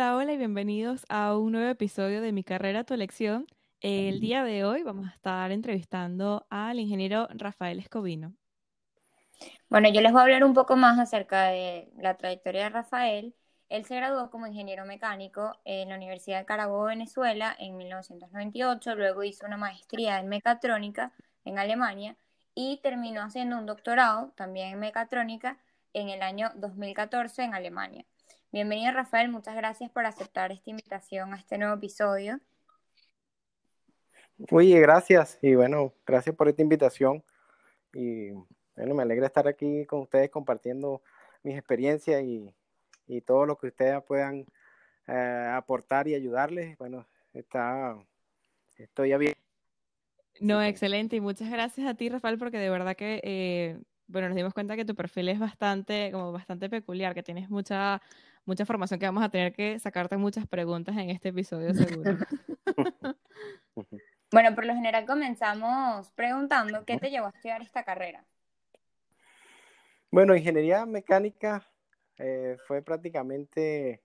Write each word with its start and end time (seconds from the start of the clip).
Hola, 0.00 0.16
hola 0.16 0.32
y 0.32 0.38
bienvenidos 0.38 1.04
a 1.10 1.36
un 1.36 1.52
nuevo 1.52 1.68
episodio 1.68 2.22
de 2.22 2.32
Mi 2.32 2.42
carrera, 2.42 2.84
tu 2.84 2.94
elección 2.94 3.46
el 3.82 4.18
día 4.18 4.42
de 4.44 4.64
hoy 4.64 4.82
vamos 4.82 5.06
a 5.06 5.10
estar 5.10 5.52
entrevistando 5.52 6.46
al 6.48 6.80
ingeniero 6.80 7.28
Rafael 7.34 7.78
Escobino. 7.78 8.32
Bueno, 9.68 9.90
yo 9.92 10.00
les 10.00 10.10
voy 10.10 10.20
a 10.20 10.22
hablar 10.22 10.42
un 10.44 10.54
poco 10.54 10.74
más 10.74 10.98
acerca 10.98 11.48
de 11.48 11.92
la 11.98 12.16
trayectoria 12.16 12.62
de 12.62 12.70
Rafael. 12.70 13.34
Él 13.68 13.84
se 13.84 13.94
graduó 13.96 14.30
como 14.30 14.46
ingeniero 14.46 14.86
mecánico 14.86 15.60
en 15.66 15.90
la 15.90 15.96
Universidad 15.96 16.38
de 16.38 16.46
Carabobo, 16.46 16.84
Venezuela, 16.84 17.54
en 17.58 17.76
1998. 17.76 18.94
Luego 18.94 19.22
hizo 19.22 19.44
una 19.44 19.58
maestría 19.58 20.18
en 20.18 20.30
mecatrónica 20.30 21.12
en 21.44 21.58
Alemania 21.58 22.16
y 22.54 22.80
terminó 22.82 23.20
haciendo 23.20 23.58
un 23.58 23.66
doctorado 23.66 24.32
también 24.34 24.72
en 24.72 24.78
mecatrónica 24.78 25.58
en 25.92 26.08
el 26.08 26.22
año 26.22 26.52
2014 26.54 27.42
en 27.42 27.52
Alemania. 27.52 28.06
Bienvenido, 28.52 28.90
Rafael. 28.90 29.30
Muchas 29.30 29.54
gracias 29.54 29.92
por 29.92 30.04
aceptar 30.04 30.50
esta 30.50 30.70
invitación 30.70 31.32
a 31.32 31.36
este 31.36 31.56
nuevo 31.56 31.76
episodio. 31.76 32.40
Oye, 34.50 34.80
gracias. 34.80 35.38
Y 35.40 35.54
bueno, 35.54 35.92
gracias 36.04 36.34
por 36.34 36.48
esta 36.48 36.60
invitación. 36.60 37.22
Y 37.94 38.30
bueno, 38.74 38.96
me 38.96 39.04
alegra 39.04 39.28
estar 39.28 39.46
aquí 39.46 39.86
con 39.86 40.00
ustedes 40.00 40.30
compartiendo 40.30 41.00
mis 41.44 41.56
experiencias 41.56 42.24
y, 42.24 42.52
todo 43.24 43.46
lo 43.46 43.56
que 43.56 43.68
ustedes 43.68 44.02
puedan 44.02 44.46
eh, 45.06 45.50
aportar 45.52 46.08
y 46.08 46.14
ayudarles. 46.14 46.76
Bueno, 46.78 47.06
está, 47.32 47.96
estoy 48.78 49.12
abierto. 49.12 49.40
No, 50.40 50.60
excelente. 50.60 51.14
Y 51.14 51.20
muchas 51.20 51.50
gracias 51.50 51.86
a 51.86 51.94
ti, 51.94 52.08
Rafael, 52.08 52.36
porque 52.36 52.58
de 52.58 52.70
verdad 52.70 52.96
que, 52.96 53.20
eh, 53.22 53.78
bueno, 54.08 54.28
nos 54.28 54.36
dimos 54.36 54.54
cuenta 54.54 54.74
que 54.74 54.84
tu 54.84 54.96
perfil 54.96 55.28
es 55.28 55.38
bastante, 55.38 56.10
como 56.10 56.32
bastante 56.32 56.68
peculiar, 56.68 57.14
que 57.14 57.22
tienes 57.22 57.50
mucha, 57.50 58.00
mucha 58.44 58.66
formación, 58.66 58.98
que 58.98 59.06
vamos 59.06 59.22
a 59.22 59.28
tener 59.28 59.52
que 59.52 59.78
sacarte 59.78 60.16
muchas 60.16 60.46
preguntas 60.46 60.96
en 60.96 61.10
este 61.10 61.28
episodio, 61.30 61.74
seguro. 61.74 62.16
Bueno, 64.32 64.54
por 64.54 64.64
lo 64.64 64.74
general 64.74 65.06
comenzamos 65.06 66.12
preguntando, 66.12 66.84
¿qué 66.84 66.98
te 66.98 67.10
llevó 67.10 67.26
a 67.26 67.30
estudiar 67.30 67.62
esta 67.62 67.82
carrera? 67.82 68.24
Bueno, 70.12 70.36
ingeniería 70.36 70.86
mecánica 70.86 71.66
eh, 72.16 72.56
fue 72.68 72.80
prácticamente 72.80 74.02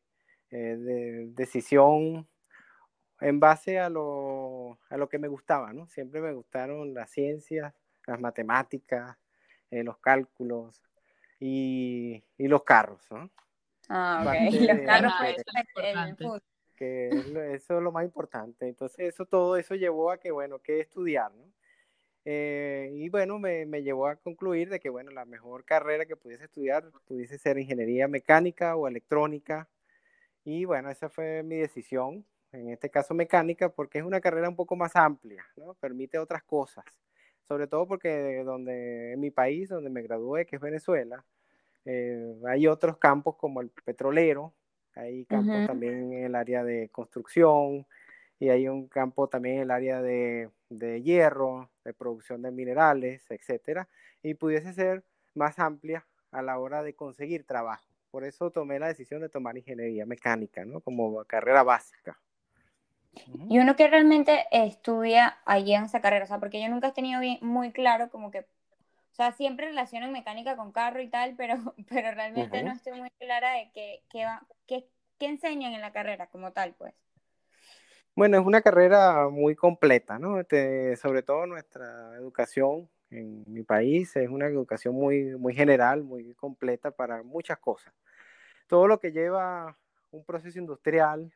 eh, 0.50 0.58
de 0.58 1.28
decisión 1.28 2.28
en 3.22 3.40
base 3.40 3.80
a 3.80 3.90
lo, 3.90 4.80
a 4.90 4.98
lo 4.98 5.10
que 5.10 5.20
me 5.20 5.28
gustaba, 5.28 5.74
¿no? 5.74 5.88
Siempre 5.88 6.22
me 6.22 6.34
gustaron 6.34 6.94
las 6.94 7.12
ciencias, 7.12 7.74
las 8.08 8.20
matemáticas, 8.20 9.18
eh, 9.72 9.84
los 9.84 9.98
cálculos 9.98 10.82
y, 11.40 12.24
los 12.38 12.64
carros, 12.64 13.02
¿no? 13.12 13.30
Ah, 13.90 14.24
ok. 14.26 14.52
los 14.70 14.80
carros 14.86 15.14
que 16.76 17.08
eso 17.54 17.78
es 17.78 17.84
lo 17.84 17.92
más 17.92 18.06
importante. 18.06 18.68
Entonces, 18.68 19.00
eso, 19.00 19.26
todo 19.26 19.58
eso 19.58 19.76
llevó 19.76 20.12
a 20.12 20.20
que, 20.20 20.32
bueno, 20.32 20.60
que 20.60 20.80
estudiar, 20.80 21.34
¿no? 21.34 21.46
Eh, 22.28 22.90
y 22.94 23.10
bueno, 23.10 23.38
me, 23.38 23.68
me, 23.68 23.84
llevó 23.84 24.08
a 24.08 24.16
concluir 24.16 24.70
de 24.70 24.80
que, 24.80 24.90
bueno, 24.90 25.12
la 25.12 25.26
mejor 25.26 25.64
carrera 25.64 26.08
que 26.08 26.16
pudiese 26.16 26.46
estudiar 26.46 26.90
pudiese 27.06 27.38
ser 27.38 27.60
ingeniería 27.60 28.08
mecánica 28.08 28.76
o 28.76 28.88
electrónica. 28.88 29.70
Y 30.44 30.66
bueno, 30.66 30.90
esa 30.90 31.10
fue 31.10 31.44
mi 31.44 31.58
decisión, 31.58 32.26
en 32.52 32.70
este 32.70 32.90
caso 32.90 33.14
mecánica, 33.14 33.70
porque 33.70 34.00
es 34.00 34.06
una 34.06 34.22
carrera 34.22 34.50
un 34.50 34.56
poco 34.56 34.76
más 34.76 34.96
amplia, 34.96 35.46
¿no? 35.56 35.76
Permite 35.76 36.18
otras 36.20 36.44
cosas. 36.44 36.86
Sobre 37.48 37.68
todo 37.68 37.88
porque 37.88 38.44
donde, 38.44 39.14
en 39.14 39.20
mi 39.20 39.32
país, 39.32 39.70
donde 39.70 39.90
me 39.92 40.02
gradué, 40.02 40.46
que 40.48 40.56
es 40.56 40.62
Venezuela, 40.62 41.24
eh, 41.86 42.36
hay 42.48 42.68
otros 42.68 42.98
campos 42.98 43.36
como 43.36 43.62
el 43.62 43.70
petrolero, 43.70 44.54
hay 44.96 45.26
campos 45.26 45.68
también 45.68 46.14
en 46.14 46.26
el 46.26 46.36
área 46.36 46.64
de 46.64 46.90
construcción 46.90 47.86
y 48.40 48.50
hay 48.50 48.68
un 48.68 48.88
campo 48.88 49.28
también 49.28 49.58
en 49.58 49.62
el 49.64 49.72
área 49.72 50.02
de, 50.02 50.50
de 50.70 51.02
hierro, 51.02 51.70
de 51.84 51.94
producción 51.94 52.42
de 52.42 52.52
minerales, 52.52 53.30
etcétera, 53.30 53.88
y 54.22 54.34
pudiese 54.34 54.74
ser 54.74 55.04
más 55.34 55.60
amplia 55.60 56.06
a 56.32 56.42
la 56.42 56.60
hora 56.60 56.84
de 56.84 56.96
conseguir 56.96 57.46
trabajo. 57.46 57.86
Por 58.12 58.24
eso 58.24 58.50
tomé 58.52 58.80
la 58.80 58.88
decisión 58.88 59.22
de 59.22 59.30
tomar 59.30 59.58
ingeniería 59.58 60.06
mecánica, 60.06 60.64
¿no? 60.66 60.80
Como 60.80 61.24
carrera 61.26 61.64
básica. 61.64 62.18
Y 63.50 63.60
uno 63.60 63.76
que 63.76 63.88
realmente 63.88 64.46
estudia 64.52 65.38
allí 65.46 65.74
en 65.74 65.84
esa 65.84 66.02
carrera, 66.02 66.26
o 66.26 66.28
sea, 66.28 66.40
porque 66.40 66.62
yo 66.62 66.70
nunca 66.70 66.90
he 66.90 66.92
tenido 66.92 67.22
bien, 67.22 67.40
muy 67.42 67.72
claro 67.72 68.10
como 68.10 68.32
que, 68.32 68.46
o 69.16 69.18
sea, 69.18 69.32
siempre 69.32 69.68
relaciono 69.68 70.12
mecánica 70.12 70.58
con 70.58 70.74
carro 70.74 71.02
y 71.02 71.08
tal, 71.08 71.36
pero, 71.38 71.56
pero 71.90 72.12
realmente 72.12 72.62
no 72.64 72.74
estoy 72.74 73.00
muy 73.00 73.10
clara 73.12 73.54
de 73.54 73.72
qué, 73.74 74.04
qué, 74.10 74.90
qué 75.18 75.26
enseñan 75.26 75.72
en 75.72 75.80
la 75.80 75.94
carrera 75.94 76.28
como 76.28 76.52
tal, 76.52 76.76
pues. 76.78 76.94
Bueno, 78.14 78.38
es 78.38 78.46
una 78.46 78.62
carrera 78.62 79.30
muy 79.30 79.56
completa, 79.56 80.20
¿no? 80.20 80.42
Este, 80.42 80.98
sobre 80.98 81.24
todo 81.24 81.46
nuestra 81.46 82.14
educación 82.18 82.90
en 83.10 83.46
mi 83.48 83.64
país 83.64 84.14
es 84.18 84.28
una 84.28 84.48
educación 84.48 84.94
muy, 84.94 85.38
muy 85.38 85.56
general, 85.56 86.04
muy 86.04 86.34
completa 86.34 86.92
para 86.92 87.24
muchas 87.24 87.58
cosas. 87.60 87.94
Todo 88.68 88.86
lo 88.86 89.00
que 89.00 89.14
lleva 89.14 89.78
un 90.12 90.26
proceso 90.26 90.60
industrial, 90.60 91.32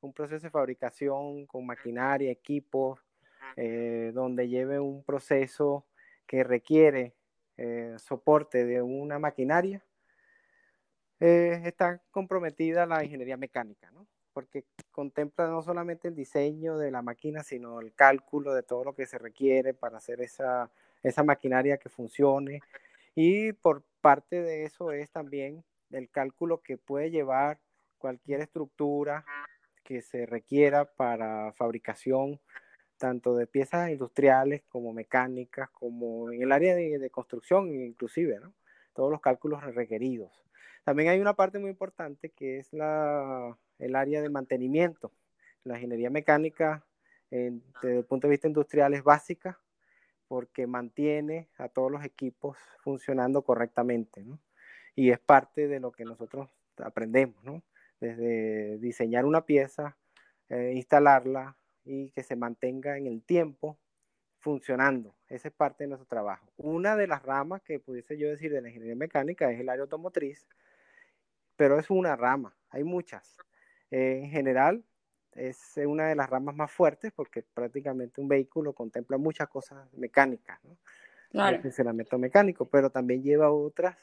un 0.00 0.12
proceso 0.12 0.46
de 0.46 0.50
fabricación 0.50 1.46
con 1.46 1.66
maquinaria, 1.66 2.30
equipos, 2.30 3.00
eh, 3.56 4.12
donde 4.14 4.48
lleve 4.48 4.78
un 4.78 5.02
proceso 5.02 5.84
que 6.28 6.44
requiere 6.44 7.16
eh, 7.56 7.94
soporte 7.98 8.64
de 8.64 8.82
una 8.82 9.18
maquinaria, 9.18 9.82
eh, 11.20 11.62
está 11.64 12.02
comprometida 12.10 12.86
la 12.86 13.04
ingeniería 13.04 13.36
mecánica, 13.36 13.90
¿no? 13.92 14.06
porque 14.34 14.64
contempla 14.90 15.46
no 15.46 15.62
solamente 15.62 16.08
el 16.08 16.16
diseño 16.16 16.76
de 16.76 16.90
la 16.90 17.00
máquina, 17.00 17.42
sino 17.42 17.80
el 17.80 17.94
cálculo 17.94 18.52
de 18.52 18.64
todo 18.64 18.84
lo 18.84 18.94
que 18.94 19.06
se 19.06 19.16
requiere 19.16 19.72
para 19.72 19.98
hacer 19.98 20.20
esa, 20.20 20.70
esa 21.02 21.22
maquinaria 21.22 21.78
que 21.78 21.88
funcione. 21.88 22.60
Y 23.14 23.52
por 23.52 23.84
parte 24.00 24.42
de 24.42 24.64
eso 24.64 24.90
es 24.90 25.10
también 25.10 25.64
el 25.90 26.10
cálculo 26.10 26.60
que 26.60 26.76
puede 26.76 27.10
llevar 27.10 27.60
cualquier 27.98 28.40
estructura 28.40 29.24
que 29.84 30.02
se 30.02 30.26
requiera 30.26 30.84
para 30.84 31.52
fabricación 31.52 32.40
tanto 32.96 33.36
de 33.36 33.46
piezas 33.46 33.90
industriales 33.90 34.62
como 34.68 34.92
mecánicas, 34.92 35.70
como 35.70 36.30
en 36.30 36.42
el 36.42 36.52
área 36.52 36.74
de, 36.74 36.98
de 36.98 37.10
construcción 37.10 37.74
inclusive, 37.74 38.40
todos 38.94 39.10
los 39.10 39.20
cálculos 39.20 39.62
requeridos. 39.74 40.30
También 40.84 41.08
hay 41.08 41.20
una 41.20 41.34
parte 41.34 41.58
muy 41.58 41.70
importante 41.70 42.30
que 42.30 42.58
es 42.58 42.72
la, 42.72 43.56
el 43.78 43.96
área 43.96 44.20
de 44.20 44.28
mantenimiento. 44.28 45.12
La 45.64 45.76
ingeniería 45.76 46.10
mecánica, 46.10 46.84
desde 47.30 47.98
el 47.98 48.04
punto 48.04 48.26
de 48.26 48.32
vista 48.32 48.48
industrial, 48.48 48.92
es 48.92 49.02
básica 49.02 49.58
porque 50.28 50.66
mantiene 50.66 51.48
a 51.58 51.68
todos 51.68 51.90
los 51.90 52.04
equipos 52.04 52.58
funcionando 52.82 53.42
correctamente. 53.42 54.24
Y 54.94 55.10
es 55.10 55.18
parte 55.18 55.68
de 55.68 55.80
lo 55.80 55.90
que 55.90 56.04
nosotros 56.04 56.48
aprendemos. 56.78 57.42
Desde 57.98 58.78
diseñar 58.78 59.24
una 59.24 59.46
pieza, 59.46 59.96
eh, 60.50 60.72
instalarla 60.74 61.56
y 61.84 62.10
que 62.10 62.22
se 62.22 62.36
mantenga 62.36 62.96
en 62.96 63.06
el 63.06 63.22
tiempo 63.22 63.78
funcionando. 64.38 65.14
Esa 65.28 65.48
es 65.48 65.54
parte 65.54 65.84
de 65.84 65.88
nuestro 65.88 66.06
trabajo. 66.06 66.52
Una 66.56 66.96
de 66.96 67.06
las 67.06 67.22
ramas 67.22 67.62
que 67.62 67.78
pudiese 67.78 68.18
yo 68.18 68.28
decir 68.28 68.52
de 68.52 68.60
la 68.60 68.68
ingeniería 68.68 68.96
mecánica 68.96 69.50
es 69.50 69.60
el 69.60 69.68
área 69.68 69.82
automotriz, 69.82 70.46
pero 71.56 71.78
es 71.78 71.90
una 71.90 72.16
rama, 72.16 72.54
hay 72.70 72.84
muchas. 72.84 73.36
Eh, 73.90 74.20
en 74.24 74.30
general, 74.30 74.84
es 75.32 75.74
una 75.76 76.08
de 76.08 76.14
las 76.14 76.30
ramas 76.30 76.54
más 76.54 76.70
fuertes 76.70 77.12
porque 77.12 77.42
prácticamente 77.42 78.20
un 78.20 78.28
vehículo 78.28 78.72
contempla 78.72 79.16
muchas 79.18 79.48
cosas 79.48 79.92
mecánicas, 79.94 80.62
¿no? 80.64 80.76
Claro. 81.30 81.56
El 81.56 81.62
funcionamiento 81.62 82.16
mecánico, 82.16 82.66
pero 82.66 82.90
también 82.90 83.22
lleva 83.22 83.50
otras 83.50 83.96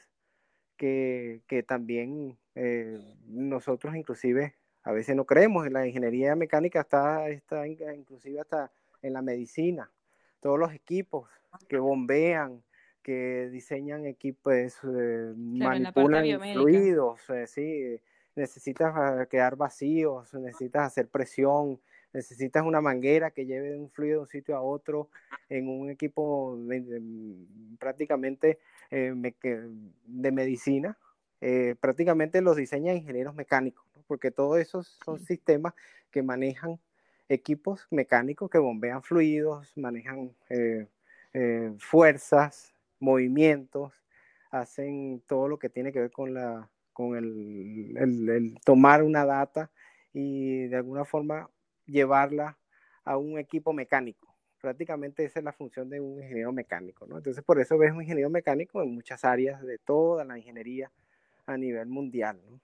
que, 0.76 1.42
que 1.46 1.62
también 1.62 2.36
eh, 2.54 2.98
nosotros 3.26 3.96
inclusive 3.96 4.54
a 4.82 4.92
veces 4.92 5.16
no 5.16 5.24
creemos. 5.24 5.66
En 5.66 5.74
la 5.74 5.86
ingeniería 5.86 6.34
mecánica 6.36 6.80
está, 6.80 7.28
está 7.28 7.66
inclusive 7.66 8.40
hasta 8.40 8.70
en 9.02 9.12
la 9.12 9.22
medicina. 9.22 9.90
Todos 10.40 10.58
los 10.58 10.72
equipos 10.72 11.28
que 11.68 11.78
bombean, 11.78 12.62
que 13.02 13.48
diseñan 13.50 14.06
equipos, 14.06 14.52
eh, 14.54 15.32
manipulan 15.36 16.24
fluidos, 16.52 17.20
eh, 17.30 17.46
sí, 17.46 18.00
necesitas 18.34 18.92
ah, 18.94 19.26
crear 19.28 19.56
vacíos, 19.56 20.32
necesitas 20.34 20.86
hacer 20.86 21.08
presión, 21.08 21.80
necesitas 22.12 22.64
una 22.64 22.80
manguera 22.80 23.30
que 23.30 23.46
lleve 23.46 23.76
un 23.76 23.90
fluido 23.90 24.18
de 24.18 24.22
un 24.22 24.28
sitio 24.28 24.56
a 24.56 24.62
otro 24.62 25.08
en 25.48 25.68
un 25.68 25.90
equipo 25.90 26.58
prácticamente 27.78 28.58
eh, 28.90 29.14
de 30.06 30.32
medicina. 30.32 30.96
Eh, 31.44 31.74
prácticamente 31.80 32.40
los 32.40 32.56
diseñan 32.56 32.96
ingenieros 32.96 33.34
mecánicos, 33.34 33.84
porque 34.06 34.30
todos 34.30 34.60
esos 34.60 34.96
son 35.04 35.18
sistemas 35.18 35.74
que 36.12 36.22
manejan 36.22 36.78
equipos 37.28 37.88
mecánicos 37.90 38.48
que 38.48 38.58
bombean 38.58 39.02
fluidos, 39.02 39.76
manejan 39.76 40.32
eh, 40.50 40.86
fuerzas, 41.78 42.72
movimientos, 43.00 43.92
hacen 44.52 45.20
todo 45.26 45.48
lo 45.48 45.58
que 45.58 45.68
tiene 45.68 45.92
que 45.92 45.98
ver 45.98 46.12
con, 46.12 46.32
la, 46.32 46.70
con 46.92 47.16
el 47.16 48.56
tomar 48.64 49.02
una 49.02 49.24
data 49.26 49.72
y 50.12 50.68
de 50.68 50.76
alguna 50.76 51.04
forma 51.04 51.50
llevarla 51.86 52.56
a 53.02 53.16
un 53.16 53.36
equipo 53.36 53.72
mecánico. 53.72 54.32
Prácticamente 54.60 55.24
esa 55.24 55.40
es 55.40 55.44
la 55.44 55.52
función 55.52 55.90
de 55.90 55.98
un 55.98 56.22
ingeniero 56.22 56.52
mecánico, 56.52 57.04
¿no? 57.04 57.16
Entonces, 57.16 57.42
por 57.42 57.60
eso 57.60 57.76
ves 57.78 57.90
un 57.90 58.02
ingeniero 58.02 58.30
mecánico 58.30 58.80
en 58.80 58.94
muchas 58.94 59.24
áreas 59.24 59.60
de 59.62 59.78
toda 59.78 60.24
la 60.24 60.38
ingeniería 60.38 60.92
a 61.46 61.56
nivel 61.56 61.88
mundial, 61.88 62.40
¿no? 62.48 62.60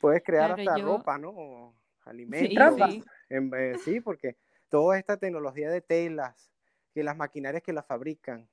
Puedes 0.00 0.22
crear 0.22 0.58
hasta 0.58 0.78
ropa, 0.78 1.18
¿no? 1.18 1.74
alimentos. 2.04 2.76
Sí, 2.76 3.04
eh, 3.30 3.74
sí, 3.84 4.00
porque 4.00 4.36
toda 4.68 4.98
esta 4.98 5.16
tecnología 5.16 5.70
de 5.70 5.80
telas, 5.80 6.50
que 6.92 7.04
las 7.04 7.16
maquinarias 7.16 7.62
que 7.62 7.72
las 7.72 7.86
fabrican, 7.86 8.48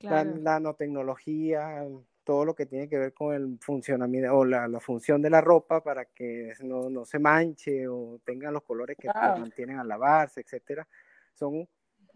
la 0.00 0.24
nanotecnología, 0.24 1.86
todo 2.24 2.44
lo 2.44 2.54
que 2.54 2.66
tiene 2.66 2.88
que 2.88 2.98
ver 2.98 3.14
con 3.14 3.34
el 3.34 3.58
funcionamiento 3.60 4.36
o 4.36 4.44
la, 4.44 4.68
función 4.80 5.22
de 5.22 5.30
la 5.30 5.40
ropa 5.40 5.82
para 5.82 6.04
que 6.04 6.52
no, 6.60 7.04
se 7.04 7.18
manche 7.18 7.88
o 7.88 8.20
tengan 8.24 8.54
los 8.54 8.62
colores 8.62 8.96
que 8.98 9.08
mantienen 9.08 9.78
al 9.78 9.88
lavarse, 9.88 10.40
etcétera. 10.40 10.86
Son 11.34 11.68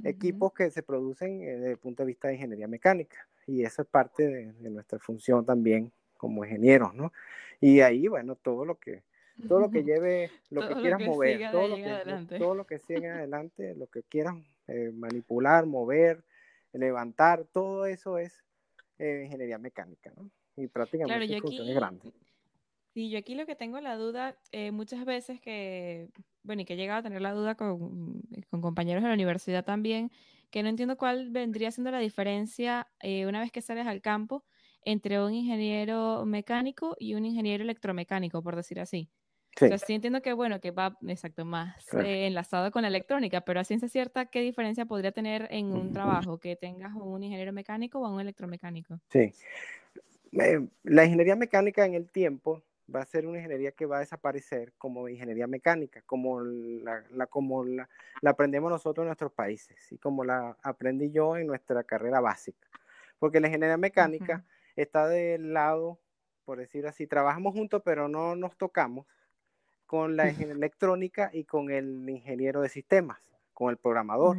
equipos 0.05 0.53
que 0.53 0.71
se 0.71 0.83
producen 0.83 1.43
eh, 1.43 1.57
desde 1.57 1.71
el 1.73 1.79
punto 1.79 2.03
de 2.03 2.09
vista 2.09 2.29
de 2.29 2.35
ingeniería 2.35 2.67
mecánica 2.67 3.27
y 3.47 3.63
eso 3.63 3.83
es 3.83 3.89
parte 3.89 4.27
de, 4.29 4.71
nuestra 4.71 4.99
función 4.99 5.45
también 5.45 5.93
como 6.23 6.45
ingenieros, 6.45 6.95
¿no? 6.95 7.13
Y 7.61 7.81
ahí, 7.81 8.07
bueno, 8.07 8.37
todo 8.37 8.65
lo 8.65 8.77
que 8.77 9.03
todo 9.49 9.59
lo 9.59 9.71
que 9.73 9.83
lleve, 9.83 10.31
lo 10.51 10.69
que 10.69 10.75
quieras 10.77 11.01
mover, 11.19 11.51
todo 11.51 11.67
lo 11.67 11.75
que, 11.75 12.39
todo 12.39 12.55
lo 12.55 12.65
que 12.65 12.79
siga 12.79 13.17
adelante, 13.17 13.75
lo 13.75 13.89
que 13.89 14.05
quieran 14.05 14.45
eh, 14.69 14.93
manipular, 14.95 15.67
mover, 15.67 16.23
levantar, 16.73 17.45
todo 17.53 17.87
eso 17.87 18.19
es 18.19 18.45
eh, 19.01 19.23
ingeniería 19.25 19.59
mecánica, 19.59 20.13
¿no? 20.17 20.31
Y 20.57 20.69
prácticamente 20.69 21.27
claro, 21.27 21.43
funciones 21.43 21.75
grandes. 21.75 22.13
Sí, 22.95 23.11
yo 23.11 23.19
aquí 23.19 23.35
lo 23.35 23.47
que 23.47 23.57
tengo 23.57 23.81
la 23.81 23.97
duda, 23.97 24.37
eh, 24.53 24.71
muchas 24.71 25.05
veces 25.05 25.41
que, 25.41 26.09
bueno, 26.45 26.63
y 26.63 26.65
que 26.65 26.75
he 26.75 26.77
llegado 26.77 27.01
a 27.01 27.03
tener 27.03 27.21
la 27.21 27.33
duda 27.33 27.57
con, 27.57 28.23
con, 28.49 28.61
compañeros 28.61 29.03
de 29.03 29.09
la 29.09 29.15
universidad 29.15 29.65
también, 29.65 30.13
que 30.51 30.63
no 30.63 30.69
entiendo 30.69 30.97
cuál 30.97 31.31
vendría 31.31 31.73
siendo 31.73 31.91
la 31.91 31.99
diferencia 31.99 32.87
eh, 33.01 33.27
una 33.27 33.41
vez 33.41 33.51
que 33.51 33.61
sales 33.61 33.89
al 33.89 34.03
campo 34.03 34.45
entre 34.85 35.23
un 35.23 35.35
ingeniero 35.35 36.25
mecánico 36.27 36.97
y 36.99 37.15
un 37.15 37.25
ingeniero 37.25 37.63
electromecánico, 37.63 38.43
por 38.43 38.57
decir 38.57 38.81
así. 38.81 39.11
Sí. 39.57 39.69
sí 39.85 39.93
entiendo 39.93 40.23
que, 40.23 40.33
bueno, 40.33 40.61
que 40.61 40.71
va, 40.71 40.97
exacto, 41.07 41.45
más 41.45 41.77
eh, 41.95 42.27
enlazado 42.27 42.71
con 42.71 42.83
la 42.83 42.89
electrónica, 42.89 43.43
pero 43.43 43.61
a 43.61 43.65
ciencia 43.65 43.87
cierta, 43.89 44.27
¿qué 44.27 44.41
diferencia 44.41 44.87
podría 44.87 45.13
tener 45.13 45.47
en 45.51 45.73
un 45.73 45.93
trabajo 45.93 46.39
que 46.39 46.57
tengas 46.57 46.95
un 46.95 47.23
ingeniero 47.23 47.53
mecánico 47.53 48.01
o 48.01 48.11
un 48.11 48.21
electromecánico? 48.21 48.99
Sí. 49.11 49.35
la 50.31 51.05
ingeniería 51.05 51.37
mecánica 51.37 51.85
en 51.85 51.95
el 51.95 52.11
tiempo 52.11 52.63
va 52.95 53.03
a 53.03 53.07
ser 53.07 53.27
una 53.27 53.39
ingeniería 53.39 53.73
que 53.73 53.87
va 53.87 53.99
a 53.99 54.01
desaparecer 54.01 54.73
como 54.79 55.09
ingeniería 55.09 55.47
mecánica, 55.47 56.03
como 56.07 56.41
la, 56.41 57.27
como 57.29 57.65
la, 57.65 57.89
aprendemos 58.25 58.71
nosotros 58.71 59.05
en 59.05 59.09
nuestros 59.09 59.33
países 59.33 59.93
y 59.93 59.99
como 59.99 60.25
la 60.25 60.57
aprendí 60.63 61.11
yo 61.11 61.37
en 61.37 61.47
nuestra 61.47 61.85
carrera 61.85 62.21
básica. 62.21 62.69
Porque 63.19 63.41
la 63.41 63.49
ingeniería 63.49 63.77
mecánica 63.77 64.45
está 64.77 65.09
del 65.09 65.53
lado, 65.53 65.99
por 66.45 66.59
decir 66.59 66.87
así, 66.87 67.07
trabajamos 67.07 67.55
juntos, 67.55 67.83
pero 67.85 68.09
no 68.09 68.37
nos 68.37 68.57
tocamos 68.57 69.07
con 69.87 70.17
la 70.17 70.29
electrónica 70.31 71.31
y 71.33 71.45
con 71.45 71.71
el 71.71 72.09
ingeniero 72.09 72.63
de 72.63 72.69
sistemas, 72.69 73.21
con 73.53 73.71
el 73.71 73.77
programador. 73.77 74.39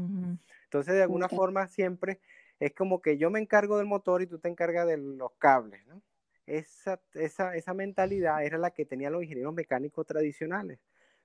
Entonces, 0.63 0.95
de 0.95 1.03
alguna 1.03 1.30
forma, 1.30 1.68
siempre 1.68 2.19
es 2.59 2.74
como 2.74 3.01
que 3.01 3.18
yo 3.18 3.30
me 3.30 3.39
encargo 3.39 3.77
del 3.77 3.85
motor 3.85 4.21
y 4.21 4.27
tú 4.27 4.39
te 4.39 4.50
encargas 4.50 4.88
de 4.88 4.97
los 4.97 5.31
cables, 5.33 5.85
¿no? 5.85 6.01
Esa, 6.45 7.00
esa, 7.13 7.56
esa 7.56 7.74
mentalidad 7.74 8.44
era 8.44 8.57
la 8.57 8.71
que 8.71 8.83
tenían 8.83 9.13
los 9.13 9.24
ingenieros 9.24 9.53
mecánicos 9.53 10.06
tradicionales, 10.06 10.79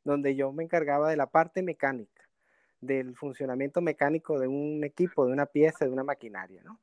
donde 0.04 0.37
yo 0.37 0.52
me 0.52 0.62
encargaba 0.62 1.11
de 1.11 1.16
la 1.16 1.26
parte 1.26 1.62
mecánica, 1.62 2.28
del 2.81 3.16
funcionamiento 3.16 3.81
mecánico 3.81 4.38
de 4.38 4.46
un 4.46 4.84
equipo, 4.84 5.26
de 5.26 5.32
una 5.32 5.46
pieza, 5.46 5.87
de 5.87 5.90
una 5.90 6.04
maquinaria, 6.04 6.62
¿no? 6.62 6.78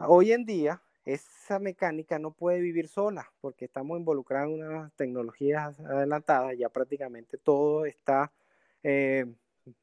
Hoy 0.00 0.32
en 0.32 0.44
día, 0.44 0.82
esa 1.04 1.58
mecánica 1.58 2.18
no 2.18 2.32
puede 2.32 2.60
vivir 2.60 2.88
sola 2.88 3.30
porque 3.40 3.66
estamos 3.66 3.98
involucrados 3.98 4.54
en 4.54 4.64
unas 4.64 4.92
tecnologías 4.94 5.78
adelantadas, 5.80 6.56
ya 6.56 6.68
prácticamente 6.68 7.36
todo 7.36 7.84
está, 7.84 8.32
eh, 8.82 9.26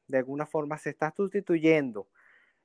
de 0.08 0.18
alguna 0.18 0.46
forma 0.46 0.78
se 0.78 0.90
está 0.90 1.12
sustituyendo 1.16 2.08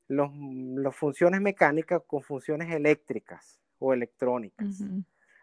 las 0.07 0.95
funciones 0.95 1.41
mecánicas 1.41 2.01
con 2.07 2.23
funciones 2.23 2.73
eléctricas 2.73 3.59
o 3.77 3.93
electrónicas. 3.93 4.83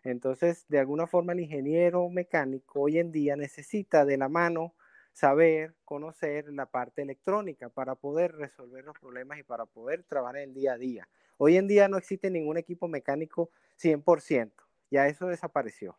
Entonces, 0.02 0.64
de 0.68 0.78
alguna 0.78 1.06
forma 1.06 1.32
el 1.32 1.40
ingeniero 1.40 2.08
mecánico 2.08 2.80
hoy 2.80 2.98
en 2.98 3.12
día 3.12 3.36
necesita 3.36 4.04
de 4.04 4.16
la 4.16 4.28
mano 4.28 4.74
saber, 5.14 5.74
conocer 5.84 6.52
la 6.52 6.66
parte 6.66 7.00
electrónica 7.02 7.70
para 7.70 7.94
poder 7.94 8.32
resolver 8.32 8.84
los 8.84 8.98
problemas 8.98 9.38
y 9.38 9.44
para 9.44 9.64
poder 9.64 10.02
trabajar 10.02 10.38
en 10.38 10.50
el 10.50 10.54
día 10.54 10.72
a 10.72 10.78
día. 10.78 11.08
Hoy 11.38 11.56
en 11.56 11.68
día 11.68 11.88
no 11.88 11.96
existe 11.96 12.30
ningún 12.30 12.58
equipo 12.58 12.88
mecánico 12.88 13.50
100%, 13.80 14.52
ya 14.90 15.06
eso 15.06 15.28
desapareció. 15.28 15.96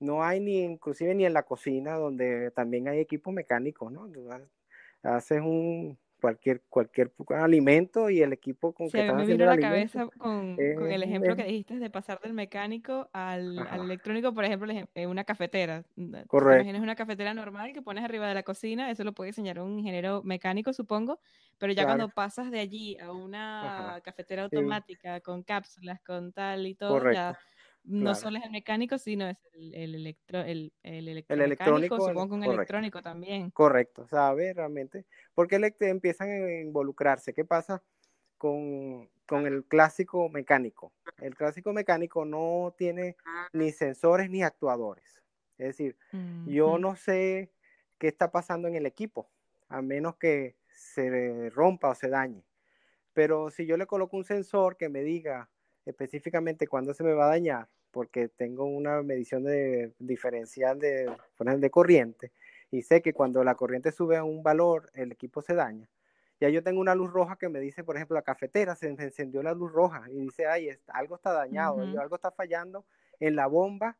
No 0.00 0.22
hay 0.22 0.40
ni 0.40 0.60
inclusive 0.62 1.14
ni 1.14 1.24
en 1.24 1.32
la 1.32 1.44
cocina 1.44 1.94
donde 1.94 2.50
también 2.50 2.88
hay 2.88 2.98
equipos 2.98 3.32
mecánicos, 3.32 3.90
¿no? 3.92 4.08
Haces 5.02 5.40
un, 5.40 5.96
cualquier, 6.20 6.62
cualquier 6.68 7.12
alimento 7.30 8.10
y 8.10 8.22
el 8.22 8.32
equipo 8.32 8.72
con 8.72 8.90
que 8.90 9.00
estás 9.00 9.28
a 9.28 9.34
la 9.34 9.58
cabeza 9.58 10.06
con, 10.18 10.56
con, 10.56 10.90
el 10.90 11.02
ejemplo 11.02 11.36
que 11.36 11.44
dijiste 11.44 11.78
de 11.78 11.90
pasar 11.90 12.20
del 12.20 12.32
mecánico 12.32 13.08
al, 13.12 13.58
al 13.58 13.82
electrónico, 13.82 14.32
por 14.34 14.44
ejemplo, 14.44 14.72
una 15.06 15.24
cafetera. 15.24 15.84
Correcto. 16.26 16.62
Imaginas 16.62 16.82
una 16.82 16.96
cafetera 16.96 17.34
normal 17.34 17.72
que 17.72 17.82
pones 17.82 18.04
arriba 18.04 18.28
de 18.28 18.34
la 18.34 18.42
cocina, 18.42 18.90
eso 18.90 19.04
lo 19.04 19.12
puede 19.12 19.30
diseñar 19.30 19.60
un 19.60 19.78
ingeniero 19.78 20.22
mecánico, 20.22 20.72
supongo, 20.72 21.20
pero 21.58 21.72
ya 21.72 21.84
cuando 21.84 22.08
pasas 22.08 22.50
de 22.50 22.60
allí 22.60 22.96
a 22.98 23.12
una 23.12 24.00
cafetera 24.04 24.44
automática 24.44 25.20
con 25.20 25.42
cápsulas, 25.42 26.00
con 26.02 26.32
tal 26.32 26.66
y 26.66 26.74
todo, 26.74 27.12
ya 27.12 27.38
no 27.88 28.14
solo 28.14 28.38
es 28.38 28.44
el 28.44 28.50
mecánico, 28.50 28.98
sino 28.98 29.26
es 29.28 29.38
el, 29.54 29.74
el, 29.74 29.94
electro, 29.94 30.40
el, 30.40 30.72
el, 30.82 31.08
electrónico, 31.08 31.98
supongo 31.98 32.34
un 32.34 32.44
electrónico 32.44 33.02
también. 33.02 33.50
Correcto, 33.50 34.06
sabe 34.08 34.52
realmente, 34.52 35.06
porque 35.34 35.56
empiezan 35.80 36.28
a 36.28 36.60
involucrarse. 36.60 37.32
¿Qué 37.32 37.44
pasa 37.44 37.82
con, 38.36 39.08
con, 39.26 39.46
el 39.46 39.64
clásico 39.64 40.28
mecánico? 40.28 40.92
El 41.18 41.34
clásico 41.34 41.72
mecánico 41.72 42.24
no 42.24 42.74
tiene 42.76 43.16
ni 43.52 43.72
sensores 43.72 44.28
ni 44.28 44.42
actuadores. 44.42 45.22
Es 45.56 45.68
decir, 45.68 45.96
yo 46.46 46.78
no 46.78 46.94
sé 46.94 47.50
qué 47.98 48.06
está 48.06 48.30
pasando 48.30 48.68
en 48.68 48.76
el 48.76 48.86
equipo, 48.86 49.28
a 49.68 49.82
menos 49.82 50.16
que 50.16 50.56
se 50.68 51.50
rompa 51.50 51.88
o 51.88 51.94
se 51.94 52.08
dañe. 52.08 52.44
Pero 53.12 53.50
si 53.50 53.66
yo 53.66 53.76
le 53.76 53.86
coloco 53.86 54.16
un 54.16 54.24
sensor 54.24 54.76
que 54.76 54.88
me 54.88 55.02
diga 55.02 55.50
específicamente 55.84 56.68
cuándo 56.68 56.94
se 56.94 57.02
me 57.02 57.14
va 57.14 57.24
a 57.24 57.30
dañar, 57.30 57.68
porque 57.98 58.28
tengo 58.28 58.64
una 58.64 59.02
medición 59.02 59.42
de 59.42 59.92
diferencial 59.98 60.78
de, 60.78 61.10
de 61.36 61.70
corriente 61.70 62.30
y 62.70 62.82
sé 62.82 63.02
que 63.02 63.12
cuando 63.12 63.42
la 63.42 63.56
corriente 63.56 63.90
sube 63.90 64.16
a 64.16 64.22
un 64.22 64.44
valor, 64.44 64.88
el 64.94 65.10
equipo 65.10 65.42
se 65.42 65.52
daña. 65.52 65.88
Ya 66.38 66.48
yo 66.48 66.62
tengo 66.62 66.80
una 66.80 66.94
luz 66.94 67.10
roja 67.10 67.34
que 67.34 67.48
me 67.48 67.58
dice, 67.58 67.82
por 67.82 67.96
ejemplo, 67.96 68.14
la 68.14 68.22
cafetera 68.22 68.76
se 68.76 68.86
encendió 68.86 69.42
la 69.42 69.52
luz 69.52 69.72
roja 69.72 70.04
y 70.12 70.20
dice, 70.20 70.46
ay, 70.46 70.70
algo 70.86 71.16
está 71.16 71.32
dañado, 71.32 71.80
algo 72.00 72.14
está 72.14 72.30
fallando 72.30 72.84
en 73.18 73.34
la 73.34 73.48
bomba 73.48 73.96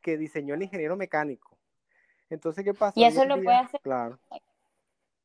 que 0.00 0.16
diseñó 0.16 0.54
el 0.54 0.62
ingeniero 0.62 0.96
mecánico. 0.96 1.54
Entonces, 2.30 2.64
¿qué 2.64 2.72
pasa? 2.72 2.98
Y 2.98 3.04
eso 3.04 3.26
lo 3.26 3.34
puede 3.42 3.58
hacer. 3.58 3.82
Claro. 3.82 4.18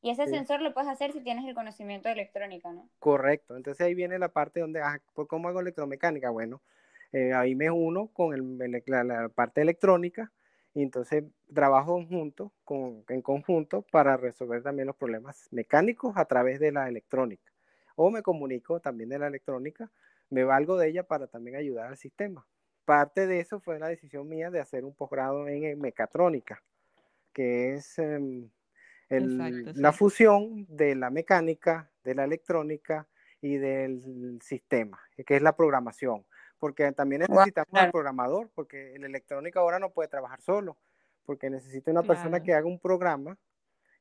Y 0.02 0.10
ese 0.10 0.26
sensor 0.26 0.60
lo 0.60 0.74
puedes 0.74 0.90
hacer 0.90 1.12
si 1.12 1.22
tienes 1.22 1.46
el 1.46 1.54
conocimiento 1.54 2.10
de 2.10 2.12
electrónica, 2.12 2.74
¿no? 2.74 2.90
Correcto. 2.98 3.56
Entonces 3.56 3.86
ahí 3.86 3.94
viene 3.94 4.18
la 4.18 4.28
parte 4.28 4.60
donde, 4.60 4.82
ah, 4.82 5.00
¿cómo 5.14 5.48
hago 5.48 5.60
electromecánica? 5.60 6.28
Bueno, 6.28 6.60
eh, 7.12 7.32
ahí 7.32 7.54
me 7.54 7.70
uno 7.70 8.08
con 8.08 8.34
el, 8.34 8.82
la, 8.86 9.28
parte 9.30 9.62
electrónica 9.62 10.32
y 10.74 10.82
entonces 10.82 11.24
trabajo 11.52 12.04
junto, 12.06 12.52
con, 12.64 13.04
en 13.08 13.22
conjunto 13.22 13.82
para 13.90 14.16
resolver 14.16 14.62
también 14.62 14.86
los 14.86 14.96
problemas 14.96 15.48
mecánicos 15.50 16.16
a 16.16 16.26
través 16.26 16.60
de 16.60 16.72
la 16.72 16.88
electrónica. 16.88 17.52
O 17.96 18.10
me 18.10 18.22
comunico 18.22 18.80
también 18.80 19.08
de 19.08 19.18
la 19.18 19.26
electrónica, 19.26 19.90
me 20.30 20.44
valgo 20.44 20.76
de 20.76 20.88
ella 20.88 21.04
para 21.04 21.26
también 21.26 21.56
ayudar 21.56 21.88
al 21.88 21.96
sistema. 21.96 22.46
parte 22.84 23.26
de 23.26 23.40
eso 23.40 23.60
fue 23.60 23.78
la 23.78 23.88
decisión 23.88 24.28
mía 24.28 24.50
de 24.50 24.60
hacer 24.60 24.84
un 24.84 24.94
posgrado 24.94 25.46
en, 25.48 25.78
mecatrónica, 25.78 26.62
que 27.34 27.74
es 27.74 27.98
em, 27.98 28.48
la 29.10 29.92
fusión 29.92 30.66
de 30.68 30.94
la 30.94 31.10
mecánica, 31.10 31.90
de 32.04 32.14
la 32.14 32.24
electrónica 32.24 33.06
y 33.40 33.56
del 33.56 34.38
sistema, 34.42 34.98
que 35.26 35.36
es 35.36 35.42
la 35.42 35.56
programación. 35.56 36.24
Porque 36.58 36.90
también 36.92 37.22
necesitamos 37.28 37.72
un 37.72 37.90
programador, 37.90 38.50
porque 38.54 38.94
el 38.94 39.04
electrónica 39.04 39.60
ahora 39.60 39.78
no 39.78 39.90
puede 39.90 40.08
trabajar 40.08 40.40
solo, 40.40 40.76
porque 41.24 41.50
necesita 41.50 41.90
una 41.90 42.02
persona 42.02 42.42
que 42.42 42.54
haga 42.54 42.66
un 42.66 42.80
programa 42.80 43.38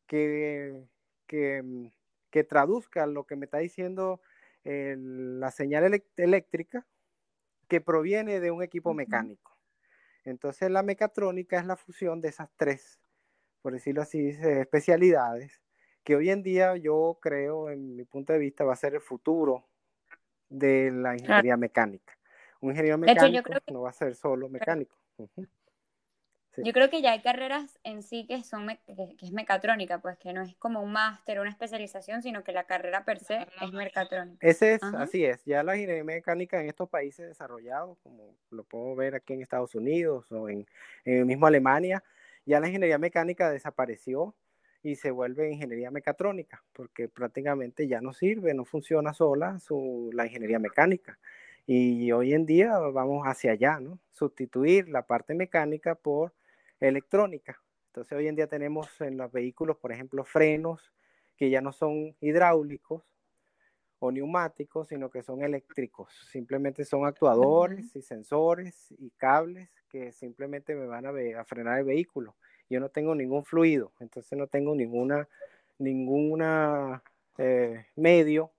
que, 0.08 0.88
que, 1.28 1.62
mm, 1.64 1.88
que, 2.32 2.44
traduzca 2.44 3.06
lo 3.06 3.26
que 3.26 3.36
me 3.36 3.46
está 3.46 3.60
diciendo 3.60 4.22
la 4.64 5.50
señal 5.52 6.02
eléctrica 6.18 6.86
que 7.68 7.82
proviene 7.82 8.40
de 8.40 8.52
un 8.52 8.64
equipo 8.64 8.94
mecánico. 8.94 9.58
Entonces 10.24 10.70
la 10.70 10.84
mecatrónica 10.84 11.58
es 11.58 11.66
la 11.66 11.78
fusión 11.78 12.20
de 12.20 12.30
esas 12.30 12.50
tres, 12.58 13.00
por 13.62 13.74
decirlo 13.74 14.02
así, 14.02 14.30
especialidades, 14.30 15.62
que 16.04 16.16
hoy 16.16 16.30
en 16.30 16.44
día 16.44 16.76
yo 16.76 17.18
creo, 17.22 17.70
en 17.70 17.96
mi 17.96 18.04
punto 18.04 18.34
de 18.34 18.40
vista, 18.40 18.64
va 18.66 18.74
a 18.74 18.78
ser 18.78 18.94
el 18.96 19.02
futuro 19.02 19.68
de 20.50 20.92
la 20.92 21.14
ingeniería 21.14 21.58
mecánica. 21.58 22.17
Un 22.62 22.72
ingeniero 22.72 22.98
mecánico 22.98 23.52
no 23.72 23.82
va 23.82 23.90
a 23.90 23.94
ser 23.94 24.16
solo 24.16 24.50
mecánico. 24.50 24.96
Yo 26.58 26.74
creo 26.74 26.90
que 26.90 27.02
ya 27.04 27.12
hay 27.12 27.22
carreras 27.22 27.80
en 27.84 28.02
sí 28.02 28.26
que 28.26 28.44
son 28.44 28.68
que, 28.68 29.16
es 29.22 29.32
mecatrónica, 29.32 30.00
pues 30.00 30.18
que 30.18 30.34
no 30.34 30.42
es 30.42 30.56
como 30.56 30.82
un 30.82 30.92
máster, 30.92 31.40
una 31.40 31.52
especialización, 31.52 32.24
sino 32.24 32.44
que 32.44 32.52
la 32.52 32.64
carrera 32.64 33.06
per 33.06 33.20
se 33.20 33.48
es 33.62 33.72
mecatrónica. 33.72 34.38
Ese 34.42 34.74
es, 34.74 34.84
así 34.84 35.24
es. 35.24 35.46
Ya 35.46 35.62
la 35.62 35.76
ingeniería 35.76 36.04
mecánica 36.04 36.60
en 36.60 36.68
estos 36.68 36.90
países 36.90 37.28
desarrollados, 37.28 38.00
como 38.00 38.36
lo 38.50 38.64
puedo 38.64 38.96
ver 38.96 39.14
aquí 39.14 39.34
en 39.34 39.42
Estados 39.42 39.76
Unidos 39.76 40.32
o 40.32 40.50
en, 40.50 40.66
en 41.06 41.20
el 41.20 41.26
mismo 41.26 41.46
Alemania, 41.46 42.04
ya 42.46 42.60
la 42.60 42.68
ingeniería 42.68 42.98
mecánica 42.98 43.52
desapareció 43.52 44.34
y 44.82 44.96
se 44.96 45.12
vuelve 45.12 45.52
ingeniería 45.52 45.92
mecatrónica, 45.92 46.64
porque 46.74 47.10
prácticamente 47.10 47.88
ya 47.88 48.02
no 48.02 48.14
sirve, 48.14 48.54
no 48.54 48.66
funciona 48.66 49.14
sola 49.14 49.60
su, 49.60 50.10
la 50.14 50.26
ingeniería 50.26 50.60
mecánica. 50.60 51.20
Y 51.70 52.14
hoy 52.14 52.34
en 52.34 52.46
día 52.46 52.80
vamos 52.80 53.26
hacia 53.26 53.52
allá, 53.52 53.82
¿no? 53.82 54.00
Sustituir 54.14 54.88
la 54.88 55.06
parte 55.06 55.36
mecánica 55.36 55.96
por 55.96 56.34
electrónica. 56.80 57.62
Entonces 57.88 58.18
hoy 58.18 58.30
en 58.30 58.38
día 58.38 58.48
tenemos 58.48 59.02
en 59.02 59.18
los 59.18 59.30
vehículos, 59.34 59.76
por 59.76 59.92
ejemplo, 59.92 60.24
frenos 60.24 60.94
que 61.36 61.50
ya 61.50 61.60
no 61.60 61.74
son 61.74 62.16
hidráulicos 62.22 63.04
o 64.00 64.12
neumáticos, 64.14 64.88
sino 64.88 65.10
que 65.10 65.24
son 65.24 65.44
eléctricos. 65.44 66.14
Simplemente 66.32 66.86
son 66.86 67.06
actuadores 67.06 67.94
y 67.98 68.02
sensores 68.02 68.94
y 68.98 69.10
cables 69.18 69.70
que 69.90 70.14
simplemente 70.14 70.74
me 70.74 70.86
van 70.86 71.06
a, 71.06 71.44
frenar 71.44 71.80
el 71.80 71.86
vehículo. 71.86 72.38
Yo 72.70 72.80
no 72.80 72.88
tengo 72.88 73.14
ningún 73.14 73.44
fluido, 73.44 73.92
entonces 74.00 74.38
no 74.40 74.48
tengo 74.48 74.74
ninguna, 74.74 75.28
ninguna 75.80 77.04
eh, 77.38 77.88
medio 77.98 78.52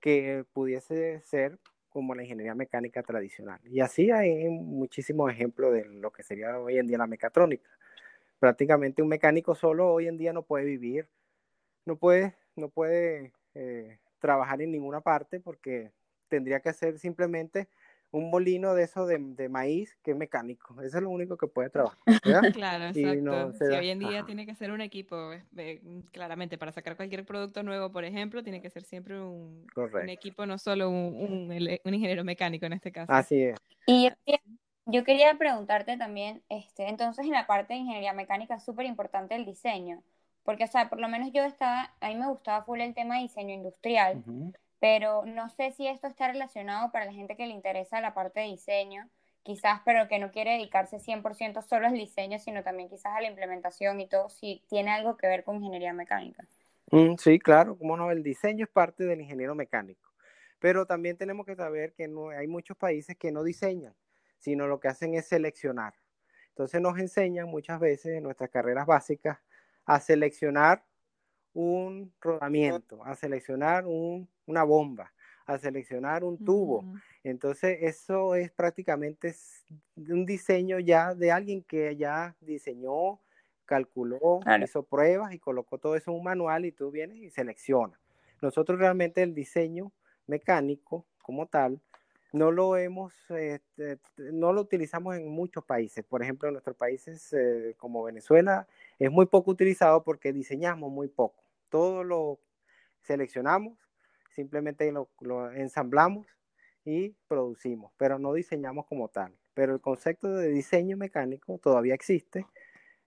que 0.00 0.44
pudiese 0.52 1.20
ser 1.20 1.60
como 1.96 2.14
la 2.14 2.24
ingeniería 2.24 2.54
mecánica 2.54 3.02
tradicional. 3.02 3.58
Y 3.64 3.80
así 3.80 4.10
hay 4.10 4.50
muchísimos 4.50 5.32
ejemplos 5.32 5.72
de 5.72 5.86
lo 5.86 6.12
que 6.12 6.22
sería 6.22 6.58
hoy 6.60 6.76
en 6.76 6.86
día 6.86 6.98
la 6.98 7.06
mecatrónica. 7.06 7.70
Prácticamente 8.38 9.00
un 9.00 9.08
mecánico 9.08 9.54
solo 9.54 9.90
hoy 9.90 10.06
en 10.06 10.18
día 10.18 10.34
no 10.34 10.42
puede 10.42 10.66
vivir, 10.66 11.08
no 11.86 11.96
puede, 11.96 12.36
no 12.54 12.68
puede 12.68 13.32
eh, 13.54 13.98
trabajar 14.18 14.60
en 14.60 14.72
ninguna 14.72 15.00
parte 15.00 15.40
porque 15.40 15.90
tendría 16.28 16.60
que 16.60 16.74
ser 16.74 16.98
simplemente 16.98 17.66
un 18.10 18.30
molino 18.30 18.74
de 18.74 18.84
eso 18.84 19.06
de, 19.06 19.48
maíz 19.48 19.96
que 20.02 20.12
es 20.12 20.16
mecánico. 20.16 20.80
Eso 20.82 20.98
es 20.98 21.02
lo 21.02 21.10
único 21.10 21.36
que 21.36 21.46
puede 21.46 21.70
trabajar. 21.70 21.98
claro, 22.54 22.86
exacto. 22.86 23.52
si 23.52 23.64
hoy 23.64 23.90
en 23.90 23.98
día 23.98 24.24
tiene 24.24 24.46
que 24.46 24.54
ser 24.54 24.70
un 24.70 24.80
equipo, 24.80 25.30
claramente, 26.12 26.58
para 26.58 26.72
sacar 26.72 26.96
cualquier 26.96 27.24
producto 27.24 27.62
nuevo, 27.62 27.90
por 27.90 28.04
ejemplo, 28.04 28.42
tiene 28.42 28.60
que 28.60 28.70
ser 28.70 28.84
siempre 28.84 29.20
un, 29.20 29.66
un 29.76 30.08
equipo, 30.08 30.46
no 30.46 30.58
solo 30.58 30.90
un, 30.90 31.50
un, 31.84 31.94
ingeniero 31.94 32.24
mecánico 32.24 32.66
en 32.66 32.74
este 32.74 32.92
caso. 32.92 33.12
Así 33.12 33.42
es. 33.42 33.58
Y 33.86 34.10
yo 34.86 35.04
quería, 35.04 35.34
preguntarte 35.36 35.96
también, 35.96 36.42
este, 36.48 36.88
entonces 36.88 37.26
en 37.26 37.32
la 37.32 37.46
parte 37.46 37.74
de 37.74 37.80
ingeniería 37.80 38.12
mecánica 38.12 38.54
es 38.54 38.64
súper 38.64 38.86
importante 38.86 39.34
el 39.34 39.44
diseño. 39.44 40.02
Porque, 40.44 40.62
o 40.62 40.68
sea, 40.68 40.88
por 40.88 41.00
lo 41.00 41.08
menos 41.08 41.32
yo 41.32 41.42
estaba, 41.42 41.92
a 42.00 42.08
mí 42.08 42.14
me 42.14 42.28
gustaba 42.28 42.64
full 42.64 42.80
el 42.80 42.94
tema 42.94 43.16
de 43.16 43.22
diseño 43.22 43.52
industrial 43.52 44.22
pero 44.88 45.24
no 45.26 45.48
sé 45.48 45.72
si 45.72 45.88
esto 45.88 46.06
está 46.06 46.28
relacionado 46.28 46.92
para 46.92 47.06
la 47.06 47.12
gente 47.12 47.34
que 47.34 47.48
le 47.48 47.52
interesa 47.52 48.00
la 48.00 48.14
parte 48.14 48.38
de 48.38 48.46
diseño, 48.46 49.10
quizás, 49.42 49.80
pero 49.84 50.06
que 50.06 50.20
no 50.20 50.30
quiere 50.30 50.52
dedicarse 50.52 50.98
100% 50.98 51.60
solo 51.62 51.88
al 51.88 51.94
diseño, 51.94 52.38
sino 52.38 52.62
también 52.62 52.88
quizás 52.88 53.12
a 53.16 53.20
la 53.20 53.26
implementación 53.26 54.00
y 54.00 54.08
todo, 54.08 54.28
si 54.28 54.62
tiene 54.68 54.92
algo 54.92 55.16
que 55.16 55.26
ver 55.26 55.42
con 55.42 55.56
ingeniería 55.56 55.92
mecánica. 55.92 56.44
Mm, 56.92 57.16
sí, 57.16 57.40
claro, 57.40 57.76
como 57.76 57.96
no, 57.96 58.12
el 58.12 58.22
diseño 58.22 58.64
es 58.64 58.70
parte 58.70 59.02
del 59.02 59.20
ingeniero 59.20 59.56
mecánico, 59.56 60.08
pero 60.60 60.86
también 60.86 61.16
tenemos 61.16 61.46
que 61.46 61.56
saber 61.56 61.92
que 61.92 62.06
no, 62.06 62.28
hay 62.28 62.46
muchos 62.46 62.76
países 62.76 63.16
que 63.16 63.32
no 63.32 63.42
diseñan, 63.42 63.96
sino 64.38 64.68
lo 64.68 64.78
que 64.78 64.86
hacen 64.86 65.14
es 65.14 65.26
seleccionar. 65.26 65.94
Entonces 66.50 66.80
nos 66.80 66.96
enseñan 67.00 67.48
muchas 67.48 67.80
veces 67.80 68.18
en 68.18 68.22
nuestras 68.22 68.50
carreras 68.50 68.86
básicas 68.86 69.38
a 69.84 69.98
seleccionar 69.98 70.84
un 71.56 72.12
rodamiento, 72.20 73.02
a 73.02 73.14
seleccionar 73.14 73.86
una 73.86 74.62
bomba, 74.62 75.10
a 75.46 75.56
seleccionar 75.56 76.22
un 76.22 76.36
tubo. 76.44 76.84
Entonces, 77.24 77.78
eso 77.80 78.34
es 78.34 78.52
prácticamente 78.52 79.34
un 79.96 80.26
diseño 80.26 80.78
ya 80.80 81.14
de 81.14 81.32
alguien 81.32 81.62
que 81.62 81.96
ya 81.96 82.36
diseñó, 82.42 83.20
calculó, 83.64 84.40
hizo 84.62 84.82
pruebas 84.82 85.32
y 85.32 85.38
colocó 85.38 85.78
todo 85.78 85.96
eso 85.96 86.10
en 86.10 86.18
un 86.18 86.24
manual 86.24 86.66
y 86.66 86.72
tú 86.72 86.90
vienes 86.90 87.16
y 87.16 87.30
seleccionas. 87.30 87.98
Nosotros 88.42 88.78
realmente 88.78 89.22
el 89.22 89.34
diseño 89.34 89.92
mecánico 90.26 91.06
como 91.22 91.46
tal 91.46 91.80
no 92.34 92.50
lo 92.50 92.76
hemos, 92.76 93.14
este, 93.30 93.98
no 94.18 94.52
lo 94.52 94.60
utilizamos 94.60 95.16
en 95.16 95.26
muchos 95.30 95.64
países. 95.64 96.04
Por 96.04 96.22
ejemplo, 96.22 96.48
en 96.48 96.54
nuestros 96.54 96.76
países 96.76 97.32
eh, 97.32 97.74
como 97.78 98.02
Venezuela 98.02 98.66
es 98.98 99.10
muy 99.10 99.24
poco 99.24 99.52
utilizado 99.52 100.02
porque 100.04 100.34
diseñamos 100.34 100.92
muy 100.92 101.08
poco 101.08 101.45
todo 101.68 102.04
lo 102.04 102.40
seleccionamos, 103.02 103.78
simplemente 104.30 104.90
lo, 104.92 105.08
ensamblamos 105.52 106.26
y 106.84 107.16
producimos, 107.28 107.92
pero 107.96 108.18
no 108.18 108.32
diseñamos 108.32 108.86
como 108.86 109.08
tal. 109.08 109.34
Pero 109.54 109.74
el 109.74 109.80
concepto 109.80 110.28
de 110.34 110.48
diseño 110.48 110.96
mecánico 110.96 111.58
todavía 111.58 111.94
existe 111.94 112.46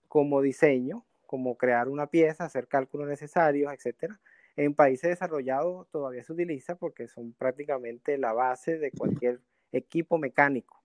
como 0.08 0.42
diseño, 0.42 1.06
como 1.28 1.56
crear 1.58 1.88
una 1.88 2.08
pieza, 2.08 2.46
hacer 2.46 2.68
cálculos 2.68 3.08
necesarios, 3.08 3.72
etc. 3.72 4.14
En 4.56 4.74
países 4.74 5.12
desarrollados 5.12 5.88
todavía 5.92 6.24
se 6.24 6.34
utiliza 6.34 6.76
porque 6.76 7.08
son 7.08 7.34
prácticamente 7.34 8.18
la 8.18 8.34
base 8.34 8.80
de 8.80 8.92
cualquier 8.92 9.40
equipo 9.72 10.18
mecánico. 10.18 10.84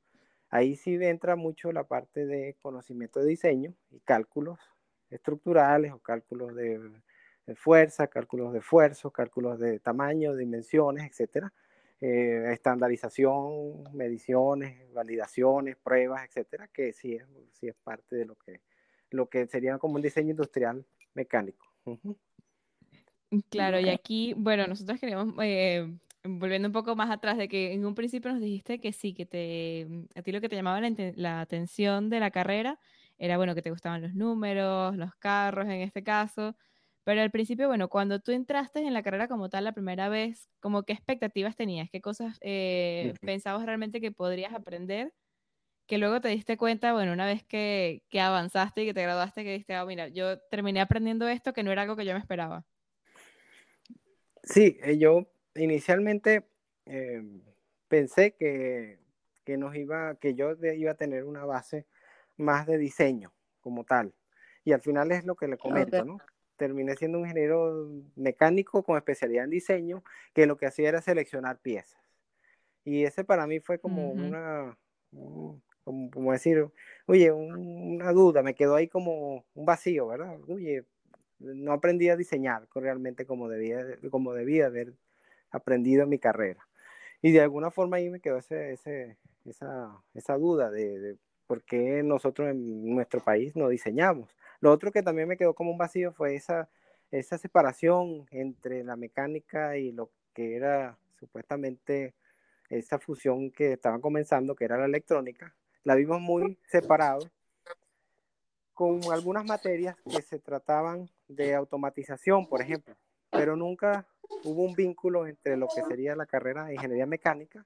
Ahí 0.51 0.77
sí 0.77 0.99
entra 1.01 1.35
mucho 1.35 1.73
la 1.73 1.85
parte 1.85 2.27
de 2.27 2.57
conocimiento 2.61 3.21
de 3.21 3.27
diseño 3.27 3.75
y 3.91 4.01
cálculos 4.01 4.61
estructurales 5.11 5.93
o 5.93 5.99
cálculos 5.99 6.55
de 6.55 6.79
de 7.47 7.55
fuerza, 7.55 8.07
cálculos 8.07 8.53
de 8.53 8.61
esfuerzo, 8.61 9.11
cálculos 9.11 9.59
de 9.59 9.79
tamaño, 9.81 10.35
dimensiones, 10.35 11.11
etcétera, 11.11 11.53
eh, 12.01 12.51
estandarización, 12.53 13.85
mediciones, 13.93 14.93
validaciones, 14.93 15.77
pruebas, 15.77 16.25
etcétera, 16.27 16.69
que 16.69 16.93
sí 16.93 17.15
es, 17.15 17.25
sí 17.53 17.69
es 17.69 17.75
parte 17.83 18.17
de 18.17 18.25
lo 18.25 18.37
que, 18.37 18.61
lo 19.11 19.29
que 19.29 19.47
sería 19.47 19.79
como 19.79 19.97
un 19.97 20.03
diseño 20.03 20.31
industrial 20.31 20.85
mecánico. 21.15 21.67
Claro, 23.51 23.81
y 23.81 23.89
aquí, 23.89 24.35
bueno, 24.37 24.67
nosotros 24.67 24.99
queríamos, 25.01 25.35
eh, 25.43 25.93
volviendo 26.23 26.69
un 26.69 26.73
poco 26.73 26.97
más 26.97 27.11
atrás, 27.11 27.37
de 27.37 27.49
que 27.49 27.73
en 27.73 27.85
un 27.85 27.95
principio 27.95 28.33
nos 28.33 28.41
dijiste 28.41 28.81
que 28.81 28.93
sí, 28.93 29.13
que 29.13 29.27
te, 29.27 29.87
a 30.15 30.23
ti 30.23 30.33
lo 30.33 30.41
que 30.41 30.49
te 30.49 30.57
llamaba 30.57 30.81
la, 30.81 30.91
la 31.17 31.41
atención 31.41 32.11
de 32.11 32.21
la 32.21 32.31
carrera 32.31 32.79
era, 33.19 33.37
bueno, 33.37 33.55
que 33.55 33.63
te 33.63 33.71
gustaban 33.71 34.03
los 34.03 34.15
números, 34.15 34.97
los 34.97 35.15
carros 35.17 35.67
en 35.67 35.81
este 35.83 36.03
caso, 36.03 36.57
pero 37.05 37.21
al 37.21 37.31
principio, 37.31 37.69
bueno, 37.69 37.89
cuando 37.89 38.19
tú 38.19 38.33
entraste 38.33 38.81
en 38.81 38.95
la 38.95 39.03
carrera 39.03 39.29
como 39.29 39.51
tal 39.51 39.65
la 39.65 39.73
primera 39.73 40.09
vez, 40.09 40.49
como 40.61 40.85
qué 40.85 40.95
expectativas 40.95 41.55
tenías, 41.55 41.91
qué 41.91 42.01
cosas 42.01 42.39
eh, 42.41 43.13
pensabas 43.21 43.67
realmente 43.67 44.01
que 44.01 44.11
podrías 44.11 44.55
aprender, 44.55 45.13
que 45.87 45.99
luego 45.99 46.23
te 46.23 46.29
diste 46.29 46.57
cuenta, 46.57 46.95
bueno, 46.95 47.13
una 47.13 47.27
vez 47.27 47.45
que, 47.45 48.03
que 48.09 48.21
avanzaste 48.21 48.83
y 48.83 48.87
que 48.87 48.95
te 48.95 49.03
graduaste, 49.03 49.45
que 49.45 49.53
dijiste, 49.53 49.79
oh, 49.79 49.87
mira, 49.87 50.09
yo 50.09 50.39
terminé 50.51 50.81
aprendiendo 50.81 51.29
esto 51.29 51.53
que 51.53 51.63
no 51.63 51.71
era 51.71 51.83
algo 51.83 51.95
que 51.95 52.07
yo 52.07 52.15
me 52.15 52.21
esperaba. 52.21 52.65
Sí, 54.43 54.79
eh, 54.83 54.97
yo 54.97 55.27
inicialmente 55.55 56.49
eh, 56.87 57.23
pensé 57.89 58.35
que, 58.35 58.99
que, 59.45 59.59
nos 59.59 59.77
iba, 59.77 60.15
que 60.15 60.35
yo 60.35 60.53
iba 60.75 60.93
a 60.93 60.97
tener 60.97 61.25
una 61.25 61.45
base 61.45 61.87
más 62.39 62.67
de 62.67 62.79
diseño 62.79 63.35
como 63.61 63.85
tal. 63.85 64.15
Y 64.65 64.73
al 64.73 64.81
final 64.81 65.13
es 65.13 65.27
lo 65.27 65.37
que 65.37 65.49
le 65.49 65.59
comento, 65.59 66.03
¿no? 66.03 66.17
Terminé 66.57 66.97
siendo 66.97 67.19
un 67.19 67.25
ingeniero 67.25 67.89
mecánico 68.17 68.83
con 68.83 68.97
especialidad 68.97 69.45
en 69.45 69.51
diseño, 69.51 70.05
que 70.33 70.47
lo 70.47 70.57
que 70.57 70.67
hacía 70.67 70.89
era 70.89 71.03
seleccionar 71.03 71.59
piezas. 71.59 72.01
Y 72.85 73.05
ese 73.05 73.25
para 73.25 73.47
mí 73.47 73.61
fue 73.61 73.79
como 73.79 74.11
una, 74.11 74.77
como, 75.85 76.33
decir, 76.33 76.67
oye, 77.07 77.33
una 77.33 78.13
duda, 78.13 78.43
me 78.43 78.55
quedó 78.55 78.75
ahí 78.75 78.89
como 78.89 79.45
un 79.55 79.65
vacío, 79.65 80.09
¿verdad? 80.09 80.39
Oye, 80.49 80.85
no 81.39 81.73
aprendí 81.73 82.09
a 82.09 82.17
diseñar 82.17 82.69
realmente 82.75 83.27
como 83.27 83.49
debía, 83.49 83.83
como 84.11 84.35
debía 84.35 84.67
haber 84.67 84.95
aprendido 85.51 86.03
en 86.03 86.11
mi 86.11 86.19
carrera. 86.19 86.67
Y 87.23 87.33
de 87.33 87.41
alguna 87.41 87.71
forma 87.71 87.97
ahí 87.97 88.11
me 88.11 88.21
quedó 88.21 88.39
ese, 88.39 88.73
ese, 88.73 89.17
esa, 89.47 90.03
esa 90.15 90.37
duda 90.37 90.71
de, 90.71 90.99
de 90.99 91.17
por 91.47 91.63
qué 91.63 92.03
nosotros 92.03 92.51
en 92.51 92.95
nuestro 92.95 93.21
país 93.21 93.57
no 93.57 93.69
diseñamos. 93.69 94.35
Lo 94.61 94.73
otro 94.73 94.93
que 94.93 95.03
también 95.03 95.29
me 95.29 95.37
quedó 95.37 95.55
como 95.55 95.71
un 95.71 95.79
vacío 95.79 96.13
fue 96.13 96.35
esa, 96.35 96.69
esa 97.11 97.39
separación 97.39 98.27
entre 98.31 98.85
la 98.85 98.97
mecánica 98.97 99.77
y 99.77 99.93
lo 99.93 100.11
que 100.33 100.57
era 100.57 100.99
supuestamente 101.19 102.15
esa 102.69 102.99
fusión 102.99 103.51
que 103.51 103.73
estaban 103.73 104.01
comenzando, 104.01 104.55
que 104.55 104.65
era 104.65 104.79
la 104.79 104.87
electrónica, 104.87 105.55
la 105.85 105.95
vimos 105.95 106.21
muy 106.21 106.59
separado, 106.67 107.31
con 108.73 109.01
algunas 109.13 109.45
materias 109.45 109.97
que 110.11 110.21
se 110.21 110.41
trataban 110.41 111.09
de 111.29 111.55
automatización, 111.55 112.49
por 112.49 112.61
ejemplo, 112.61 112.97
pero 113.31 113.55
nunca 113.55 114.07
hubo 114.43 114.63
un 114.63 114.75
vínculo 114.75 115.27
entre 115.27 115.57
lo 115.57 115.69
que 115.69 115.83
sería 115.83 116.17
la 116.17 116.27
carrera 116.27 116.65
de 116.65 116.75
ingeniería 116.75 117.07
mecánica 117.07 117.65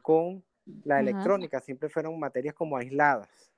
con 0.00 0.42
la 0.84 1.00
electrónica, 1.00 1.60
siempre 1.60 1.88
fueron 1.88 2.18
materias 2.18 2.54
como 2.54 2.76
aisladas. 2.76 3.49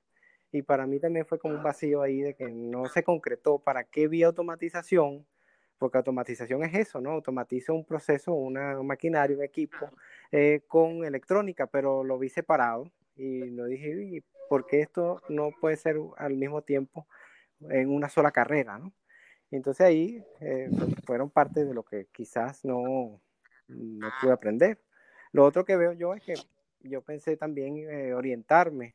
Y 0.52 0.62
para 0.62 0.86
mí 0.86 1.00
también 1.00 1.26
fue 1.26 1.38
como 1.38 1.54
un 1.54 1.62
vacío 1.62 2.02
ahí 2.02 2.20
de 2.20 2.34
que 2.34 2.48
no 2.48 2.86
se 2.86 3.02
concretó 3.02 3.58
para 3.58 3.84
qué 3.84 4.06
vía 4.06 4.26
automatización, 4.26 5.26
porque 5.78 5.96
automatización 5.96 6.62
es 6.62 6.74
eso, 6.74 7.00
¿no? 7.00 7.10
Automatiza 7.12 7.72
un 7.72 7.84
proceso, 7.84 8.34
una 8.34 8.80
maquinaria, 8.82 9.36
un 9.36 9.42
equipo 9.42 9.90
eh, 10.30 10.60
con 10.68 11.04
electrónica, 11.04 11.66
pero 11.66 12.04
lo 12.04 12.18
vi 12.18 12.28
separado 12.28 12.92
y 13.16 13.50
no 13.50 13.64
dije, 13.64 14.22
¿por 14.48 14.66
qué 14.66 14.82
esto 14.82 15.22
no 15.30 15.50
puede 15.58 15.76
ser 15.76 15.96
al 16.18 16.34
mismo 16.36 16.62
tiempo 16.62 17.06
en 17.70 17.90
una 17.90 18.08
sola 18.08 18.30
carrera, 18.30 18.78
¿no? 18.78 18.92
entonces 19.50 19.86
ahí 19.86 20.24
eh, 20.40 20.70
fueron 21.04 21.30
parte 21.30 21.64
de 21.64 21.74
lo 21.74 21.82
que 21.82 22.06
quizás 22.10 22.64
no, 22.64 23.20
no 23.68 24.08
pude 24.20 24.32
aprender. 24.32 24.80
Lo 25.32 25.44
otro 25.44 25.64
que 25.64 25.76
veo 25.76 25.92
yo 25.92 26.14
es 26.14 26.22
que 26.22 26.34
yo 26.80 27.02
pensé 27.02 27.36
también 27.36 27.76
eh, 27.76 28.14
orientarme 28.14 28.94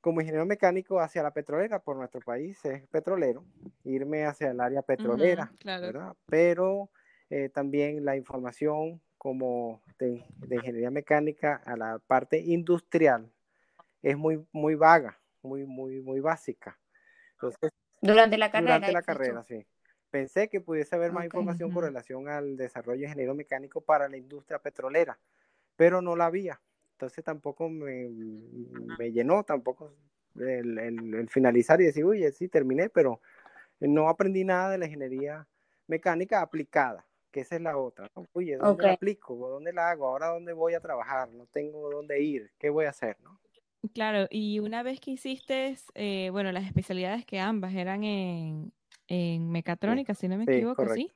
como 0.00 0.20
ingeniero 0.20 0.46
mecánico 0.46 1.00
hacia 1.00 1.22
la 1.22 1.32
petrolera, 1.32 1.80
por 1.80 1.96
nuestro 1.96 2.20
país 2.20 2.64
es 2.64 2.86
petrolero, 2.88 3.44
irme 3.84 4.24
hacia 4.24 4.50
el 4.50 4.60
área 4.60 4.82
petrolera, 4.82 5.52
¿verdad? 5.64 6.14
Pero 6.26 6.90
eh, 7.30 7.48
también 7.48 8.04
la 8.04 8.16
información 8.16 9.00
como 9.18 9.82
de, 9.98 10.24
ingeniería 10.50 10.90
mecánica 10.90 11.60
a 11.66 11.76
la 11.76 11.98
parte 11.98 12.38
industrial 12.38 13.30
es 14.02 14.16
muy, 14.16 14.46
muy 14.52 14.76
vaga, 14.76 15.18
muy, 15.42 15.64
muy, 15.64 16.00
muy 16.00 16.20
básica. 16.20 16.78
Entonces, 17.32 17.70
durante 18.00 18.38
la 18.38 18.50
carrera. 18.50 18.76
Durante 18.76 18.92
la 18.92 19.02
carrera, 19.02 19.44
sí. 19.44 19.66
Pensé 20.10 20.48
que 20.48 20.60
pudiese 20.60 20.94
haber 20.94 21.12
más 21.12 21.24
información 21.24 21.70
con 21.70 21.84
relación 21.84 22.28
al 22.28 22.56
desarrollo 22.56 23.00
de 23.00 23.06
ingeniero 23.06 23.34
mecánico 23.34 23.82
para 23.82 24.08
la 24.08 24.16
industria 24.16 24.58
petrolera, 24.58 25.18
pero 25.76 26.00
no 26.00 26.16
la 26.16 26.26
había. 26.26 26.58
Entonces 26.98 27.24
tampoco 27.24 27.68
me, 27.68 28.08
me 28.98 29.12
llenó, 29.12 29.44
tampoco 29.44 29.94
el, 30.34 30.76
el, 30.80 31.28
finalizar 31.28 31.80
y 31.80 31.84
decir, 31.84 32.04
oye, 32.04 32.32
sí, 32.32 32.48
terminé, 32.48 32.88
pero 32.88 33.20
no 33.78 34.08
aprendí 34.08 34.44
nada 34.44 34.70
de 34.70 34.78
la 34.78 34.86
ingeniería 34.86 35.46
mecánica 35.86 36.40
aplicada, 36.40 37.06
que 37.30 37.42
esa 37.42 37.54
es 37.54 37.62
la 37.62 37.76
otra. 37.76 38.10
Oye, 38.32 38.56
¿dónde 38.56 38.82
la 38.82 38.92
aplico? 38.94 39.36
¿Dónde 39.36 39.72
la 39.72 39.90
hago? 39.90 40.08
¿Ahora 40.08 40.26
dónde 40.26 40.52
voy 40.52 40.74
a 40.74 40.80
trabajar? 40.80 41.30
No 41.30 41.46
tengo 41.46 41.88
dónde 41.88 42.20
ir. 42.20 42.50
¿Qué 42.58 42.68
voy 42.68 42.86
a 42.86 42.90
hacer? 42.90 43.16
¿no? 43.22 43.38
Claro, 43.94 44.26
y 44.28 44.58
una 44.58 44.82
vez 44.82 44.98
que 44.98 45.12
hiciste, 45.12 45.76
eh, 45.94 46.30
bueno, 46.32 46.50
las 46.50 46.66
especialidades 46.66 47.24
que 47.24 47.38
ambas 47.38 47.74
eran 47.74 48.02
en, 48.02 48.72
en 49.06 49.52
mecatrónica, 49.52 50.14
si 50.14 50.26
no 50.26 50.36
me 50.36 50.42
equivoco, 50.42 50.84
¿sí? 50.88 51.12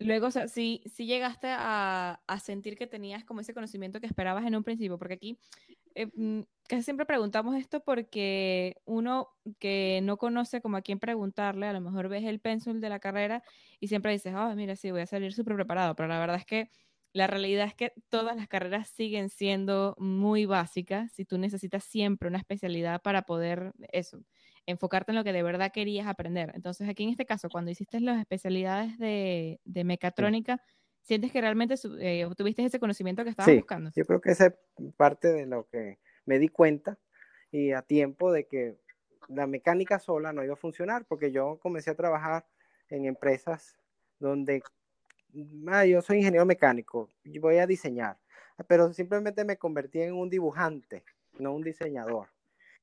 Luego, 0.00 0.28
o 0.28 0.30
sea, 0.30 0.46
sí, 0.46 0.82
llegaste 0.96 1.48
a, 1.50 2.20
sentir 2.40 2.76
que 2.76 2.86
tenías 2.86 3.24
como 3.24 3.40
ese 3.40 3.52
conocimiento 3.52 4.00
que 4.00 4.06
esperabas 4.06 4.46
en 4.46 4.54
un 4.54 4.62
principio, 4.62 4.96
porque 4.96 5.14
aquí 5.14 5.38
eh, 5.96 6.06
mm, 6.14 6.42
casi 6.68 6.82
siempre 6.84 7.06
preguntamos 7.06 7.56
esto 7.56 7.82
porque 7.82 8.76
uno 8.84 9.30
que 9.58 10.00
no 10.04 10.16
conoce 10.16 10.60
como 10.60 10.76
a 10.76 10.82
quién 10.82 11.00
preguntarle, 11.00 11.66
a 11.66 11.72
lo 11.72 11.80
mejor 11.80 12.08
ves 12.08 12.24
el 12.24 12.40
pénsul 12.40 12.80
de 12.80 12.88
la 12.90 13.00
carrera 13.00 13.42
y 13.80 13.88
siempre 13.88 14.12
dices, 14.12 14.34
ah, 14.36 14.54
mira, 14.54 14.76
sí, 14.76 14.90
voy 14.92 15.00
a 15.00 15.06
salir 15.06 15.32
súper 15.32 15.56
preparado, 15.56 15.96
pero 15.96 16.08
la 16.08 16.20
verdad 16.20 16.36
es 16.36 16.46
que 16.46 16.70
la 17.12 17.26
realidad 17.26 17.66
es 17.66 17.74
que 17.74 17.92
todas 18.08 18.36
las 18.36 18.48
carreras 18.48 18.88
siguen 18.90 19.30
siendo 19.30 19.96
muy 19.98 20.46
básicas 20.46 21.12
si 21.12 21.24
tú 21.24 21.38
necesitas 21.38 21.82
siempre 21.84 22.28
una 22.28 22.38
especialidad 22.38 23.02
para 23.02 23.22
poder 23.22 23.72
eso, 23.92 24.22
enfocarte 24.68 25.12
en 25.12 25.16
lo 25.16 25.24
que 25.24 25.32
de 25.32 25.42
verdad 25.42 25.72
querías 25.72 26.06
aprender. 26.06 26.52
Entonces, 26.54 26.88
aquí 26.88 27.02
en 27.02 27.10
este 27.10 27.24
caso, 27.24 27.48
cuando 27.48 27.70
hiciste 27.70 28.00
las 28.00 28.20
especialidades 28.20 28.98
de, 28.98 29.60
de 29.64 29.84
mecatrónica, 29.84 30.60
¿sientes 31.02 31.32
que 31.32 31.40
realmente 31.40 31.74
eh, 32.00 32.26
obtuviste 32.26 32.62
ese 32.64 32.78
conocimiento 32.78 33.24
que 33.24 33.30
estabas 33.30 33.56
buscando? 33.56 33.90
Yo 33.96 34.04
creo 34.04 34.20
que 34.20 34.30
esa 34.30 34.46
es 34.46 34.54
parte 34.96 35.32
de 35.32 35.46
lo 35.46 35.66
que 35.68 35.98
me 36.26 36.38
di 36.38 36.48
cuenta 36.48 36.98
y 37.50 37.72
a 37.72 37.80
tiempo 37.80 38.30
de 38.30 38.46
que 38.46 38.76
la 39.28 39.46
mecánica 39.46 39.98
sola 39.98 40.34
no 40.34 40.44
iba 40.44 40.52
a 40.52 40.56
funcionar, 40.56 41.06
porque 41.06 41.32
yo 41.32 41.58
comencé 41.60 41.90
a 41.90 41.96
trabajar 41.96 42.46
en 42.90 43.06
empresas 43.06 43.74
donde 44.18 44.62
ah, 45.68 45.86
yo 45.86 46.02
soy 46.02 46.18
ingeniero 46.18 46.44
mecánico, 46.44 47.10
y 47.24 47.38
voy 47.38 47.56
a 47.56 47.66
diseñar, 47.66 48.18
pero 48.66 48.92
simplemente 48.92 49.44
me 49.44 49.56
convertí 49.56 50.02
en 50.02 50.12
un 50.12 50.28
dibujante, 50.28 51.04
no 51.38 51.54
un 51.54 51.62
diseñador. 51.62 52.28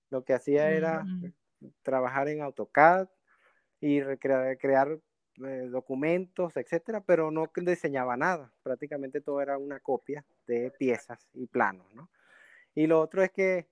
Lo 0.10 0.24
que 0.24 0.34
hacía 0.34 0.72
era 0.72 1.04
mm 1.04 1.32
trabajar 1.84 2.28
en 2.30 2.42
AutoCAD 2.42 3.08
y 3.80 4.02
recrear, 4.02 4.58
crear 4.58 5.00
eh, 5.46 5.68
documentos, 5.70 6.56
etcétera, 6.58 7.02
pero 7.02 7.32
no 7.32 7.50
diseñaba 7.56 8.16
nada. 8.18 8.54
Prácticamente 8.64 9.22
todo 9.22 9.42
era 9.42 9.58
una 9.58 9.80
copia 9.80 10.26
de 10.48 10.72
piezas 10.72 11.28
y 11.34 11.48
planos, 11.48 11.94
¿no? 11.94 12.10
Y 12.74 12.88
lo 12.88 13.02
otro 13.02 13.24
es 13.24 13.32
que 13.32 13.68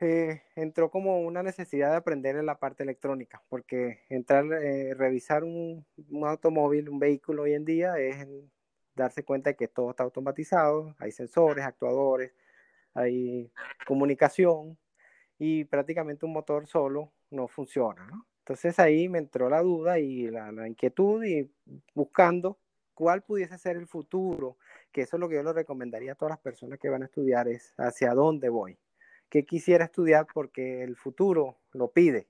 eh, 0.00 0.42
entró 0.56 0.90
como 0.90 1.20
una 1.20 1.42
necesidad 1.42 1.90
de 1.90 1.96
aprender 1.96 2.36
en 2.36 2.46
la 2.46 2.58
parte 2.58 2.82
electrónica, 2.82 3.42
porque 3.48 4.00
entrar, 4.10 4.44
eh, 4.52 4.92
revisar 4.94 5.42
un, 5.44 5.86
automóvil, 6.24 6.88
un 6.90 6.98
vehículo 6.98 7.44
hoy 7.44 7.54
en 7.54 7.64
día 7.64 7.96
es 7.98 8.26
darse 8.94 9.24
cuenta 9.24 9.50
de 9.50 9.56
que 9.56 9.68
todo 9.68 9.90
está 9.90 10.02
automatizado, 10.02 10.94
hay 10.98 11.12
sensores, 11.12 11.64
actuadores, 11.64 12.32
hay 12.94 13.50
comunicación, 13.86 14.78
y 15.38 15.64
prácticamente 15.64 16.26
un 16.26 16.32
motor 16.32 16.66
solo 16.66 17.12
no 17.30 17.48
funciona, 17.48 18.06
¿no? 18.06 18.26
Entonces 18.46 18.78
ahí 18.78 19.08
me 19.08 19.18
entró 19.18 19.50
la 19.50 19.60
duda 19.60 19.98
y 19.98 20.30
la, 20.30 20.68
inquietud 20.68 21.24
y 21.24 21.50
buscando 21.94 22.60
cuál 22.94 23.22
pudiese 23.22 23.58
ser 23.58 23.76
el 23.76 23.88
futuro, 23.88 24.56
que 24.92 25.02
eso 25.02 25.16
es 25.16 25.20
lo 25.20 25.28
que 25.28 25.34
yo 25.34 25.42
le 25.42 25.52
recomendaría 25.52 26.12
a 26.12 26.14
todas 26.14 26.30
las 26.30 26.38
personas 26.38 26.78
que 26.78 26.88
van 26.88 27.02
a 27.02 27.06
estudiar, 27.06 27.48
es 27.48 27.74
hacia 27.76 28.14
dónde 28.14 28.48
voy, 28.48 28.78
qué 29.28 29.44
quisiera 29.44 29.86
estudiar 29.86 30.28
porque 30.32 30.84
el 30.84 30.94
futuro 30.94 31.58
lo 31.72 31.90
pide. 31.90 32.28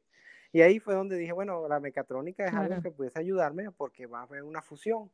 Y 0.53 0.63
ahí 0.63 0.79
fue 0.79 0.95
donde 0.95 1.17
dije, 1.19 1.33
bueno, 1.33 1.69
la 1.69 1.81
mecatrónica 1.81 2.47
es 2.47 2.55
algo 2.55 2.81
que 2.81 2.91
pudiese 2.91 3.19
ayudarme 3.19 3.71
porque 3.71 4.07
va 4.07 4.21
a 4.21 4.23
haber 4.23 4.43
una 4.43 4.63
fusión. 4.63 5.11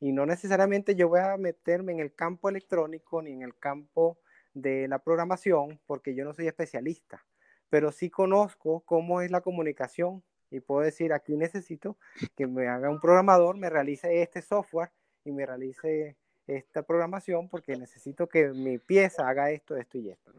Y 0.00 0.12
no 0.12 0.26
necesariamente 0.26 0.94
yo 0.94 1.08
voy 1.08 1.20
a 1.20 1.38
meterme 1.38 1.92
en 1.92 2.00
el 2.00 2.14
campo 2.14 2.50
electrónico 2.50 3.22
ni 3.22 3.32
en 3.32 3.40
el 3.40 3.56
campo 3.56 4.18
de 4.52 4.86
la 4.86 4.98
programación 4.98 5.80
porque 5.86 6.14
yo 6.14 6.26
no 6.26 6.34
soy 6.34 6.46
especialista 6.46 7.24
pero 7.72 7.90
sí 7.90 8.10
conozco 8.10 8.80
cómo 8.80 9.22
es 9.22 9.30
la 9.30 9.40
comunicación 9.40 10.22
y 10.50 10.60
puedo 10.60 10.82
decir, 10.82 11.14
aquí 11.14 11.38
necesito 11.38 11.96
que 12.36 12.46
me 12.46 12.68
haga 12.68 12.90
un 12.90 13.00
programador, 13.00 13.56
me 13.56 13.70
realice 13.70 14.20
este 14.20 14.42
software 14.42 14.90
y 15.24 15.32
me 15.32 15.46
realice 15.46 16.18
esta 16.46 16.82
programación 16.82 17.48
porque 17.48 17.74
necesito 17.78 18.28
que 18.28 18.48
mi 18.48 18.76
pieza 18.76 19.26
haga 19.26 19.50
esto, 19.50 19.74
esto 19.78 19.96
y 19.96 20.10
esto. 20.10 20.34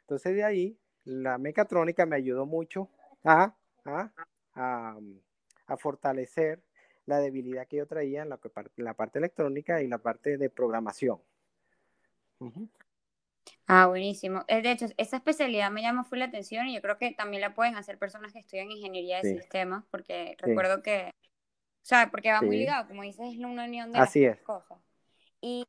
Entonces 0.00 0.34
de 0.34 0.42
ahí 0.42 0.76
la 1.04 1.38
mecatrónica 1.38 2.06
me 2.06 2.16
ayudó 2.16 2.44
mucho 2.44 2.88
a, 3.22 3.54
a, 4.56 4.98
fortalecer 5.78 6.60
la 7.06 7.20
debilidad 7.20 7.68
que 7.68 7.76
yo 7.76 7.86
traía 7.86 8.22
en 8.22 8.30
la, 8.30 8.94
parte 8.94 9.20
electrónica 9.20 9.80
y 9.80 9.86
la 9.86 9.98
parte 9.98 10.38
de 10.38 10.50
programación. 10.50 11.20
Ah, 13.66 13.86
buenísimo. 13.86 14.44
Eh, 14.48 14.60
de 14.60 14.72
hecho, 14.72 14.86
esa 14.96 15.16
especialidad 15.16 15.70
me 15.70 15.80
llama 15.80 16.04
full 16.04 16.18
la 16.18 16.26
atención 16.26 16.68
y 16.68 16.74
yo 16.74 16.82
creo 16.82 16.98
que 16.98 17.12
también 17.12 17.40
la 17.40 17.54
pueden 17.54 17.76
hacer 17.76 17.98
personas 17.98 18.32
que 18.32 18.40
estudian 18.40 18.70
ingeniería 18.70 19.20
de 19.22 19.38
sistemas, 19.38 19.84
porque 19.90 20.36
recuerdo 20.38 20.82
que, 20.82 21.10
o 21.10 21.86
sea, 21.86 22.10
porque 22.10 22.30
va 22.30 22.42
muy 22.42 22.58
ligado, 22.58 22.86
como 22.88 23.02
dices, 23.02 23.32
es 23.32 23.38
una 23.38 23.64
unión 23.64 23.92
de 23.92 23.98
Así 23.98 24.26
las 24.26 24.38
cosas. 24.40 24.78
Y, 25.40 25.64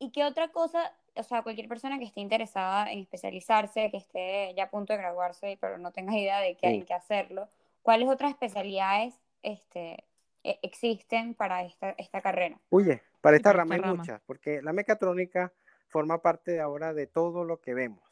y 0.00 0.10
qué 0.10 0.24
otra 0.24 0.48
cosa, 0.48 0.96
o 1.14 1.22
sea, 1.22 1.42
cualquier 1.42 1.68
persona 1.68 1.98
que 1.98 2.06
esté 2.06 2.20
interesada 2.20 2.90
en 2.90 3.00
especializarse, 3.00 3.90
que 3.90 3.98
esté 3.98 4.54
ya 4.56 4.64
a 4.64 4.70
punto 4.70 4.92
de 4.92 4.98
graduarse, 4.98 5.58
pero 5.60 5.78
no 5.78 5.92
tenga 5.92 6.16
idea 6.18 6.40
de 6.40 6.56
qué, 6.56 6.68
en 6.68 6.84
qué 6.84 6.94
hacerlo, 6.94 7.48
¿cuáles 7.82 8.08
otras 8.08 8.32
especialidades 8.32 9.14
este, 9.44 10.04
e, 10.42 10.58
existen 10.62 11.34
para 11.34 11.62
esta, 11.62 11.90
esta 11.98 12.20
carrera? 12.20 12.58
Oye, 12.70 13.00
para 13.20 13.36
esta 13.36 13.52
rama 13.52 13.76
hay 13.76 13.80
muchas, 13.82 14.20
porque 14.26 14.60
la 14.60 14.72
mecatrónica 14.72 15.52
forma 15.88 16.22
parte 16.22 16.60
ahora 16.60 16.94
de 16.94 17.06
todo 17.06 17.44
lo 17.44 17.60
que 17.60 17.74
vemos. 17.74 18.02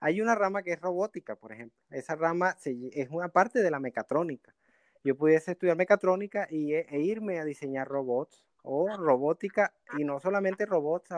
Hay 0.00 0.20
una 0.20 0.34
rama 0.34 0.62
que 0.62 0.72
es 0.72 0.80
robótica, 0.80 1.36
por 1.36 1.52
ejemplo. 1.52 1.78
Esa 1.90 2.16
rama 2.16 2.56
es 2.64 3.08
una 3.10 3.28
parte 3.28 3.62
de 3.62 3.70
la 3.70 3.80
mecatrónica. 3.80 4.54
Yo 5.02 5.16
pudiese 5.16 5.52
estudiar 5.52 5.76
mecatrónica 5.76 6.46
y, 6.50 6.74
e, 6.74 6.86
e 6.90 7.00
irme 7.00 7.38
a 7.38 7.44
diseñar 7.44 7.88
robots 7.88 8.44
o 8.62 8.88
robótica 8.96 9.72
y 9.96 10.04
no 10.04 10.18
solamente 10.20 10.66
robots 10.66 11.08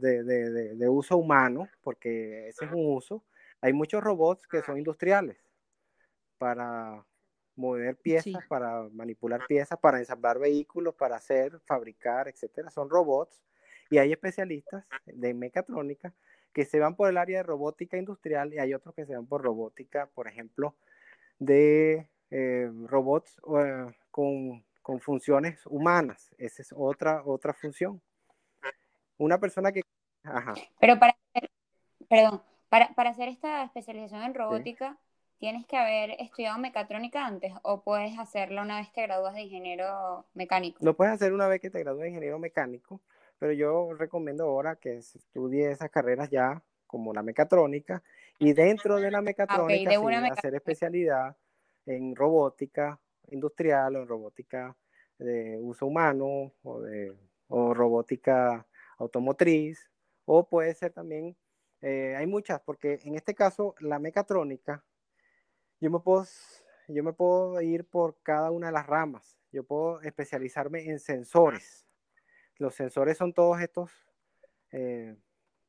de, 0.00 0.88
uso 0.88 1.16
humano, 1.18 1.68
porque 1.82 2.48
ese 2.48 2.64
es 2.64 2.72
un 2.72 2.94
uso. 2.94 3.22
Hay 3.60 3.72
muchos 3.72 4.02
robots 4.02 4.46
que 4.46 4.62
son 4.62 4.78
industriales 4.78 5.36
para 6.38 7.04
mover 7.56 7.96
piezas, 7.96 8.44
para 8.48 8.88
manipular 8.92 9.46
piezas, 9.46 9.78
para 9.78 9.98
ensamblar 9.98 10.38
vehículos, 10.38 10.94
para 10.94 11.16
hacer, 11.16 11.60
fabricar, 11.66 12.28
etcétera. 12.28 12.70
Son 12.70 12.90
robots 12.90 13.44
y 13.90 13.98
hay 13.98 14.12
especialistas 14.12 14.84
de 15.06 15.34
mecatrónica 15.34 16.12
que 16.52 16.64
se 16.64 16.78
van 16.78 16.94
por 16.94 17.10
el 17.10 17.18
área 17.18 17.38
de 17.38 17.42
robótica 17.42 17.98
industrial 17.98 18.54
y 18.54 18.58
hay 18.58 18.74
otros 18.74 18.94
que 18.94 19.04
se 19.04 19.14
van 19.14 19.26
por 19.26 19.42
robótica, 19.42 20.08
por 20.14 20.28
ejemplo, 20.28 20.74
de 21.38 22.08
eh, 22.30 22.70
robots 22.86 23.40
eh, 23.58 23.86
con, 24.10 24.64
con, 24.80 25.00
funciones 25.00 25.66
humanas. 25.66 26.32
Esa 26.38 26.62
es 26.62 26.72
otra, 26.76 27.22
otra 27.24 27.52
función. 27.54 28.00
Una 29.18 29.38
persona 29.38 29.72
que... 29.72 29.82
Ajá. 30.22 30.54
Pero 30.80 30.98
para, 30.98 31.16
perdón, 32.08 32.40
para, 32.68 32.94
para 32.94 33.10
hacer 33.10 33.28
esta 33.28 33.64
especialización 33.64 34.22
en 34.22 34.34
robótica, 34.34 34.96
¿tienes 35.38 35.66
que 35.66 35.76
haber 35.76 36.10
estudiado 36.20 36.58
mecatrónica 36.58 37.26
antes 37.26 37.52
o 37.62 37.82
puedes 37.82 38.18
hacerlo 38.18 38.62
una 38.62 38.78
vez 38.78 38.92
te 38.92 39.02
gradúas 39.02 39.34
de 39.34 39.42
ingeniero 39.42 40.24
mecánico? 40.34 40.78
Lo 40.84 40.96
puedes 40.96 41.14
hacer 41.14 41.32
una 41.32 41.48
vez 41.48 41.60
que 41.60 41.70
te 41.70 41.80
gradúas 41.80 42.02
de 42.02 42.08
ingeniero 42.10 42.38
mecánico, 42.38 43.00
pero 43.38 43.52
yo 43.52 43.92
recomiendo 43.94 44.44
ahora 44.44 44.76
que 44.76 45.02
se 45.02 45.18
estudie 45.18 45.70
esas 45.70 45.90
carreras 45.90 46.30
ya 46.30 46.62
como 46.86 47.12
la 47.12 47.22
mecatrónica 47.22 48.02
y 48.38 48.52
dentro 48.52 48.96
de 48.96 49.10
la 49.10 49.20
mecatrónica 49.20 49.90
hacer 50.32 50.54
especialidad 50.54 51.36
en 51.86 52.14
robótica 52.14 53.00
industrial 53.30 53.96
o 53.96 54.02
en 54.02 54.08
robótica 54.08 54.76
de 55.18 55.58
uso 55.60 55.86
humano 55.86 56.52
o, 56.62 56.80
de, 56.80 57.16
o 57.48 57.74
robótica 57.74 58.66
automotriz 58.98 59.90
o 60.24 60.48
puede 60.48 60.74
ser 60.74 60.92
también, 60.92 61.36
eh, 61.82 62.14
hay 62.16 62.26
muchas, 62.26 62.60
porque 62.60 63.00
en 63.04 63.14
este 63.14 63.34
caso 63.34 63.74
la 63.80 63.98
mecatrónica, 63.98 64.84
yo 65.80 65.90
me, 65.90 66.00
puedo, 66.00 66.24
yo 66.88 67.04
me 67.04 67.12
puedo 67.12 67.60
ir 67.60 67.84
por 67.84 68.16
cada 68.22 68.50
una 68.50 68.68
de 68.68 68.72
las 68.72 68.86
ramas, 68.86 69.38
yo 69.52 69.64
puedo 69.64 70.00
especializarme 70.00 70.88
en 70.88 70.98
sensores. 70.98 71.83
Los 72.58 72.74
sensores 72.74 73.18
son 73.18 73.32
todos 73.32 73.60
estos 73.60 73.90
eh, 74.70 75.16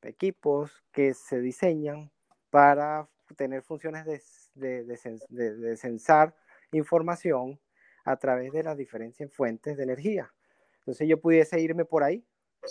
equipos 0.02 0.84
que 0.92 1.14
se 1.14 1.40
diseñan 1.40 2.12
para 2.50 3.10
tener 3.36 3.64
funciones 3.64 4.06
de, 4.06 4.22
de, 4.84 4.98
de, 5.30 5.56
de, 5.56 5.78
sensar 5.78 6.36
información 6.72 7.60
a 8.04 8.18
través 8.18 8.52
de 8.54 8.64
las 8.64 8.78
diferentes 8.78 9.32
fuentes 9.34 9.78
de 9.78 9.84
energía. 9.84 10.32
Entonces 10.80 11.08
yo 11.08 11.20
pudiese 11.20 11.60
irme 11.60 11.86
por 11.86 12.04
ahí, 12.04 12.24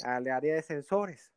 al 0.04 0.28
área 0.28 0.54
de 0.54 0.62
sensores, 0.62 1.32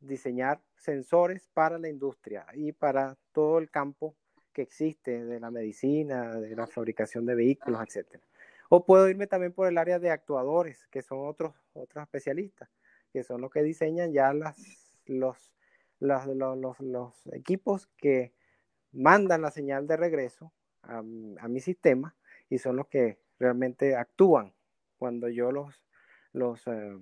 diseñar 0.00 0.60
sensores 0.76 1.48
para 1.52 1.78
la 1.78 1.88
industria 1.88 2.46
y 2.54 2.72
para 2.72 3.16
todo 3.32 3.58
el 3.58 3.70
campo 3.70 4.16
que 4.52 4.62
existe 4.62 5.24
de 5.24 5.40
la 5.40 5.50
medicina, 5.50 6.34
de 6.36 6.54
la 6.56 6.66
fabricación 6.66 7.26
de 7.26 7.34
vehículos, 7.34 7.80
etc. 7.82 8.20
O 8.72 8.84
puedo 8.84 9.08
irme 9.08 9.26
también 9.26 9.52
por 9.52 9.66
el 9.66 9.76
área 9.78 9.98
de 9.98 10.12
actuadores, 10.12 10.86
que 10.92 11.02
son 11.02 11.26
otros, 11.26 11.56
otros 11.72 12.04
especialistas, 12.04 12.70
que 13.12 13.24
son 13.24 13.40
los 13.40 13.50
que 13.50 13.64
diseñan 13.64 14.12
ya 14.12 14.32
las, 14.32 14.56
los, 15.06 15.52
los, 15.98 16.78
los, 16.78 17.26
equipos 17.32 17.88
que 17.96 18.32
mandan 18.92 19.42
la 19.42 19.50
señal 19.50 19.88
de 19.88 19.96
regreso 19.96 20.52
a, 20.82 20.98
a, 20.98 21.48
mi 21.48 21.58
sistema 21.60 22.14
y 22.48 22.58
son 22.58 22.76
los 22.76 22.86
que 22.86 23.18
realmente 23.40 23.96
actúan 23.96 24.54
cuando 24.98 25.28
yo 25.28 25.50
los, 25.50 25.84
los, 26.32 26.64
eh, 26.68 26.96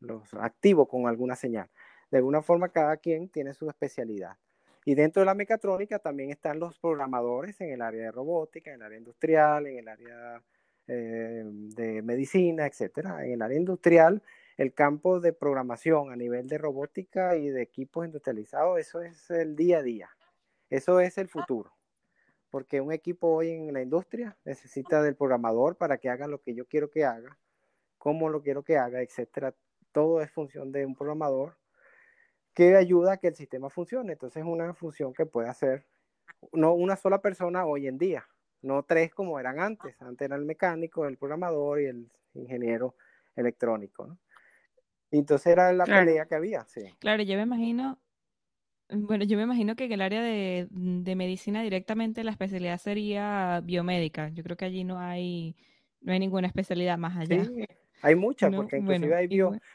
los 0.00 0.34
activo 0.34 0.86
con 0.86 1.06
alguna 1.08 1.36
señal. 1.36 1.70
De 2.10 2.18
alguna 2.18 2.42
forma, 2.42 2.68
cada 2.68 2.98
quien 2.98 3.30
tiene 3.30 3.54
su 3.54 3.66
especialidad. 3.70 4.36
Y 4.84 4.94
dentro 4.94 5.20
de 5.20 5.26
la 5.26 5.34
mecatrónica 5.34 5.98
también 6.00 6.30
están 6.30 6.60
los 6.60 6.78
programadores 6.78 7.58
en 7.62 7.72
el 7.72 7.80
área 7.80 8.02
de 8.02 8.10
robótica, 8.10 8.70
en 8.70 8.76
el 8.76 8.82
área 8.82 8.98
industrial, 8.98 9.66
en 9.66 9.78
el 9.78 9.88
área 9.88 10.42
eh, 10.86 11.42
de 11.44 12.02
medicina, 12.02 12.66
etcétera. 12.66 13.24
En 13.24 13.32
el 13.32 13.42
área 13.42 13.58
industrial, 13.58 14.22
el 14.56 14.72
campo 14.74 15.20
de 15.20 15.32
programación 15.32 16.12
a 16.12 16.16
nivel 16.16 16.46
de 16.46 16.58
robótica 16.58 17.36
y 17.36 17.48
de 17.48 17.62
equipos 17.62 18.06
industrializados, 18.06 18.78
eso 18.78 19.00
es 19.00 19.30
el 19.30 19.56
día 19.56 19.78
a 19.78 19.82
día. 19.82 20.10
Eso 20.70 21.00
es 21.00 21.18
el 21.18 21.28
futuro. 21.28 21.72
Porque 22.50 22.80
un 22.80 22.92
equipo 22.92 23.28
hoy 23.28 23.50
en 23.50 23.72
la 23.72 23.82
industria 23.82 24.36
necesita 24.44 25.02
del 25.02 25.16
programador 25.16 25.76
para 25.76 25.98
que 25.98 26.08
haga 26.08 26.26
lo 26.26 26.40
que 26.40 26.54
yo 26.54 26.66
quiero 26.66 26.90
que 26.90 27.04
haga, 27.04 27.36
cómo 27.98 28.28
lo 28.28 28.42
quiero 28.42 28.62
que 28.62 28.76
haga, 28.76 29.02
etcétera 29.02 29.54
todo 29.94 30.20
es 30.20 30.30
función 30.30 30.72
de 30.72 30.84
un 30.84 30.94
programador 30.94 31.56
que 32.52 32.76
ayuda 32.76 33.12
a 33.12 33.16
que 33.16 33.28
el 33.28 33.36
sistema 33.36 33.70
funcione. 33.70 34.12
Entonces 34.12 34.42
es 34.42 34.48
una 34.48 34.74
función 34.74 35.14
que 35.14 35.24
puede 35.24 35.48
hacer 35.48 35.86
no 36.52 36.74
una 36.74 36.96
sola 36.96 37.22
persona 37.22 37.64
hoy 37.64 37.86
en 37.86 37.96
día, 37.96 38.26
no 38.64 38.82
tres 38.82 39.14
como 39.14 39.38
eran 39.38 39.60
antes. 39.60 39.94
Antes 40.00 40.26
era 40.26 40.36
el 40.36 40.44
mecánico, 40.44 41.06
el 41.06 41.16
programador 41.16 41.80
y 41.80 41.86
el 41.86 42.10
ingeniero 42.34 42.96
electrónico. 43.36 44.18
Entonces 45.10 45.48
era 45.48 45.72
la 45.72 45.84
pelea 45.84 46.26
que 46.26 46.34
había. 46.34 46.64
Sí. 46.66 46.82
Claro, 46.98 47.22
yo 47.22 47.36
me 47.36 47.42
imagino, 47.42 47.98
bueno, 48.88 49.24
yo 49.24 49.36
me 49.36 49.44
imagino 49.44 49.76
que 49.76 49.84
en 49.84 49.92
el 49.92 50.00
área 50.00 50.22
de, 50.22 50.66
de, 50.70 51.14
medicina 51.14 51.62
directamente 51.62 52.24
la 52.24 52.32
especialidad 52.32 52.78
sería 52.78 53.60
biomédica. 53.62 54.30
Yo 54.30 54.42
creo 54.42 54.56
que 54.56 54.64
allí 54.64 54.82
no 54.82 54.98
hay, 54.98 55.56
no 56.00 56.12
hay 56.12 56.18
ninguna 56.18 56.48
especialidad 56.48 56.98
más 56.98 57.16
allá. 57.16 57.44
Sí, 57.44 57.66
hay 58.04 58.14
muchas, 58.14 58.54
porque 58.54 58.76
inclusive 58.76 59.16
hay 59.16 59.28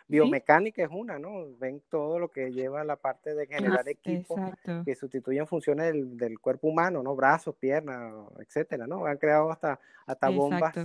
biomecánica 0.08 0.84
es 0.84 0.90
una, 0.92 1.18
¿no? 1.18 1.48
Ven 1.58 1.82
todo 1.90 2.20
lo 2.20 2.30
que 2.30 2.52
lleva 2.52 2.84
la 2.84 2.96
parte 2.96 3.34
de 3.34 3.48
generar 3.48 3.88
equipos 3.90 4.40
que 4.86 4.96
sustituyen 4.96 5.48
funciones 5.48 5.94
del, 6.16 6.40
cuerpo 6.40 6.68
humano, 6.68 7.02
¿no? 7.02 7.16
Brazos, 7.16 7.56
piernas, 7.56 8.14
etcétera, 8.40 8.86
¿no? 8.86 9.06
Han 9.06 9.18
creado 9.18 9.52
hasta, 9.52 9.80
hasta 10.06 10.30
bombas 10.30 10.76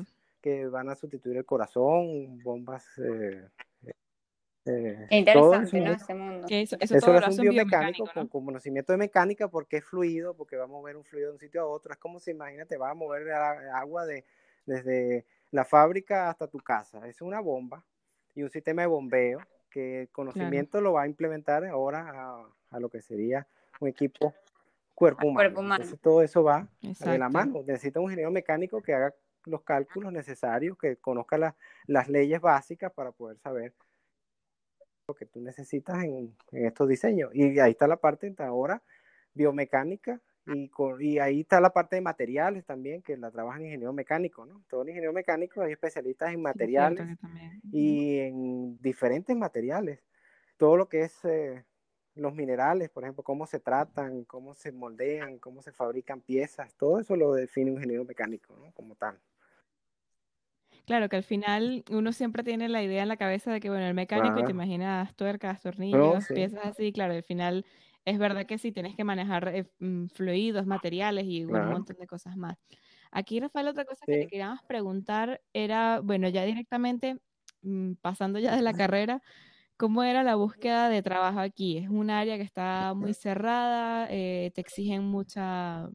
que 0.41 0.67
van 0.67 0.89
a 0.89 0.95
sustituir 0.95 1.37
el 1.37 1.45
corazón, 1.45 2.43
bombas... 2.43 2.87
Eh, 2.99 3.47
eh, 4.67 5.07
interesante, 5.11 5.79
¿no? 5.79 5.93
Ese 5.93 6.15
mundo. 6.15 6.47
eso, 6.49 6.77
eso, 6.81 6.97
es 6.97 7.39
un 7.39 7.43
biomecánico, 7.43 8.09
con, 8.15 8.29
conocimiento 8.29 8.95
de 8.95 8.97
mecánica 8.97 9.49
porque 9.49 9.77
es 9.77 9.85
fluido, 9.85 10.35
porque 10.35 10.57
va 10.57 10.65
a 10.65 10.69
mover 10.69 10.97
un 10.97 11.05
fluido 11.05 11.29
de 11.29 11.35
un 11.35 11.41
sitio 11.41 11.61
a 11.61 11.67
otro. 11.67 11.93
Es 11.93 11.99
como 11.99 12.19
si, 12.19 12.31
imagínate, 12.31 12.79
va 12.79 12.91
a 12.91 12.95
mover 12.95 13.31
agua 13.31 14.07
de, 14.07 14.25
desde 14.65 15.27
la 15.55 15.65
fábrica 15.65 16.29
hasta 16.31 16.49
tu 16.49 16.59
casa. 16.59 17.07
Es 17.07 17.23
una 17.23 17.39
bomba 17.39 17.85
y 18.35 18.43
un 18.43 18.51
sistema 18.51 18.83
de 18.83 18.89
bombeo 18.89 19.39
que 19.71 20.03
el 20.03 20.09
conocimiento 20.09 20.81
lo 20.81 20.95
va 20.95 21.03
a 21.03 21.07
implementar 21.07 21.65
ahora 21.65 22.45
a, 22.73 22.81
lo 22.81 22.89
que 22.89 23.01
sería 23.01 23.47
un 23.79 23.87
equipo 23.89 24.35
cuerpo 24.97 25.29
humano. 25.29 25.49
Entonces, 25.49 26.01
todo 26.01 26.23
eso 26.23 26.43
va 26.43 26.67
de 26.81 27.19
la 27.19 27.29
mano. 27.29 27.63
Necesita 27.65 28.01
un 28.01 28.07
ingeniero 28.07 28.33
mecánico 28.33 28.83
que 28.83 28.95
haga 28.95 29.15
los 29.45 29.63
cálculos 29.63 30.13
necesarios, 30.13 30.77
que 30.77 30.97
conozca 30.97 31.55
las 31.87 32.09
leyes 32.09 32.41
básicas 32.41 32.93
para 32.93 33.13
poder 33.13 33.39
saber 33.39 33.73
lo 35.07 35.15
que 35.15 35.27
tú 35.27 35.41
necesitas 35.41 36.03
en, 36.03 36.35
en 36.51 36.67
estos 36.67 36.89
diseños. 36.89 37.31
Y 37.33 37.61
ahí 37.61 37.71
está 37.71 37.87
la 37.87 37.99
parte 37.99 38.35
ahora 38.39 38.83
biomecánica 39.35 40.21
y, 40.47 40.71
y, 41.01 41.19
ahí 41.19 41.41
está 41.41 41.61
la 41.61 41.71
parte 41.71 41.97
de 41.97 42.03
materiales 42.03 42.65
también, 42.65 43.03
que 43.03 43.17
la 43.17 43.31
trabajan 43.31 43.65
ingeniero 43.65 43.93
mecánico, 43.93 44.45
¿no? 44.45 44.63
Todo 44.69 44.83
ingeniero 44.83 45.13
mecánico 45.13 45.63
hay 45.63 45.73
especialistas 45.73 46.33
en 46.33 46.43
materiales 46.43 47.19
y 47.73 48.19
en 48.19 48.79
diferentes 48.81 49.35
materiales. 49.37 50.01
Todo 50.57 50.77
lo 50.77 50.89
que 50.89 51.03
es 51.03 51.25
eh, 51.25 51.65
los 52.15 52.35
minerales, 52.35 52.91
por 52.91 53.05
ejemplo, 53.05 53.25
cómo 53.25 53.47
se 53.47 53.59
tratan, 53.59 54.25
cómo 54.25 54.55
se 54.55 54.71
moldean, 54.71 55.39
cómo 55.39 55.63
se 55.63 55.73
fabrican 55.73 56.21
piezas, 56.21 56.75
todo 56.75 57.01
eso 57.01 57.17
lo 57.17 57.33
define 57.33 57.71
un 57.71 57.79
ingeniero 57.79 58.05
mecánico, 58.05 58.55
¿no? 58.57 58.71
Como 58.73 58.95
tal. 58.95 59.19
Claro, 60.87 61.09
que 61.09 61.17
al 61.17 61.25
final 61.25 61.83
uno 61.91 62.13
siempre 62.13 62.45
tiene 62.45 62.69
la 62.69 62.83
idea 62.83 63.03
en 63.03 63.09
la 63.09 63.17
cabeza 63.17 63.51
de 63.51 63.61
que, 63.61 63.71
bueno, 63.71 63.87
el 63.87 63.95
mecánico, 63.95 64.39
y 64.39 64.45
te 64.45 64.51
imaginas 64.51 65.15
tuercas, 65.15 65.63
tornillos, 65.63 66.27
piezas 66.29 66.67
así, 66.67 66.93
claro, 66.93 67.15
al 67.15 67.23
final 67.23 67.65
es 68.05 68.19
verdad 68.19 68.47
que 68.47 68.59
sí, 68.59 68.73
tienes 68.73 68.95
que 68.97 69.05
manejar 69.05 69.49
eh, 69.49 69.71
mm, 69.79 70.07
fluidos, 70.09 70.67
materiales 70.67 71.25
y 71.27 71.45
un 71.45 71.71
montón 71.71 71.97
de 71.99 72.07
cosas 72.07 72.37
más. 72.37 72.59
Aquí, 73.11 73.41
Rafael, 73.41 73.69
otra 73.69 73.85
cosa 73.85 74.05
que 74.07 74.21
te 74.21 74.27
queríamos 74.27 74.63
preguntar 74.65 75.41
era, 75.53 76.01
bueno, 76.01 76.29
ya 76.29 76.45
directamente, 76.45 77.17
mm, 77.63 77.93
pasando 78.01 78.39
ya 78.39 78.55
de 78.55 78.63
la 78.63 78.75
carrera, 78.75 79.23
¿cómo 79.77 80.03
era 80.03 80.23
la 80.23 80.35
búsqueda 80.35 80.89
de 80.89 81.03
trabajo 81.03 81.41
aquí? 81.41 81.79
¿Es 81.79 81.89
un 81.89 82.11
área 82.11 82.37
que 82.37 82.43
está 82.43 82.93
muy 82.95 83.15
cerrada? 83.15 84.09
Eh, 84.11 84.51
¿Te 84.55 84.61
exigen 84.61 85.05
mucha 85.05 85.89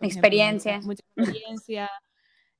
experiencia? 0.00 0.80
mucha 0.80 1.02
experiencia. 1.16 1.90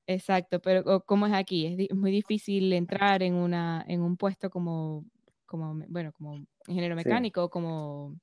Exacto, 0.07 0.61
pero 0.61 1.03
¿cómo 1.07 1.27
es 1.27 1.33
aquí? 1.33 1.89
Es 1.89 1.97
muy 1.97 2.11
difícil 2.11 2.73
entrar 2.75 3.23
en, 3.23 3.35
una, 3.35 3.85
en 3.89 4.03
un 4.03 4.19
puesto 4.19 4.51
como, 4.51 5.05
como 5.47 5.83
bueno, 5.89 6.13
como 6.13 6.35
ingeniero 6.67 6.95
mecánico, 6.95 7.49
como 7.49 8.15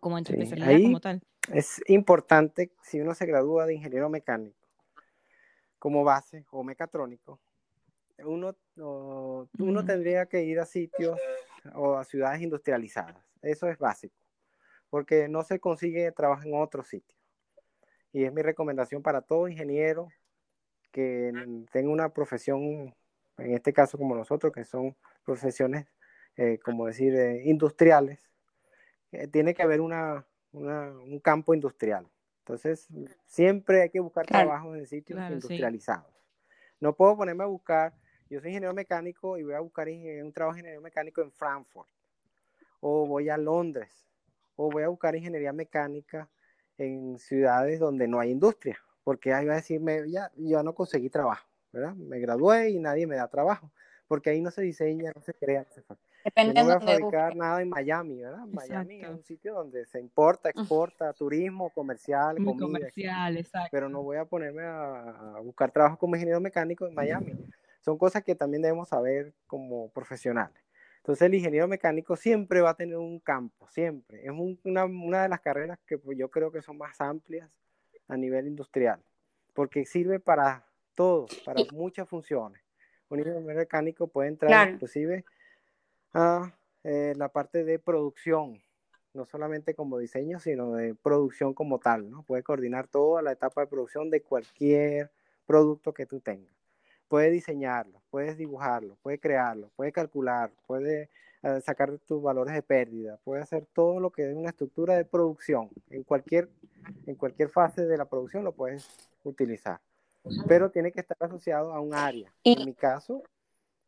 como 0.00 0.18
en 0.18 0.24
tu 0.24 0.32
especialidad 0.32 0.82
como 0.82 1.00
tal. 1.00 1.22
Es 1.52 1.80
importante, 1.86 2.72
si 2.82 3.00
uno 3.00 3.14
se 3.14 3.26
gradúa 3.26 3.66
de 3.66 3.74
ingeniero 3.74 4.08
mecánico 4.08 4.56
como 5.78 6.04
base 6.04 6.44
o 6.50 6.64
mecatrónico, 6.64 7.38
uno, 8.24 8.56
uno 8.76 9.84
tendría 9.84 10.26
que 10.26 10.42
ir 10.42 10.58
a 10.58 10.66
sitios 10.66 11.18
o 11.74 11.96
a 11.96 12.04
ciudades 12.04 12.40
industrializadas. 12.40 13.16
Eso 13.42 13.68
es 13.68 13.78
básico, 13.78 14.16
porque 14.90 15.28
no 15.28 15.42
se 15.42 15.60
consigue 15.60 16.10
trabajo 16.12 16.42
en 16.44 16.54
otro 16.54 16.82
sitio. 16.82 17.16
Y 18.12 18.24
es 18.24 18.32
mi 18.32 18.42
recomendación 18.42 19.02
para 19.02 19.20
todo 19.20 19.48
ingeniero 19.48 20.08
que 20.90 21.32
tenga 21.70 21.90
una 21.90 22.08
profesión, 22.08 22.94
en 23.38 23.54
este 23.54 23.72
caso 23.72 23.98
como 23.98 24.16
nosotros, 24.16 24.52
que 24.52 24.64
son 24.64 24.96
profesiones, 25.24 25.86
eh, 26.36 26.58
como 26.64 26.86
decir, 26.86 27.14
eh, 27.14 27.42
industriales, 27.44 28.20
eh, 29.12 29.26
tiene 29.28 29.54
que 29.54 29.62
haber 29.62 29.80
una, 29.80 30.26
un 30.52 31.20
campo 31.20 31.54
industrial. 31.54 32.06
Entonces, 32.40 32.86
siempre 33.24 33.82
hay 33.82 33.90
que 33.90 33.98
buscar 34.00 34.24
trabajo 34.24 34.74
en 34.76 34.86
sitios 34.86 35.20
industrializados. 35.30 36.12
No 36.78 36.94
puedo 36.94 37.16
ponerme 37.16 37.42
a 37.42 37.48
buscar, 37.48 37.94
yo 38.30 38.40
soy 38.40 38.50
ingeniero 38.50 38.72
mecánico 38.72 39.36
y 39.36 39.42
voy 39.42 39.54
a 39.54 39.60
buscar 39.60 39.88
un 39.88 40.32
trabajo 40.32 40.54
de 40.54 40.60
ingeniero 40.60 40.80
mecánico 40.80 41.22
en 41.22 41.32
Frankfurt, 41.32 41.88
o 42.80 43.06
voy 43.06 43.28
a 43.30 43.36
Londres, 43.36 44.06
o 44.54 44.70
voy 44.70 44.84
a 44.84 44.88
buscar 44.88 45.16
ingeniería 45.16 45.52
mecánica 45.52 46.28
en 46.78 47.18
ciudades 47.18 47.80
donde 47.80 48.06
no 48.06 48.20
hay 48.20 48.30
industria, 48.30 48.78
porque 49.02 49.32
ahí 49.32 49.46
va 49.46 49.54
a 49.54 49.56
decirme, 49.56 50.08
ya, 50.08 50.30
yo 50.36 50.62
no 50.62 50.74
conseguí 50.74 51.10
trabajo, 51.10 51.48
¿verdad? 51.72 51.94
Me 51.94 52.20
gradué 52.20 52.70
y 52.70 52.78
nadie 52.78 53.06
me 53.06 53.16
da 53.16 53.26
trabajo, 53.28 53.72
porque 54.06 54.30
ahí 54.30 54.40
no 54.40 54.50
se 54.50 54.62
diseña, 54.62 55.10
no 55.14 55.22
se 55.22 55.34
crea, 55.34 55.62
no 55.62 55.70
se 55.70 55.82
Depende 56.26 56.54
no 56.54 56.64
voy 56.64 56.72
a 56.72 56.80
fabricar 56.80 57.36
nada 57.36 57.62
en 57.62 57.68
Miami, 57.68 58.20
¿verdad? 58.20 58.46
Miami 58.48 59.00
es 59.00 59.08
un 59.08 59.22
sitio 59.22 59.54
donde 59.54 59.86
se 59.86 60.00
importa, 60.00 60.50
exporta, 60.50 61.12
turismo, 61.12 61.70
comercial, 61.70 62.34
comida. 62.38 62.66
Comercial, 62.66 63.36
exacto. 63.36 63.68
Pero 63.70 63.88
no 63.88 64.02
voy 64.02 64.16
a 64.16 64.24
ponerme 64.24 64.64
a, 64.64 65.38
buscar 65.44 65.70
trabajo 65.70 65.96
como 65.96 66.16
ingeniero 66.16 66.40
mecánico 66.40 66.84
en 66.84 66.94
Miami. 66.94 67.32
Son 67.80 67.96
cosas 67.96 68.24
que 68.24 68.34
también 68.34 68.60
debemos 68.60 68.88
saber 68.88 69.34
como 69.46 69.88
profesionales. 69.90 70.60
Entonces 70.96 71.24
el 71.24 71.34
ingeniero 71.36 71.68
mecánico 71.68 72.16
siempre 72.16 72.60
va 72.60 72.70
a 72.70 72.74
tener 72.74 72.96
un 72.96 73.20
campo, 73.20 73.68
siempre. 73.68 74.24
Es 74.24 74.32
una, 74.64 74.84
una, 74.84 75.22
de 75.22 75.28
las 75.28 75.40
carreras 75.40 75.78
que 75.86 75.96
pues, 75.96 76.18
yo 76.18 76.28
creo 76.28 76.50
que 76.50 76.60
son 76.60 76.76
más 76.76 77.00
amplias 77.00 77.48
a 78.08 78.16
nivel 78.16 78.48
industrial, 78.48 78.98
porque 79.54 79.86
sirve 79.86 80.18
para 80.18 80.66
todo, 80.96 81.28
para 81.44 81.62
muchas 81.72 82.08
funciones. 82.08 82.60
Un 83.08 83.20
ingeniero 83.20 83.46
mecánico 83.46 84.08
puede 84.08 84.30
entrar 84.30 84.70
inclusive 84.70 85.24
a 86.16 86.50
eh, 86.82 87.12
la 87.16 87.28
parte 87.28 87.62
de 87.62 87.78
producción, 87.78 88.62
no 89.12 89.26
solamente 89.26 89.74
como 89.74 89.98
diseño, 89.98 90.40
sino 90.40 90.72
de 90.72 90.94
producción 90.94 91.52
como 91.52 91.78
tal, 91.78 92.10
¿no? 92.10 92.22
Puede 92.22 92.42
coordinar 92.42 92.88
toda 92.88 93.20
la 93.20 93.32
etapa 93.32 93.60
de 93.60 93.66
producción 93.66 94.08
de 94.08 94.22
cualquier 94.22 95.10
producto 95.46 95.92
que 95.92 96.06
tú 96.06 96.20
tengas. 96.20 96.54
Puede 97.08 97.30
diseñarlo, 97.30 98.00
puedes 98.10 98.38
dibujarlo, 98.38 98.96
puede 99.02 99.18
crearlo, 99.18 99.70
puede 99.76 99.92
calcular, 99.92 100.50
puede 100.66 101.10
eh, 101.42 101.60
sacar 101.60 101.98
tus 101.98 102.22
valores 102.22 102.54
de 102.54 102.62
pérdida, 102.62 103.18
puede 103.22 103.42
hacer 103.42 103.66
todo 103.74 104.00
lo 104.00 104.10
que 104.10 104.30
es 104.30 104.34
una 104.34 104.48
estructura 104.48 104.96
de 104.96 105.04
producción. 105.04 105.68
En 105.90 106.02
cualquier, 106.02 106.48
en 107.04 107.14
cualquier 107.14 107.50
fase 107.50 107.84
de 107.84 107.98
la 107.98 108.06
producción 108.06 108.42
lo 108.42 108.52
puedes 108.52 109.10
utilizar, 109.22 109.80
pero 110.48 110.70
tiene 110.70 110.92
que 110.92 111.00
estar 111.00 111.18
asociado 111.20 111.74
a 111.74 111.80
un 111.80 111.92
área. 111.92 112.32
En 112.42 112.64
mi 112.64 112.72
caso, 112.72 113.22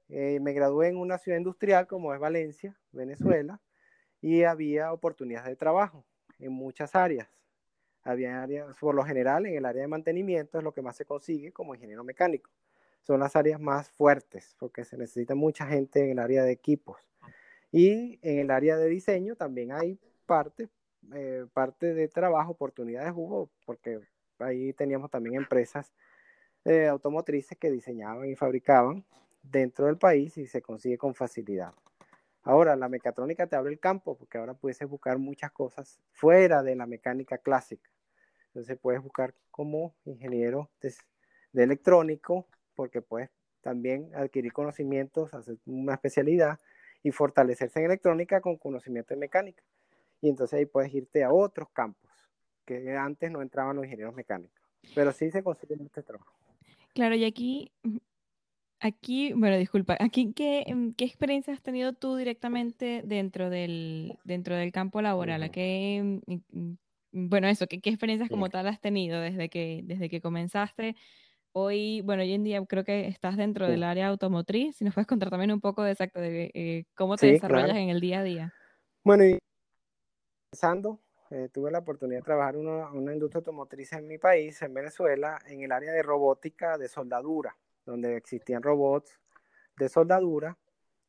eh, 0.08 0.38
me 0.40 0.52
gradué 0.52 0.88
en 0.88 0.96
una 0.96 1.18
ciudad 1.18 1.38
industrial 1.38 1.86
como 1.86 2.14
es 2.14 2.20
Valencia, 2.20 2.76
Venezuela, 2.92 3.60
y 4.20 4.42
había 4.42 4.92
oportunidades 4.92 5.48
de 5.48 5.56
trabajo 5.56 6.04
en 6.38 6.52
muchas 6.52 6.94
áreas. 6.94 7.28
Había 8.02 8.42
áreas, 8.42 8.76
por 8.78 8.94
lo 8.94 9.04
general, 9.04 9.46
en 9.46 9.56
el 9.56 9.64
área 9.66 9.82
de 9.82 9.88
mantenimiento 9.88 10.58
es 10.58 10.64
lo 10.64 10.72
que 10.72 10.82
más 10.82 10.96
se 10.96 11.04
consigue 11.04 11.52
como 11.52 11.74
ingeniero 11.74 12.04
mecánico. 12.04 12.50
Son 13.02 13.20
las 13.20 13.36
áreas 13.36 13.60
más 13.60 13.90
fuertes 13.90 14.56
porque 14.58 14.84
se 14.84 14.96
necesita 14.96 15.34
mucha 15.34 15.66
gente 15.66 16.02
en 16.02 16.10
el 16.10 16.18
área 16.18 16.42
de 16.42 16.52
equipos. 16.52 16.98
Y 17.70 18.18
en 18.22 18.38
el 18.38 18.50
área 18.50 18.76
de 18.76 18.88
diseño 18.88 19.36
también 19.36 19.72
hay 19.72 19.98
parte, 20.24 20.68
eh, 21.14 21.46
parte 21.52 21.92
de 21.92 22.08
trabajo, 22.08 22.52
oportunidades 22.52 23.12
hubo, 23.14 23.50
porque 23.66 24.00
ahí 24.38 24.72
teníamos 24.72 25.10
también 25.10 25.36
empresas 25.36 25.92
eh, 26.64 26.86
automotrices 26.86 27.58
que 27.58 27.70
diseñaban 27.70 28.28
y 28.28 28.36
fabricaban 28.36 29.04
dentro 29.42 29.86
del 29.86 29.98
país 29.98 30.36
y 30.38 30.46
se 30.46 30.62
consigue 30.62 30.98
con 30.98 31.14
facilidad. 31.14 31.72
Ahora, 32.42 32.76
la 32.76 32.88
mecatrónica 32.88 33.46
te 33.46 33.56
abre 33.56 33.72
el 33.72 33.78
campo 33.78 34.16
porque 34.16 34.38
ahora 34.38 34.54
puedes 34.54 34.82
buscar 34.88 35.18
muchas 35.18 35.52
cosas 35.52 36.00
fuera 36.12 36.62
de 36.62 36.76
la 36.76 36.86
mecánica 36.86 37.38
clásica. 37.38 37.90
Entonces 38.46 38.78
puedes 38.80 39.02
buscar 39.02 39.34
como 39.50 39.94
ingeniero 40.04 40.70
de, 40.80 40.94
electrónico 41.62 42.46
porque 42.74 43.02
puedes 43.02 43.30
también 43.60 44.14
adquirir 44.14 44.52
conocimientos, 44.52 45.34
hacer 45.34 45.58
una 45.66 45.94
especialidad 45.94 46.58
y 47.02 47.10
fortalecerse 47.10 47.80
en 47.80 47.86
electrónica 47.86 48.40
con 48.40 48.56
conocimiento 48.56 49.14
de 49.14 49.20
mecánica. 49.20 49.62
Y 50.20 50.30
entonces 50.30 50.58
ahí 50.58 50.66
puedes 50.66 50.92
irte 50.94 51.24
a 51.24 51.32
otros 51.32 51.68
campos 51.70 52.10
que 52.64 52.96
antes 52.96 53.30
no 53.30 53.42
entraban 53.42 53.76
los 53.76 53.84
ingenieros 53.84 54.14
mecánicos. 54.14 54.60
Pero 54.94 55.12
sí 55.12 55.30
se 55.30 55.42
consigue 55.42 55.76
mucho 55.76 56.02
trabajo. 56.02 56.32
Claro, 56.94 57.14
y 57.14 57.24
aquí 57.24 57.72
Aquí, 58.80 59.32
bueno, 59.32 59.56
disculpa, 59.56 59.96
aquí, 59.98 60.32
¿qué, 60.32 60.62
em, 60.66 60.94
qué 60.94 61.04
experiencia 61.04 61.52
has 61.52 61.62
tenido 61.62 61.94
tú 61.94 62.14
directamente 62.14 63.02
dentro 63.04 63.50
del, 63.50 64.16
dentro 64.22 64.54
del 64.54 64.70
campo 64.70 65.02
laboral? 65.02 65.42
¿A 65.42 65.48
qué, 65.48 66.20
bueno, 67.10 67.48
eso, 67.48 67.66
¿qué, 67.66 67.80
qué 67.80 67.90
experiencias 67.90 68.30
como 68.30 68.48
tal 68.48 68.68
has 68.68 68.80
tenido 68.80 69.20
desde 69.20 69.48
que, 69.48 69.80
desde 69.84 70.08
que 70.08 70.20
comenzaste? 70.20 70.94
Hoy, 71.50 72.02
bueno, 72.02 72.22
hoy 72.22 72.32
en 72.34 72.44
día 72.44 72.64
creo 72.66 72.84
que 72.84 73.08
estás 73.08 73.36
dentro 73.36 73.66
del 73.66 73.82
área 73.82 74.06
automotriz. 74.06 74.76
Si 74.76 74.84
nos 74.84 74.94
puedes 74.94 75.08
contar 75.08 75.30
también 75.30 75.50
un 75.50 75.60
poco 75.60 75.82
de 75.82 75.92
exacto 75.92 76.20
de 76.20 76.52
eh, 76.54 76.84
cómo 76.94 77.16
te 77.16 77.32
desarrollas 77.32 77.76
en 77.76 77.88
el 77.88 78.00
día 78.00 78.20
a 78.20 78.22
día. 78.22 78.54
Bueno, 79.02 79.24
y 79.24 79.38
pensando, 80.52 81.00
eh, 81.30 81.48
tuve 81.52 81.72
la 81.72 81.80
oportunidad 81.80 82.20
de 82.20 82.24
trabajar 82.24 82.54
en 82.54 82.68
una, 82.68 82.92
una 82.92 83.12
industria 83.12 83.38
automotriz 83.38 83.92
en 83.94 84.06
mi 84.06 84.18
país, 84.18 84.62
en 84.62 84.72
Venezuela, 84.72 85.40
en 85.46 85.62
el 85.62 85.72
área 85.72 85.90
de 85.90 86.02
robótica 86.04 86.78
de 86.78 86.86
soldadura 86.86 87.56
donde 87.88 88.16
existían 88.16 88.62
robots 88.62 89.18
de 89.78 89.88
soldadura 89.88 90.58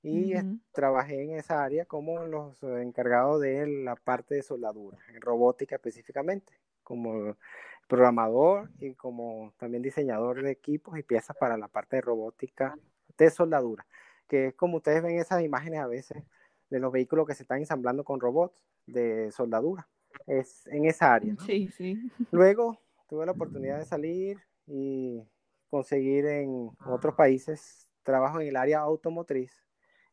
y 0.02 0.34
trabajé 0.72 1.24
en 1.24 1.32
esa 1.32 1.62
área 1.62 1.86
como 1.86 2.26
los 2.26 2.63
encargados 2.63 3.42
de 3.42 3.68
la 3.68 3.98
parte 3.98 4.36
de 4.36 4.44
soldadura, 4.44 4.98
en 5.13 5.22
robótica 5.22 5.76
específicamente, 5.76 6.54
como 6.84 7.36
programador 7.88 8.70
y 8.80 8.94
como 8.94 9.54
también 9.58 9.84
diseñador 9.84 10.42
de 10.42 10.52
equipos 10.52 10.98
y 10.98 11.04
piezas 11.04 11.36
para 11.38 11.58
la 11.58 11.68
parte 11.68 11.98
de 11.98 12.02
robótica 12.02 12.78
de 13.18 13.30
soldadura, 13.30 13.86
que 14.28 14.48
es 14.48 14.54
como 14.56 14.78
ustedes 14.78 15.04
ven 15.04 15.20
esas 15.20 15.42
imágenes 15.42 15.82
a 15.82 15.88
veces 15.88 16.24
de 16.70 16.80
los 16.80 16.94
vehículos 16.94 17.28
que 17.28 17.36
se 17.36 17.44
están 17.44 17.60
ensamblando 17.60 18.06
con 18.06 18.22
robots 18.22 18.56
de 18.88 19.32
soldadura. 19.32 19.88
Es 20.28 20.65
en 20.68 20.86
esa 20.86 21.13
área. 21.13 21.36
Sí, 21.46 21.70
sí. 21.76 22.00
Luego 22.32 22.80
tuve 23.10 23.26
la 23.26 23.34
oportunidad 23.34 23.80
de 23.80 23.86
salir 23.86 24.38
y 24.65 25.28
conseguir 25.69 26.25
en 26.25 26.71
otros 26.86 27.15
países 27.15 27.88
trabajo 28.03 28.41
en 28.41 28.47
el 28.47 28.55
área 28.55 28.79
automotriz 28.79 29.51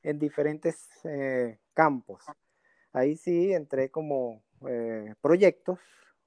en 0.03 0.19
diferentes 0.19 0.89
eh, 1.05 1.59
campos. 1.75 2.25
Ahí 2.93 3.17
sí 3.17 3.53
entré 3.53 3.91
como 3.91 4.43
eh, 4.69 5.15
proyectos 5.21 5.79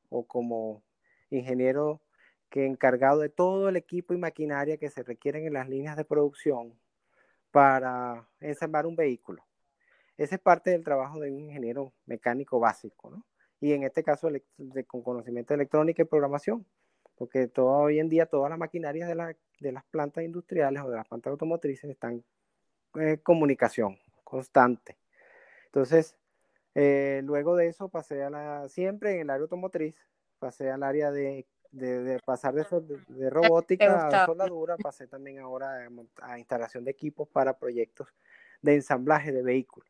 o 0.09 0.25
como 0.27 0.83
ingeniero 1.29 2.01
que 2.49 2.65
encargado 2.65 3.19
de 3.19 3.29
todo 3.29 3.69
el 3.69 3.75
equipo 3.75 4.13
y 4.13 4.17
maquinaria 4.17 4.77
que 4.77 4.89
se 4.89 5.03
requieren 5.03 5.45
en 5.45 5.53
las 5.53 5.69
líneas 5.69 5.95
de 5.95 6.05
producción 6.05 6.73
para 7.51 8.27
ensamblar 8.39 8.85
un 8.85 8.95
vehículo. 8.95 9.45
Ese 10.17 10.35
es 10.35 10.41
parte 10.41 10.71
del 10.71 10.83
trabajo 10.83 11.19
de 11.19 11.31
un 11.31 11.39
ingeniero 11.39 11.93
mecánico 12.05 12.59
básico, 12.59 13.09
¿no? 13.09 13.25
Y 13.61 13.73
en 13.73 13.83
este 13.83 14.03
caso 14.03 14.29
de, 14.29 14.43
con 14.85 15.01
conocimiento 15.01 15.53
de 15.53 15.55
electrónica 15.55 16.01
y 16.01 16.05
programación 16.05 16.65
porque 17.19 17.47
todo, 17.47 17.67
hoy 17.67 17.99
en 17.99 18.07
día 18.07 18.25
todas 18.25 18.49
las 18.49 18.57
maquinarias 18.57 19.09
de, 19.09 19.35
de 19.59 19.71
las 19.73 19.83
plantas 19.83 20.23
industriales 20.23 20.81
o 20.81 20.89
de 20.89 20.95
las 20.95 21.07
plantas 21.07 21.31
automotrices 21.31 21.91
están 21.91 22.23
en 22.95 23.17
comunicación 23.17 23.99
constante. 24.23 24.97
Entonces, 25.65 26.15
eh, 26.75 27.21
luego 27.25 27.57
de 27.57 27.67
eso 27.67 27.89
pasé 27.89 28.23
a 28.23 28.29
la, 28.29 28.69
siempre 28.69 29.15
en 29.15 29.21
el 29.21 29.29
área 29.31 29.43
automotriz, 29.43 29.95
pasé 30.39 30.71
al 30.71 30.81
área 30.81 31.11
de, 31.11 31.45
de, 31.71 32.19
pasar 32.25 32.53
de, 32.53 32.65
de, 33.09 33.29
robótica 33.29 34.07
a 34.07 34.25
soldadura, 34.25 34.77
pasé 34.77 35.05
también 35.05 35.39
ahora 35.39 35.89
a, 36.21 36.39
instalación 36.39 36.85
de 36.85 36.91
equipos 36.91 37.27
para 37.27 37.59
proyectos 37.59 38.07
de 38.61 38.75
ensamblaje 38.75 39.33
de 39.33 39.43
vehículos. 39.43 39.89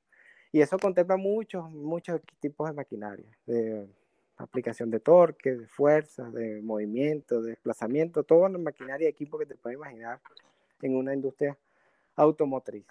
Y 0.52 0.62
eso 0.62 0.80
contempla 0.80 1.16
muchos, 1.16 1.70
muchos 1.70 2.22
tipos 2.40 2.68
de 2.68 2.74
maquinaria, 2.74 3.38
de 3.46 3.88
aplicación 4.40 4.90
de 4.90 5.00
torque, 5.00 5.56
de 5.56 5.68
fuerza, 5.68 6.30
de 6.32 6.62
movimiento, 6.62 7.42
de 7.42 7.52
desplazamiento, 7.52 8.24
toda 8.24 8.50
la 8.50 8.58
maquinaria 8.58 9.08
y 9.08 9.12
equipo 9.12 9.38
que 9.38 9.46
te 9.46 9.56
puedes 9.56 9.78
imaginar 9.78 10.20
en 10.82 10.96
una 10.96 11.14
industria 11.14 11.58
automotriz. 12.16 12.86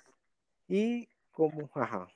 Y 0.69 1.09
como, 1.33 1.71
ajá. 1.75 2.09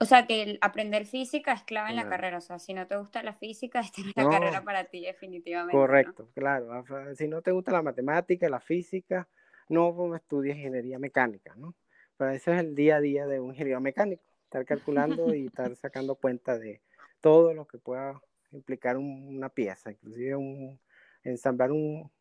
o 0.00 0.04
sea, 0.06 0.26
que 0.26 0.42
el 0.42 0.58
aprender 0.62 1.04
física 1.04 1.52
es 1.52 1.62
clave 1.64 1.90
en 1.90 1.96
la 1.96 2.08
carrera. 2.08 2.38
O 2.38 2.40
sea, 2.40 2.58
si 2.58 2.72
no 2.72 2.86
te 2.86 2.96
gusta 2.96 3.22
la 3.22 3.34
física, 3.34 3.80
esta 3.80 4.00
es 4.00 4.16
la 4.16 4.28
carrera 4.28 4.64
para 4.64 4.84
ti, 4.84 5.02
definitivamente. 5.02 5.76
Correcto, 5.76 6.30
claro. 6.34 6.84
Si 7.14 7.28
no 7.28 7.42
te 7.42 7.52
gusta 7.52 7.72
la 7.72 7.82
matemática, 7.82 8.48
la 8.48 8.60
física, 8.60 9.28
no 9.68 10.16
estudies 10.16 10.56
ingeniería 10.56 10.98
mecánica, 10.98 11.54
¿no? 11.56 11.74
Pero 12.16 12.30
ese 12.30 12.54
es 12.54 12.60
el 12.60 12.74
día 12.74 12.96
a 12.96 13.00
día 13.00 13.26
de 13.26 13.38
un 13.38 13.50
ingeniero 13.50 13.80
mecánico, 13.80 14.24
estar 14.44 14.64
calculando 14.64 15.34
y 15.34 15.46
estar 15.54 15.76
sacando 15.76 16.14
cuenta 16.14 16.58
de 16.58 16.80
todo 17.20 17.54
lo 17.54 17.66
que 17.66 17.78
pueda 17.78 18.20
implicar 18.52 18.96
una 18.96 19.48
pieza, 19.48 19.90
inclusive 19.90 20.36
un, 20.36 20.80
ensamblar 21.24 21.70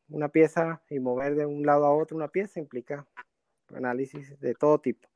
una 0.10 0.30
pieza 0.30 0.82
y 0.90 1.00
mover 1.00 1.36
de 1.36 1.46
un 1.46 1.66
lado 1.66 1.86
a 1.86 1.96
otro 1.96 2.18
una 2.18 2.28
pieza 2.28 2.60
implica 2.60 3.08
análisis 3.74 4.40
de 4.40 4.54
todo 4.54 4.80
tipo. 4.80 5.08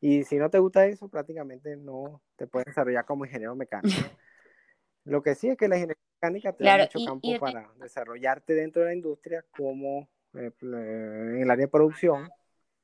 Y 0.00 0.24
si 0.24 0.36
no 0.36 0.50
te 0.50 0.58
gusta 0.58 0.86
eso, 0.86 1.08
prácticamente 1.08 1.76
no 1.76 2.20
te 2.36 2.46
puedes 2.46 2.66
desarrollar 2.66 3.04
como 3.04 3.24
ingeniero 3.24 3.54
mecánico. 3.54 3.88
Lo 5.04 5.22
que 5.22 5.34
sí 5.34 5.48
es 5.48 5.56
que 5.56 5.68
la 5.68 5.76
ingeniería 5.76 6.02
mecánica 6.20 6.52
te 6.52 6.64
da 6.64 6.78
mucho 6.78 6.98
campo 7.06 7.28
para 7.38 7.72
desarrollarte 7.80 8.54
dentro 8.54 8.82
de 8.82 8.88
la 8.88 8.94
industria 8.94 9.44
como 9.56 10.08
eh, 10.34 10.52
en 10.60 11.42
el 11.42 11.50
área 11.50 11.66
de 11.66 11.70
producción 11.70 12.28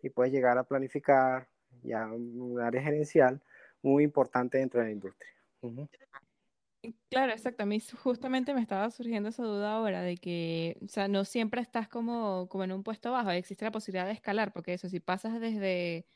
y 0.01 0.11
puedes 0.11 0.33
llegar 0.33 0.59
a 0.59 0.65
planificar 0.65 1.49
ya 1.83 2.07
un 2.07 2.61
área 2.61 2.83
gerencial 2.83 3.41
muy 3.83 4.05
importante 4.05 4.59
dentro 4.59 4.81
de 4.81 4.87
la 4.87 4.93
industria. 4.93 5.33
Claro, 7.11 7.33
exacto. 7.33 7.65
A 7.65 7.67
mí 7.67 7.81
justamente 7.81 8.55
me 8.55 8.61
estaba 8.61 8.91
surgiendo 8.91 9.31
esa 9.31 9.43
duda 9.43 9.73
ahora 9.73 10.03
de 10.03 10.17
que, 10.17 10.79
o 10.83 10.89
sea, 10.89 11.09
no 11.09 11.25
siempre 11.25 11.61
estás 11.61 11.89
como, 11.89 12.49
como 12.49 12.65
en 12.65 12.73
un 12.73 12.83
puesto 12.83 13.11
bajo, 13.11 13.31
existe 13.31 13.65
la 13.65 13.73
posibilidad 13.73 14.07
de 14.07 14.13
escalar, 14.13 14.53
porque 14.53 14.75
eso, 14.75 14.89
si 14.89 15.01
pasas 15.01 15.41
desde 15.41 16.07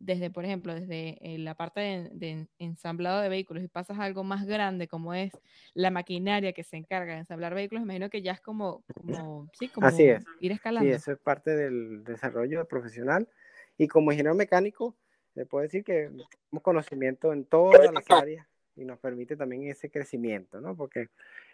desde, 0.00 0.30
por 0.30 0.44
ejemplo, 0.44 0.74
desde 0.74 1.18
eh, 1.20 1.38
la 1.38 1.54
parte 1.54 2.10
de, 2.12 2.48
ensamblado 2.58 3.20
de 3.20 3.28
vehículos 3.28 3.62
y 3.62 3.68
pasas 3.68 3.98
a 3.98 4.04
algo 4.04 4.24
más 4.24 4.46
grande 4.46 4.88
como 4.88 5.14
es 5.14 5.32
la 5.74 5.90
maquinaria 5.90 6.52
que 6.52 6.64
se 6.64 6.76
encarga 6.76 7.12
de 7.12 7.20
ensamblar 7.20 7.54
vehículos, 7.54 7.84
me 7.84 7.94
imagino 7.94 8.08
que 8.10 8.22
ya 8.22 8.32
es 8.32 8.40
como, 8.40 8.82
como, 8.94 9.50
sí, 9.52 9.68
como 9.68 9.86
Así 9.86 10.04
es. 10.04 10.24
ir 10.40 10.52
escalando. 10.52 10.88
Sí, 10.88 10.94
eso 10.94 11.12
es 11.12 11.18
parte 11.18 11.54
del 11.54 12.02
desarrollo 12.04 12.66
profesional. 12.66 13.28
Y 13.76 13.88
como 13.88 14.10
ingeniero 14.12 14.34
mecánico, 14.34 14.96
le 15.34 15.46
puedo 15.46 15.62
decir 15.62 15.84
que 15.84 16.10
tenemos 16.10 16.62
conocimiento 16.62 17.32
en 17.32 17.44
todas 17.44 17.92
las 17.92 18.10
áreas 18.10 18.46
y 18.76 18.84
nos 18.84 18.98
permite 18.98 19.36
también 19.36 19.64
ese 19.64 19.90
crecimiento, 19.90 20.60
¿no? 20.60 20.76
Porque 20.76 21.08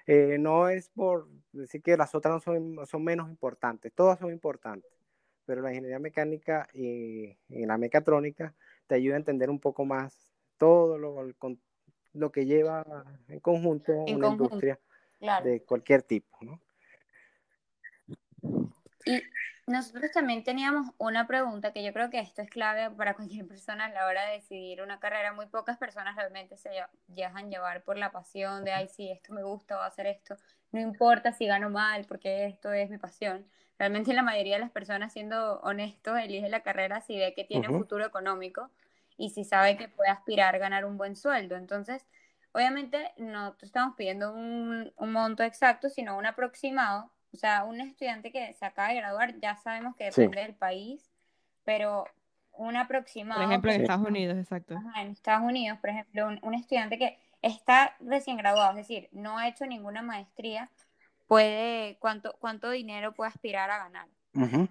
eh, 0.07 0.37
no 0.39 0.69
es 0.69 0.89
por 0.91 1.29
decir 1.53 1.83
que 1.83 1.97
las 1.97 2.15
otras 2.15 2.35
no 2.35 2.41
son, 2.41 2.87
son 2.87 3.05
menos 3.05 3.29
importantes, 3.29 3.93
todas 3.93 4.19
son 4.19 4.31
importantes 4.31 4.97
pero 5.47 5.63
la 5.63 5.71
ingeniería 5.71 5.99
mecánica 5.99 6.69
y, 6.75 7.35
la 7.49 7.79
mecatrónica 7.79 8.53
te 8.87 8.97
ayuda 8.97 9.15
a 9.15 9.19
entender 9.19 9.49
un 9.49 9.61
poco 9.61 9.85
más 9.85 10.35
todo 10.59 10.99
lo, 10.99 11.33
lo 12.13 12.33
que 12.33 12.45
lleva 12.45 12.85
en 13.29 13.41
conjunto 13.41 13.93
una 13.93 14.29
industria 14.29 14.79
de 15.45 15.63
cualquier 15.63 16.03
tipo, 16.03 16.37
¿no? 16.43 16.61
Y 19.07 19.23
nosotros 19.67 20.11
también 20.13 20.45
teníamos 20.45 20.91
una 20.99 21.27
pregunta 21.27 21.73
que 21.73 21.83
yo 21.83 21.93
creo 21.93 22.11
que 22.11 22.21
esto 22.21 22.43
es 22.43 22.49
clave 22.49 22.91
para 22.91 23.15
cualquier 23.15 23.47
persona 23.47 23.87
a 23.87 23.91
la 23.91 24.07
hora 24.07 24.27
de 24.27 24.35
decidir 24.35 24.83
una 24.83 25.01
carrera. 25.01 25.33
Muy 25.33 25.47
pocas 25.47 25.77
personas 25.77 26.17
realmente 26.17 26.57
se 26.57 26.71
dejan 27.09 27.51
llevar 27.51 27.83
por 27.83 27.99
la 27.99 28.13
pasión 28.13 28.65
de, 28.65 28.73
ay, 28.73 28.89
sí, 28.89 29.11
esto 29.11 29.33
me 29.33 29.43
gusta, 29.43 29.77
voy 29.77 29.85
a 29.85 29.89
hacer 29.89 30.07
esto. 30.07 30.37
No 30.73 30.81
importa 30.81 31.33
si 31.33 31.47
gano 31.47 31.71
mal, 31.71 32.05
porque 32.07 32.47
esto 32.47 32.73
es 32.73 32.91
mi 32.91 32.99
pasión. 32.99 33.47
Realmente 33.79 34.15
la 34.15 34.23
mayoría 34.23 34.55
de 34.55 34.61
las 34.61 34.71
personas, 34.71 35.13
siendo 35.13 35.61
honestos, 35.61 36.19
elige 36.19 36.49
la 36.49 36.61
carrera 36.61 37.01
si 37.01 37.19
ve 37.19 37.35
que 37.35 37.45
tiene 37.45 37.69
futuro 37.69 38.07
económico 38.07 38.71
y 39.19 39.31
si 39.31 39.45
sabe 39.45 39.77
que 39.77 39.89
puede 39.89 40.11
aspirar 40.11 40.55
a 40.55 40.59
ganar 40.59 40.85
un 40.85 40.97
buen 40.97 41.17
sueldo. 41.17 41.57
Entonces, 41.57 42.07
obviamente 42.53 43.13
no 43.19 43.55
estamos 43.61 43.95
pidiendo 43.97 44.33
un, 44.33 44.93
monto 44.99 45.43
exacto, 45.43 45.91
sino 45.91 46.17
un 46.17 46.27
aproximado. 46.27 47.11
O 47.37 47.39
sea, 47.39 47.65
un 47.65 47.81
estudiante 47.81 48.33
que 48.33 48.55
se 48.55 48.65
acaba 48.65 48.89
de 48.89 48.97
graduar, 48.97 49.39
ya 49.41 49.57
sabemos 49.57 49.95
que 49.95 50.05
depende 50.05 50.41
del 50.41 50.55
país, 50.55 51.11
pero 51.65 52.07
un 52.53 52.77
aproximado. 52.77 53.43
Por 53.43 53.51
ejemplo, 53.51 53.73
en 53.73 53.83
Estados 53.83 54.09
Unidos, 54.09 54.39
exacto. 54.39 54.75
en 54.97 55.09
Estados 55.09 55.45
Unidos, 55.47 55.79
por 55.79 55.91
ejemplo, 55.91 56.27
un, 56.27 56.39
un 56.43 56.55
estudiante 56.55 56.99
que 56.99 57.19
está 57.43 57.95
recién 58.01 58.39
graduado, 58.39 58.71
es 58.71 58.89
decir, 58.89 59.09
no 59.13 59.37
ha 59.37 59.49
hecho 59.49 59.67
ninguna 59.67 60.01
maestría, 60.01 60.71
puede, 61.27 61.99
cuánto, 61.99 62.35
cuánto 62.41 62.71
dinero 62.71 63.13
puede 63.13 63.29
aspirar 63.29 63.71
a 63.71 63.79
ganar. 63.79 64.09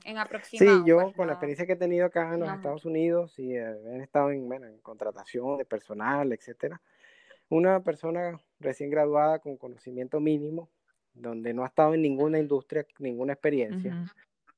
En 0.04 0.18
aproximado. 0.20 0.78
Sí, 0.78 0.84
yo 0.86 1.02
pues, 1.02 1.16
con 1.16 1.26
la 1.26 1.34
experiencia 1.34 1.66
que 1.66 1.74
he 1.74 1.78
tenido 1.78 2.06
acá 2.06 2.34
en 2.34 2.40
los 2.40 2.50
Estados 2.50 2.86
Unidos 2.86 3.40
y 3.40 3.56
eh, 3.56 3.76
he 3.94 4.04
estado 4.04 4.30
en, 4.30 4.52
en 4.52 4.78
contratación 4.80 5.58
de 5.58 5.66
personal, 5.66 6.32
etcétera, 6.34 6.82
una 7.50 7.80
persona 7.80 8.40
recién 8.60 8.92
graduada 8.92 9.40
con 9.40 9.58
conocimiento 9.58 10.20
mínimo, 10.20 10.70
donde 11.16 11.54
no 11.54 11.64
ha 11.64 11.68
estado 11.68 11.94
en 11.94 12.02
ninguna 12.02 12.40
industria, 12.40 12.86
ninguna 13.00 13.34
experiencia, 13.34 14.12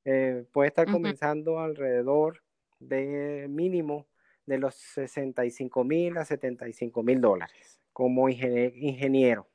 eh, 0.04 0.46
puede 0.52 0.70
estar 0.70 0.89
comenzando 0.89 1.60
alrededor 1.60 2.43
de 2.80 3.48
mínimo 3.50 4.08
de 4.46 4.58
los 4.58 4.76
65 4.76 5.84
mil 5.84 6.17
a 6.17 6.26
75 6.26 7.04
mil 7.04 7.22
dólares 7.22 7.80
como 7.93 8.30
ingeniero. 8.30 9.48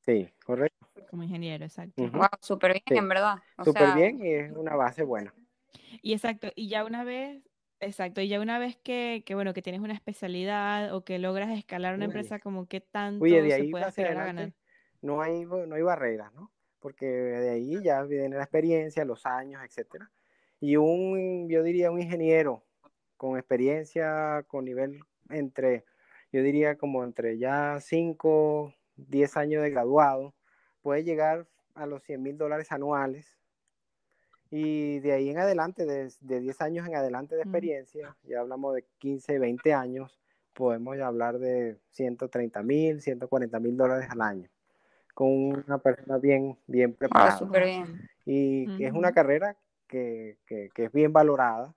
Sí, 0.00 0.28
correcto. 0.44 0.88
Como 1.08 1.22
ingeniero, 1.22 1.64
exacto. 1.64 2.02
Wow, 2.08 2.28
súper 2.40 2.72
bien, 2.72 2.98
en 2.98 3.08
verdad. 3.08 3.38
Súper 3.62 3.94
bien 3.94 4.24
y 4.24 4.34
es 4.34 4.52
una 4.52 4.74
base 4.74 5.02
buena. 5.02 5.34
Y 6.02 6.12
exacto, 6.12 6.48
y 6.54 6.68
ya 6.68 6.84
una 6.84 7.04
vez, 7.04 7.42
exacto, 7.80 8.20
y 8.20 8.28
ya 8.28 8.40
una 8.40 8.58
vez 8.58 8.76
que, 8.76 9.22
que 9.26 9.34
bueno, 9.34 9.52
que 9.52 9.62
tienes 9.62 9.80
una 9.80 9.92
especialidad 9.92 10.94
o 10.94 11.04
que 11.04 11.18
logras 11.18 11.50
escalar 11.50 11.94
una 11.94 12.06
empresa, 12.06 12.38
como 12.38 12.66
que 12.66 12.80
tanto 12.80 13.24
se 13.24 13.68
puede 13.70 13.84
aspirar 13.84 14.16
a 14.16 14.24
ganar. 14.24 14.52
No 15.02 15.22
hay, 15.22 15.44
no 15.44 15.74
hay 15.74 15.82
barreras, 15.82 16.32
¿no? 16.34 16.50
Porque 16.78 17.06
de 17.06 17.50
ahí 17.50 17.82
ya 17.82 18.02
viene 18.02 18.36
la 18.36 18.42
experiencia, 18.42 19.04
los 19.04 19.26
años, 19.26 19.62
etcétera. 19.64 20.10
Y 20.60 20.76
un, 20.76 21.48
yo 21.48 21.62
diría, 21.62 21.90
un 21.90 22.00
ingeniero 22.00 22.64
con 23.16 23.38
experiencia, 23.38 24.44
con 24.46 24.64
nivel 24.64 25.00
entre, 25.30 25.84
yo 26.32 26.42
diría 26.42 26.76
como 26.76 27.04
entre 27.04 27.38
ya 27.38 27.78
5, 27.80 28.74
10 28.96 29.36
años 29.36 29.62
de 29.62 29.70
graduado, 29.70 30.34
puede 30.82 31.04
llegar 31.04 31.46
a 31.74 31.86
los 31.86 32.02
100 32.02 32.22
mil 32.22 32.38
dólares 32.38 32.72
anuales. 32.72 33.38
Y 34.50 34.98
de 35.00 35.12
ahí 35.12 35.30
en 35.30 35.38
adelante, 35.38 35.86
de, 35.86 36.12
de 36.20 36.40
10 36.40 36.60
años 36.60 36.86
en 36.86 36.96
adelante 36.96 37.36
de 37.36 37.42
experiencia, 37.42 38.16
ya 38.24 38.40
hablamos 38.40 38.74
de 38.74 38.84
15, 38.98 39.38
20 39.38 39.72
años, 39.72 40.20
podemos 40.52 40.98
hablar 40.98 41.38
de 41.38 41.78
130 41.90 42.62
mil, 42.62 43.00
140 43.00 43.60
mil 43.60 43.76
dólares 43.76 44.08
al 44.10 44.20
año, 44.20 44.50
con 45.20 45.28
una 45.28 45.76
persona 45.76 46.16
bien, 46.16 46.56
bien 46.66 46.94
preparada. 46.94 47.38
Y 48.24 48.82
es 48.82 48.90
una 48.94 49.12
carrera 49.12 49.54
que, 49.86 50.38
que, 50.46 50.70
que, 50.74 50.84
es 50.84 50.92
bien 50.92 51.12
valorada 51.12 51.74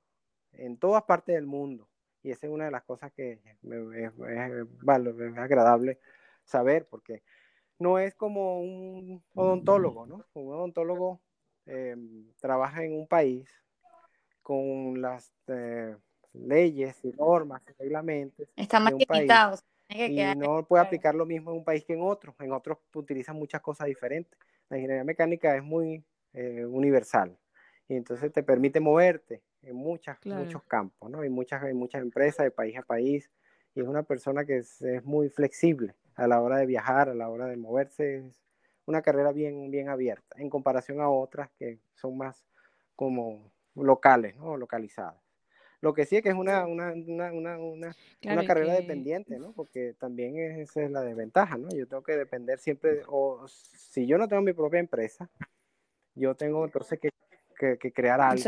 en 0.53 0.77
todas 0.77 1.03
partes 1.03 1.35
del 1.35 1.45
mundo. 1.45 1.89
Y 2.21 2.31
esa 2.31 2.47
es 2.47 2.53
una 2.53 2.63
de 2.63 2.71
las 2.71 2.83
cosas 2.83 3.11
que 3.11 3.33
es, 3.33 3.41
es 3.63 5.37
agradable 5.37 5.99
saber, 6.45 6.87
porque 6.89 7.21
no 7.79 7.99
es 7.99 8.15
como 8.15 8.61
un 8.61 9.21
odontólogo, 9.33 10.05
¿no? 10.05 10.25
Un 10.35 10.53
odontólogo 10.53 11.19
eh, 11.65 11.97
trabaja 12.39 12.85
en 12.85 12.93
un 12.93 13.07
país 13.09 13.49
con 14.41 15.01
las 15.01 15.33
eh, 15.47 15.97
leyes 16.31 16.97
y 17.03 17.09
normas 17.09 17.61
y 17.67 17.73
reglamentos. 17.73 18.47
Está 18.55 18.79
más 18.79 18.93
Y 19.95 20.35
no 20.35 20.65
puede 20.65 20.83
aplicar 20.83 21.15
lo 21.15 21.25
mismo 21.25 21.51
en 21.51 21.57
un 21.57 21.63
país 21.63 21.83
que 21.85 21.93
en 21.93 22.01
otro. 22.01 22.35
En 22.39 22.51
otros 22.51 22.77
utilizan 22.93 23.35
muchas 23.35 23.61
cosas 23.61 23.87
diferentes. 23.87 24.37
La 24.69 24.77
ingeniería 24.77 25.03
mecánica 25.03 25.55
es 25.55 25.63
muy 25.63 26.03
eh, 26.33 26.65
universal 26.65 27.37
y 27.87 27.95
entonces 27.95 28.31
te 28.31 28.43
permite 28.43 28.79
moverte 28.79 29.43
en 29.61 29.75
muchas, 29.75 30.17
muchos 30.25 30.63
campos, 30.63 31.09
¿no? 31.09 31.21
Hay 31.21 31.29
muchas, 31.29 31.63
hay 31.63 31.73
muchas 31.73 32.01
empresas 32.01 32.43
de 32.45 32.51
país 32.51 32.77
a 32.77 32.81
país 32.81 33.29
y 33.75 33.81
es 33.81 33.87
una 33.87 34.03
persona 34.03 34.45
que 34.45 34.57
es 34.57 34.81
muy 35.03 35.29
flexible 35.29 35.95
a 36.15 36.27
la 36.27 36.41
hora 36.41 36.57
de 36.57 36.65
viajar, 36.65 37.09
a 37.09 37.15
la 37.15 37.29
hora 37.29 37.47
de 37.47 37.57
moverse. 37.57 38.17
Es 38.17 38.41
una 38.85 39.01
carrera 39.01 39.31
bien, 39.31 39.69
bien 39.71 39.89
abierta 39.89 40.35
en 40.39 40.49
comparación 40.49 41.01
a 41.01 41.09
otras 41.09 41.49
que 41.57 41.79
son 41.93 42.17
más 42.17 42.43
como 42.95 43.51
locales, 43.75 44.35
¿no? 44.37 44.57
Localizadas. 44.57 45.22
Lo 45.83 45.93
que 45.93 46.05
sí 46.05 46.15
es 46.15 46.23
que 46.23 46.29
es 46.29 46.35
una, 46.35 46.65
una, 46.65 46.93
una, 46.93 47.33
una, 47.33 47.57
una, 47.59 48.47
carrera 48.47 48.73
dependiente, 48.73 49.37
¿no? 49.37 49.51
Porque 49.51 49.93
también 49.99 50.37
esa 50.61 50.81
es 50.81 50.89
la 50.89 51.01
desventaja, 51.01 51.57
¿no? 51.57 51.67
Yo 51.75 51.85
tengo 51.89 52.01
que 52.01 52.15
depender 52.15 52.57
siempre, 52.57 53.01
o 53.07 53.45
si 53.47 54.07
yo 54.07 54.17
no 54.17 54.29
tengo 54.29 54.41
mi 54.41 54.53
propia 54.53 54.79
empresa, 54.79 55.29
yo 56.15 56.35
tengo 56.35 56.63
entonces 56.63 56.99
que 57.01 57.09
que, 57.79 57.93
crear 57.93 58.19
algo 58.19 58.43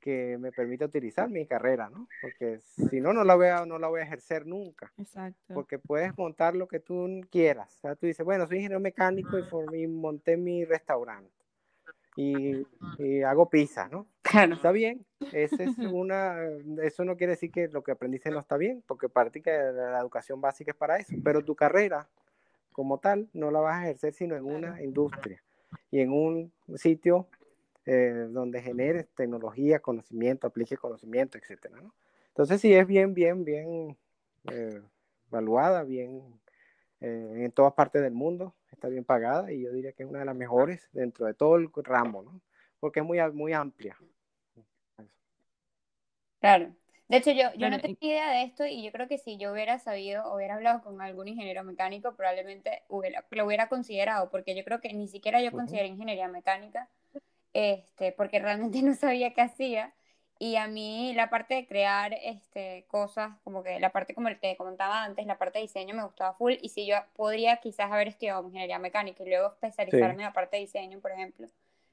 que 0.00 0.36
me 0.38 0.52
permita 0.52 0.86
utilizar 0.86 1.28
mi 1.28 1.46
carrera, 1.46 1.90
¿no? 1.90 2.08
Porque 2.20 2.58
si 2.60 3.00
no, 3.00 3.12
no 3.12 3.24
la 3.24 3.34
voy 3.34 3.46
a, 3.48 3.64
no 3.66 3.78
la 3.78 3.88
voy 3.88 4.00
a 4.00 4.04
ejercer 4.04 4.46
nunca. 4.46 4.92
Exacto. 4.98 5.54
Porque 5.54 5.78
puedes 5.78 6.16
montar 6.16 6.54
lo 6.56 6.66
que 6.66 6.80
tú 6.80 7.20
quieras. 7.30 7.76
O 7.76 7.80
sea, 7.80 7.94
tú 7.94 8.06
dices, 8.06 8.24
bueno, 8.24 8.46
soy 8.46 8.58
ingeniero 8.58 8.80
mecánico 8.80 9.36
y, 9.72 9.86
monté 9.86 10.36
mi 10.36 10.64
restaurante. 10.64 11.30
Y, 12.14 12.66
hago 13.22 13.48
pizza, 13.48 13.88
¿no? 13.88 14.06
Está 14.24 14.70
bien, 14.70 15.04
ese 15.32 15.64
es 15.64 15.78
una, 15.92 16.36
eso 16.82 17.04
no 17.04 17.16
quiere 17.16 17.32
decir 17.32 17.50
que 17.50 17.68
lo 17.68 17.82
que 17.82 17.92
aprendiste 17.92 18.30
no 18.30 18.38
está 18.38 18.56
bien, 18.56 18.82
porque 18.86 19.08
parte 19.08 19.40
que 19.40 19.50
la 19.50 19.98
educación 20.00 20.40
básica 20.40 20.72
es 20.72 20.76
para 20.76 20.98
eso, 20.98 21.14
pero 21.24 21.44
tu 21.44 21.54
carrera 21.54 22.08
como 22.72 22.98
tal 22.98 23.28
no 23.32 23.50
la 23.50 23.60
vas 23.60 23.76
a 23.76 23.84
ejercer 23.84 24.14
sino 24.14 24.36
en 24.36 24.44
una 24.44 24.82
industria 24.82 25.42
y 25.90 26.00
en 26.00 26.12
un 26.12 26.52
sitio 26.76 27.28
eh, 27.84 28.28
donde 28.30 28.62
generes 28.62 29.08
tecnología, 29.14 29.80
conocimiento, 29.80 30.46
aplique 30.46 30.76
conocimiento, 30.76 31.38
etcétera, 31.38 31.80
¿no? 31.80 31.94
Entonces 32.28 32.60
sí 32.60 32.72
es 32.72 32.86
bien, 32.86 33.12
bien, 33.12 33.44
bien 33.44 33.96
eh, 34.50 34.80
evaluada, 35.28 35.82
bien 35.82 36.22
eh, 37.00 37.44
en 37.44 37.52
todas 37.52 37.74
partes 37.74 38.00
del 38.00 38.14
mundo, 38.14 38.54
está 38.82 38.88
bien 38.88 39.04
pagada 39.04 39.52
y 39.52 39.62
yo 39.62 39.70
diría 39.70 39.92
que 39.92 40.02
es 40.02 40.08
una 40.08 40.18
de 40.18 40.24
las 40.24 40.34
mejores 40.34 40.88
dentro 40.92 41.26
de 41.26 41.34
todo 41.34 41.54
el 41.54 41.70
ramo, 41.84 42.24
¿no? 42.24 42.40
Porque 42.80 42.98
es 42.98 43.06
muy, 43.06 43.20
muy 43.32 43.52
amplia. 43.52 43.96
Claro. 46.40 46.74
De 47.06 47.18
hecho, 47.18 47.30
yo, 47.30 47.54
yo 47.56 47.70
no 47.70 47.78
tenía 47.78 47.96
idea 48.00 48.30
de 48.30 48.42
esto 48.42 48.66
y 48.66 48.82
yo 48.82 48.90
creo 48.90 49.06
que 49.06 49.18
si 49.18 49.38
yo 49.38 49.52
hubiera 49.52 49.78
sabido 49.78 50.24
o 50.24 50.36
hubiera 50.36 50.56
hablado 50.56 50.82
con 50.82 51.00
algún 51.00 51.28
ingeniero 51.28 51.62
mecánico, 51.62 52.16
probablemente 52.16 52.82
lo 52.88 53.46
hubiera 53.46 53.68
considerado, 53.68 54.30
porque 54.30 54.56
yo 54.56 54.64
creo 54.64 54.80
que 54.80 54.92
ni 54.92 55.06
siquiera 55.06 55.40
yo 55.40 55.52
consideré 55.52 55.86
ingeniería 55.86 56.26
mecánica, 56.26 56.88
este, 57.52 58.10
porque 58.10 58.40
realmente 58.40 58.82
no 58.82 58.96
sabía 58.96 59.32
qué 59.32 59.42
hacía. 59.42 59.94
Y 60.44 60.56
a 60.56 60.66
mí 60.66 61.14
la 61.14 61.30
parte 61.30 61.54
de 61.54 61.68
crear 61.68 62.14
este, 62.20 62.84
cosas, 62.88 63.30
como 63.44 63.62
que 63.62 63.78
la 63.78 63.92
parte 63.92 64.12
como 64.12 64.26
el 64.26 64.40
que 64.40 64.56
comentaba 64.56 65.04
antes, 65.04 65.24
la 65.24 65.38
parte 65.38 65.60
de 65.60 65.62
diseño 65.62 65.94
me 65.94 66.02
gustaba 66.02 66.34
full. 66.34 66.54
Y 66.60 66.70
si 66.70 66.84
yo 66.84 66.96
podría 67.14 67.58
quizás 67.58 67.92
haber 67.92 68.08
estudiado 68.08 68.42
ingeniería 68.42 68.80
mecánica 68.80 69.22
y 69.22 69.28
luego 69.28 69.52
especializarme 69.52 70.14
en 70.14 70.22
la 70.22 70.32
parte 70.32 70.56
de 70.56 70.62
diseño, 70.62 70.98
por 70.98 71.12
ejemplo, 71.12 71.46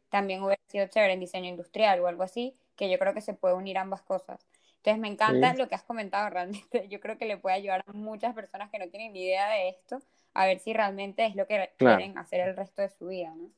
también 0.10 0.42
hubiera 0.42 0.60
sido 0.68 0.88
chévere 0.88 1.14
en 1.14 1.20
diseño 1.20 1.48
industrial 1.48 2.00
o 2.00 2.08
algo 2.08 2.24
así, 2.24 2.58
que 2.76 2.90
yo 2.90 2.98
creo 2.98 3.14
que 3.14 3.22
se 3.22 3.36
puede 3.36 3.54
unir 3.54 3.78
ambas 3.78 4.02
cosas. 4.02 4.44
Entonces 4.78 5.00
me 5.00 5.10
encanta 5.10 5.54
lo 5.54 5.70
que 5.70 5.76
has 5.76 5.84
comentado 5.84 6.28
realmente. 6.32 6.88
Yo 6.90 7.00
creo 7.00 7.20
que 7.20 7.26
le 7.26 7.38
puede 7.38 7.56
ayudar 7.56 7.84
a 7.86 7.94
muchas 7.94 8.34
personas 8.34 8.72
que 8.72 8.80
no 8.80 8.90
tienen 8.90 9.14
ni 9.14 9.26
idea 9.26 9.48
de 9.50 9.70
esto 9.70 10.02
a 10.34 10.48
ver 10.48 10.58
si 10.58 10.74
realmente 10.74 11.24
es 11.24 11.36
lo 11.36 11.46
que 11.46 11.70
quieren 11.78 12.18
hacer 12.18 12.40
el 12.40 12.56
resto 12.56 12.82
de 12.82 12.90
su 12.90 13.10
vida, 13.10 13.32
¿no? 13.36 13.52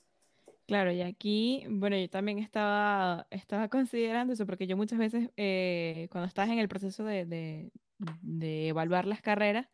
Claro, 0.71 0.93
y 0.93 1.01
aquí, 1.01 1.65
bueno, 1.67 1.97
yo 1.97 2.09
también 2.09 2.39
estaba, 2.39 3.27
estaba 3.29 3.67
considerando 3.67 4.31
eso, 4.31 4.45
porque 4.45 4.67
yo 4.67 4.77
muchas 4.77 4.99
veces, 4.99 5.29
eh, 5.35 6.07
cuando 6.09 6.29
estás 6.29 6.47
en 6.47 6.59
el 6.59 6.69
proceso 6.69 7.03
de, 7.03 7.25
de, 7.25 8.67
evaluar 8.69 9.05
las 9.05 9.21
carreras, 9.21 9.67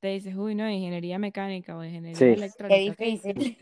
te 0.00 0.08
dices, 0.08 0.34
uy, 0.34 0.56
no, 0.56 0.68
ingeniería 0.68 1.20
mecánica 1.20 1.76
o 1.76 1.84
ingeniería 1.84 2.34
electrónica. 2.34 2.96
Qué 2.96 3.04
difícil. 3.04 3.58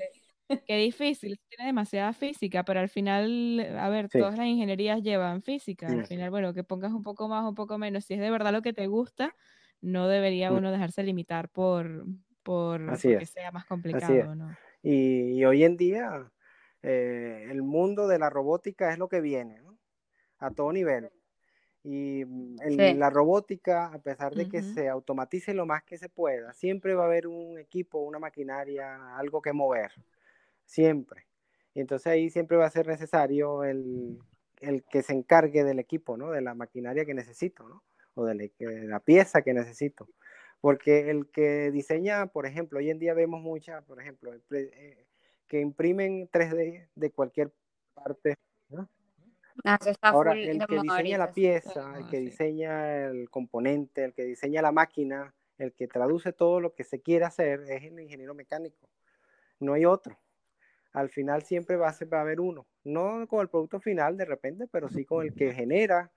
Qué 0.67 0.77
difícil, 0.79 1.39
tiene 1.51 1.67
demasiada 1.67 2.15
física, 2.15 2.65
pero 2.65 2.81
al 2.81 2.89
final, 2.89 3.61
a 3.79 3.91
ver, 3.91 4.09
todas 4.09 4.39
las 4.39 4.47
ingenierías 4.47 5.03
llevan 5.03 5.43
física. 5.43 5.89
Al 5.89 6.07
final, 6.07 6.31
bueno, 6.31 6.55
que 6.55 6.65
pongas 6.65 6.93
un 6.93 7.03
poco 7.03 7.29
más, 7.29 7.45
un 7.45 7.55
poco 7.55 7.77
menos. 7.77 8.07
Si 8.07 8.15
es 8.15 8.21
de 8.21 8.31
verdad 8.31 8.51
lo 8.51 8.63
que 8.63 8.73
te 8.73 8.87
gusta, 8.87 9.37
no 9.83 10.09
debería 10.09 10.51
mm. 10.51 10.57
uno 10.57 10.73
dejarse 10.73 11.03
limitar 11.03 11.51
por, 11.51 12.07
por 12.43 12.99
que 12.99 13.27
sea 13.27 13.53
más 13.53 13.67
complicado, 13.67 14.35
¿no? 14.35 14.57
Y, 14.83 15.45
hoy 15.45 15.65
en 15.65 15.77
día, 15.77 16.33
eh, 16.83 17.47
el 17.51 17.63
mundo 17.63 18.09
de 18.09 18.19
la 18.19 18.31
robótica 18.31 18.93
es 18.93 18.99
lo 18.99 19.09
que 19.09 19.21
viene, 19.21 19.61
¿no? 19.61 19.79
A 20.39 20.51
todo 20.51 20.73
nivel. 20.73 21.11
Y 21.85 22.25
mm, 22.25 22.97
la 22.97 23.11
robótica, 23.11 23.87
a 23.87 23.99
pesar 23.99 24.35
de 24.35 24.49
que 24.49 24.63
se 24.63 24.89
automatice 24.89 25.55
lo 25.55 25.67
más 25.67 25.83
que 25.83 25.99
se 25.99 26.09
pueda, 26.09 26.53
siempre 26.53 26.95
va 26.95 27.05
a 27.05 27.07
haber 27.07 27.27
un 27.27 27.59
equipo, 27.59 27.99
una 27.99 28.19
maquinaria, 28.19 29.17
algo 29.17 29.43
que 29.43 29.53
mover 29.53 29.93
siempre. 30.65 31.27
Y 31.75 31.81
entonces 31.81 32.07
ahí 32.07 32.31
siempre 32.31 32.57
va 32.57 32.67
a 32.67 32.71
ser 32.71 32.87
necesario 32.87 33.65
el, 33.65 34.19
que 34.91 35.03
se 35.03 35.13
encargue 35.13 35.65
del 35.65 35.79
equipo, 35.79 36.17
¿no? 36.17 36.31
De 36.31 36.41
la 36.41 36.55
maquinaria 36.55 37.05
que 37.05 37.15
necesito, 37.15 37.69
¿no? 37.69 37.83
O 38.15 38.25
de 38.27 38.53
la, 38.87 39.01
pieza 39.01 39.43
que 39.43 39.55
necesito. 39.55 40.09
Porque 40.61 41.11
el 41.11 41.31
que 41.31 41.73
diseña, 41.73 42.27
por 42.27 42.47
ejemplo, 42.47 42.79
hoy 42.79 42.91
en 42.91 43.01
día 43.01 43.15
vemos 43.15 43.41
muchas, 43.41 43.83
por 43.85 44.01
ejemplo, 44.01 44.33
eh, 44.53 45.07
que 45.53 45.61
imprimen 45.61 46.31
3D 46.31 46.89
de 46.95 47.11
cualquier 47.11 47.53
parte, 47.93 48.39
¿no? 48.71 48.89
Ah, 49.67 49.79
Ahora, 50.01 50.33
el 50.33 50.67
que 50.67 50.81
diseña 50.81 51.19
la 51.19 51.31
pieza, 51.31 51.99
el 51.99 52.09
que 52.09 52.21
diseña 52.21 53.09
el 53.09 53.29
componente, 53.29 54.03
el 54.03 54.15
que 54.15 54.25
diseña 54.25 54.63
la 54.63 54.73
máquina, 54.73 55.35
el 55.59 55.75
que 55.75 55.89
traduce 55.89 56.33
todo 56.33 56.59
lo 56.59 56.75
que 56.75 56.85
se 56.85 57.03
quiere 57.03 57.27
hacer 57.27 57.61
es 57.69 57.83
el 57.83 58.01
ingeniero 58.01 58.35
mecánico. 58.35 58.89
No 59.61 59.75
hay 59.75 59.85
otro 59.85 60.19
al 60.93 61.09
final 61.09 61.43
siempre 61.43 61.77
va 61.77 61.89
a, 61.89 61.93
ser, 61.93 62.13
va 62.13 62.19
a 62.19 62.23
haber 62.23 62.41
uno, 62.41 62.67
no 62.85 63.27
con 63.27 63.41
el 63.41 63.49
producto 63.49 63.81
final 63.81 64.17
de 64.17 64.25
repente, 64.25 64.67
pero 64.71 64.89
sí 64.89 65.05
con 65.05 65.25
el 65.25 65.35
que 65.35 65.53
genera 65.53 66.13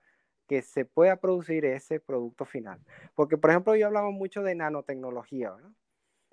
que 0.46 0.62
se 0.62 0.84
pueda 0.84 1.16
producir 1.16 1.64
ese 1.64 1.98
producto 1.98 2.44
final. 2.44 2.78
Porque, 3.14 3.36
por 3.36 3.50
ejemplo, 3.50 3.74
yo 3.74 3.86
hablaba 3.86 4.10
mucho 4.10 4.42
de 4.42 4.54
nanotecnología. 4.54 5.54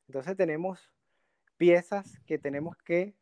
Entonces 0.07 0.35
tenemos 0.35 0.91
piezas 1.63 2.19
que 2.25 2.37
tenemos 2.37 2.75
que 2.75 3.13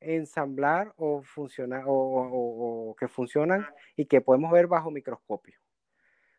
ensamblar 0.00 0.94
o 0.96 1.20
funcionar 1.22 1.84
o, 1.86 2.96
que 2.98 3.06
funcionan 3.06 3.66
y 3.96 4.06
que 4.06 4.22
podemos 4.22 4.50
ver 4.50 4.66
bajo 4.66 4.90
microscopio. 4.90 5.58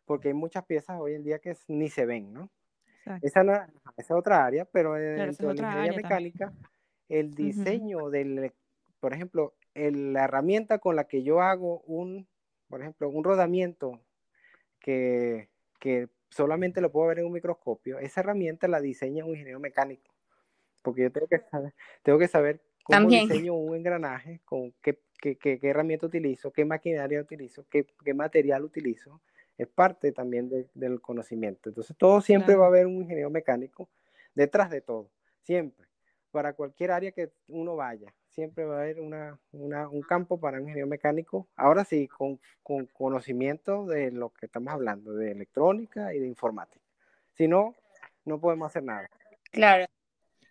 Porque 0.05 0.29
hay 0.29 0.33
muchas 0.33 0.65
piezas 0.65 0.99
hoy 0.99 1.13
en 1.13 1.23
día 1.23 1.37
que 1.37 1.55
ni 1.67 1.89
se 1.89 2.07
ven, 2.07 2.33
¿no? 2.33 2.49
Esa, 3.21 3.43
no, 3.43 3.53
es 3.97 4.09
otra 4.09 4.43
área, 4.43 4.65
pero 4.65 4.93
dentro 4.93 5.49
de 5.49 5.53
la 5.55 5.67
ingeniería 5.67 6.01
mecánica 6.01 6.53
el 7.07 7.35
diseño 7.35 8.09
del, 8.09 8.51
por 8.99 9.13
ejemplo, 9.13 9.53
la 9.75 10.23
herramienta 10.23 10.79
con 10.79 10.95
la 10.95 11.03
que 11.03 11.21
yo 11.21 11.41
hago 11.41 11.81
un, 11.81 12.27
por 12.67 12.81
ejemplo, 12.81 13.09
un 13.09 13.23
rodamiento 13.23 14.01
que, 14.79 15.49
solamente 16.29 16.81
lo 16.81 16.91
puedo 16.91 17.09
ver 17.09 17.19
en 17.19 17.27
un 17.27 17.33
microscopio, 17.33 17.99
esa 17.99 18.21
herramienta 18.21 18.67
la 18.67 18.81
diseña 18.81 19.23
un 19.23 19.31
ingeniero 19.31 19.59
mecánico, 19.59 20.12
porque 20.83 21.01
yo 21.03 21.11
tengo 21.11 21.27
que 21.27 21.39
saber, 21.39 21.73
tengo 22.03 22.19
que 22.19 22.27
saber 22.27 22.61
cómo 22.83 23.09
diseño 23.09 23.55
un 23.55 23.75
engranaje, 23.75 24.41
con 24.45 24.73
qué, 24.81 24.99
qué, 25.19 25.59
herramienta 25.63 26.05
utilizo, 26.05 26.51
qué 26.51 26.65
maquinaria 26.65 27.19
utilizo, 27.19 27.65
qué, 27.69 28.13
material 28.13 28.63
utilizo, 28.63 29.21
es 29.57 29.67
parte 29.67 30.11
también 30.11 30.69
del 30.73 31.01
conocimiento. 31.01 31.69
Entonces, 31.69 31.95
todo 31.97 32.21
siempre 32.21 32.55
va 32.55 32.65
a 32.65 32.67
haber 32.67 32.85
un 32.85 33.01
ingeniero 33.01 33.29
mecánico 33.31 33.89
detrás 34.35 34.69
de 34.69 34.81
todo, 34.81 35.09
siempre 35.41 35.87
para 36.33 36.53
cualquier 36.53 36.89
área 36.89 37.11
que 37.11 37.31
uno 37.47 37.75
vaya. 37.75 38.11
Siempre 38.29 38.65
va 38.65 38.79
a 38.79 38.81
haber 38.81 38.99
una, 38.99 39.39
un 39.51 40.01
campo 40.01 40.39
para 40.39 40.57
un 40.57 40.63
ingeniero 40.63 40.87
mecánico. 40.87 41.47
Ahora 41.55 41.85
sí, 41.85 42.07
con, 42.07 42.39
con, 42.63 42.87
conocimiento 42.87 43.85
de 43.85 44.09
lo 44.09 44.31
que 44.31 44.47
estamos 44.47 44.73
hablando, 44.73 45.13
de 45.13 45.31
electrónica 45.31 46.11
y 46.15 46.19
de 46.19 46.27
informática. 46.27 46.83
Si 47.35 47.47
no, 47.47 47.75
no 48.25 48.39
podemos 48.41 48.65
hacer 48.65 48.83
nada. 48.83 49.07
Claro. 49.51 49.85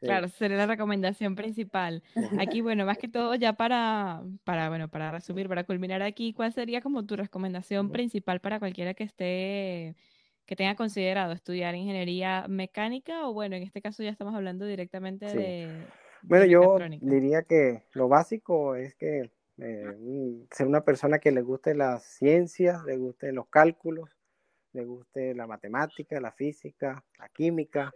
Claro, 0.03 0.29
sería 0.29 0.57
la 0.57 0.67
recomendación 0.67 1.35
principal. 1.35 2.03
Aquí, 2.39 2.61
bueno, 2.63 2.85
más 2.87 2.99
que 2.99 3.09
todo, 3.09 3.35
ya 3.35 3.53
para, 3.55 4.23
para, 4.45 4.69
bueno, 4.69 4.89
para 4.89 5.11
resumir, 5.11 5.49
para 5.49 5.65
culminar 5.65 6.03
aquí, 6.03 6.33
¿cuál 6.33 6.53
sería 6.53 6.81
como 6.81 7.05
tu 7.07 7.17
recomendación 7.17 7.91
principal 7.91 8.41
para 8.41 8.59
cualquiera 8.59 8.95
que 8.95 9.05
esté 9.05 9.97
que 10.45 10.57
tenga 10.57 10.75
considerado 10.75 11.33
estudiar 11.33 11.75
ingeniería 11.75 12.47
mecánica 12.49 13.29
o 13.29 13.33
bueno, 13.33 13.57
en 13.57 13.63
este 13.63 13.81
caso 13.81 14.03
ya 14.03 14.11
estamos 14.11 14.35
hablando 14.35 14.67
directamente 14.67 15.27
de... 15.27 15.87
Bueno, 16.23 16.45
yo 16.45 16.79
diría 17.01 17.43
que 17.43 17.85
lo 17.95 18.09
básico 18.09 18.75
es 18.75 18.95
que 18.95 19.31
eh, 19.59 20.47
ser 20.51 20.67
una 20.67 20.85
persona 20.85 21.19
que 21.19 21.33
le 21.33 21.43
guste 21.43 21.75
las 21.75 22.05
ciencias, 22.05 22.85
le 22.85 22.97
guste 22.97 23.33
los 23.33 23.49
cálculos, 23.49 24.11
le 24.73 24.85
guste 24.85 25.35
la 25.35 25.47
matemática, 25.47 26.21
la 26.21 26.33
física, 26.33 27.05
la 27.19 27.29
química, 27.29 27.93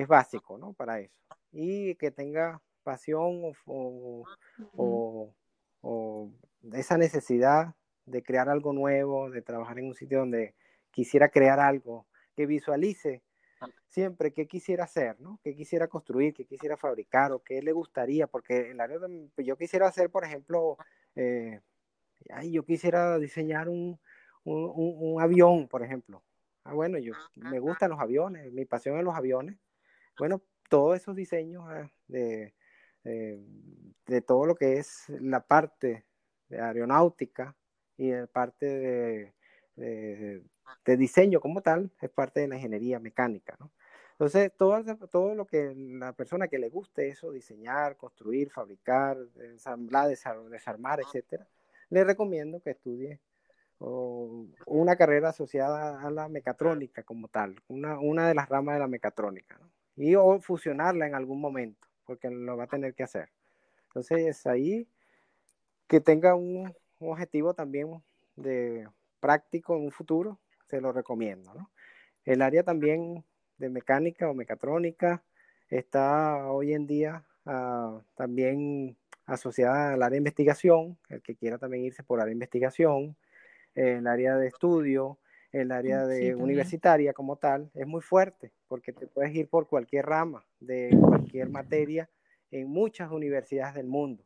es 0.00 0.08
básico, 0.08 0.58
¿no? 0.58 0.72
Para 0.72 1.00
eso. 1.00 1.14
Y 1.52 1.94
que 1.96 2.10
tenga 2.10 2.60
pasión 2.82 3.42
o, 3.66 4.24
o, 4.76 5.34
o 5.82 6.30
esa 6.72 6.96
necesidad 6.96 7.74
de 8.06 8.22
crear 8.22 8.48
algo 8.48 8.72
nuevo, 8.72 9.30
de 9.30 9.42
trabajar 9.42 9.78
en 9.78 9.86
un 9.86 9.94
sitio 9.94 10.20
donde 10.20 10.54
quisiera 10.90 11.28
crear 11.28 11.60
algo, 11.60 12.06
que 12.34 12.46
visualice 12.46 13.22
ah. 13.60 13.68
siempre 13.88 14.32
qué 14.32 14.46
quisiera 14.46 14.84
hacer, 14.84 15.20
¿no? 15.20 15.38
Qué 15.42 15.54
quisiera 15.54 15.88
construir, 15.88 16.34
qué 16.34 16.44
quisiera 16.44 16.76
fabricar 16.76 17.32
o 17.32 17.40
qué 17.40 17.62
le 17.62 17.72
gustaría, 17.72 18.26
porque 18.26 18.70
el 18.70 18.80
área 18.80 18.98
pues, 19.34 19.46
yo 19.46 19.56
quisiera 19.56 19.86
hacer, 19.88 20.10
por 20.10 20.24
ejemplo, 20.24 20.76
eh, 21.16 21.60
ay, 22.30 22.52
yo 22.52 22.64
quisiera 22.64 23.18
diseñar 23.18 23.68
un, 23.68 23.98
un, 24.44 25.20
avión, 25.20 25.68
por 25.68 25.82
ejemplo. 25.82 26.22
Ah, 26.64 26.72
bueno, 26.72 26.98
yo 26.98 27.12
me 27.36 27.58
gustan 27.58 27.90
los 27.90 28.00
aviones, 28.00 28.52
mi 28.52 28.64
pasión 28.64 28.96
es 28.98 29.04
los 29.04 29.14
aviones. 29.14 29.56
Bueno, 30.18 30.42
todos 30.68 30.96
esos 30.96 31.16
diseños 31.16 31.64
ah, 31.66 31.90
de, 32.08 32.54
eh, 33.04 33.40
de 34.06 34.22
todo 34.22 34.46
lo 34.46 34.54
que 34.54 34.78
es 34.78 35.08
la 35.08 35.40
parte 35.46 36.04
de 36.48 36.60
aeronáutica 36.60 37.56
y 37.96 38.10
de 38.10 38.26
parte 38.26 39.32
de, 39.76 40.42
diseño 40.96 41.40
como 41.40 41.62
tal 41.62 41.90
es 42.00 42.10
parte 42.10 42.40
de 42.40 42.48
la 42.48 42.56
ingeniería 42.56 42.98
mecánica, 42.98 43.56
¿no? 43.58 43.70
Entonces, 44.12 44.52
todo, 44.56 44.84
todo 45.08 45.34
lo 45.34 45.46
que 45.46 45.74
la 45.74 46.12
persona 46.12 46.46
que 46.46 46.58
le 46.58 46.68
guste 46.68 47.08
eso, 47.08 47.32
diseñar, 47.32 47.96
construir, 47.96 48.50
fabricar, 48.50 49.16
ensamblar, 49.36 50.08
desarmar, 50.08 51.00
etcétera, 51.00 51.48
le 51.88 52.04
recomiendo 52.04 52.60
que 52.60 52.70
estudie 52.70 53.20
una 53.78 54.94
carrera 54.96 55.30
asociada 55.30 56.00
a 56.06 56.10
la 56.10 56.28
mecatrónica 56.28 57.02
como 57.02 57.26
tal, 57.28 57.60
una, 57.66 57.98
una 57.98 58.28
de 58.28 58.34
las 58.34 58.48
ramas 58.48 58.76
de 58.76 58.80
la 58.80 58.86
mecatrónica, 58.86 59.58
y 59.96 60.14
o 60.14 60.40
fusionarla 60.40 61.06
en 61.06 61.14
algún 61.14 61.40
momento, 61.40 61.86
porque 62.04 62.30
lo 62.30 62.56
va 62.56 62.64
a 62.64 62.68
tener 62.68 62.94
que 62.94 63.02
hacer. 63.02 63.28
Entonces, 63.88 64.46
ahí 64.46 64.88
que 65.86 66.00
tenga 66.00 66.34
un, 66.34 66.74
objetivo 67.00 67.52
también 67.52 68.00
de 68.36 68.88
práctico 69.20 69.76
en 69.76 69.84
un 69.84 69.90
futuro, 69.90 70.38
se 70.66 70.80
lo 70.80 70.92
recomiendo. 70.92 71.70
El 72.24 72.42
área 72.42 72.62
también 72.62 73.24
de 73.58 73.68
mecánica 73.68 74.30
o 74.30 74.34
mecatrónica 74.34 75.22
está 75.68 76.46
hoy 76.46 76.74
en 76.74 76.86
día 76.86 77.24
ah, 77.44 78.00
también 78.14 78.96
asociada 79.26 79.94
al 79.94 80.02
área 80.02 80.12
de 80.12 80.18
investigación, 80.18 80.96
el 81.08 81.22
que 81.22 81.34
quiera 81.34 81.58
también 81.58 81.84
irse 81.84 82.02
por 82.02 82.20
área 82.20 82.26
de 82.26 82.34
investigación, 82.34 83.16
el 83.74 84.06
área 84.06 84.36
de 84.36 84.46
estudio, 84.46 85.18
el 85.52 85.70
área 85.70 86.04
mm, 86.04 86.08
de 86.08 86.34
universitaria 86.34 87.12
como 87.12 87.36
tal, 87.36 87.70
es 87.74 87.86
muy 87.86 88.00
fuerte, 88.00 88.52
porque 88.68 88.92
te 88.92 89.06
puedes 89.06 89.34
ir 89.34 89.48
por 89.48 89.68
cualquier 89.68 90.06
rama 90.06 90.44
de 90.60 90.96
cualquier 91.00 91.50
materia 91.50 92.08
en 92.50 92.68
muchas 92.68 93.10
universidades 93.10 93.74
del 93.74 93.86
mundo. 93.86 94.24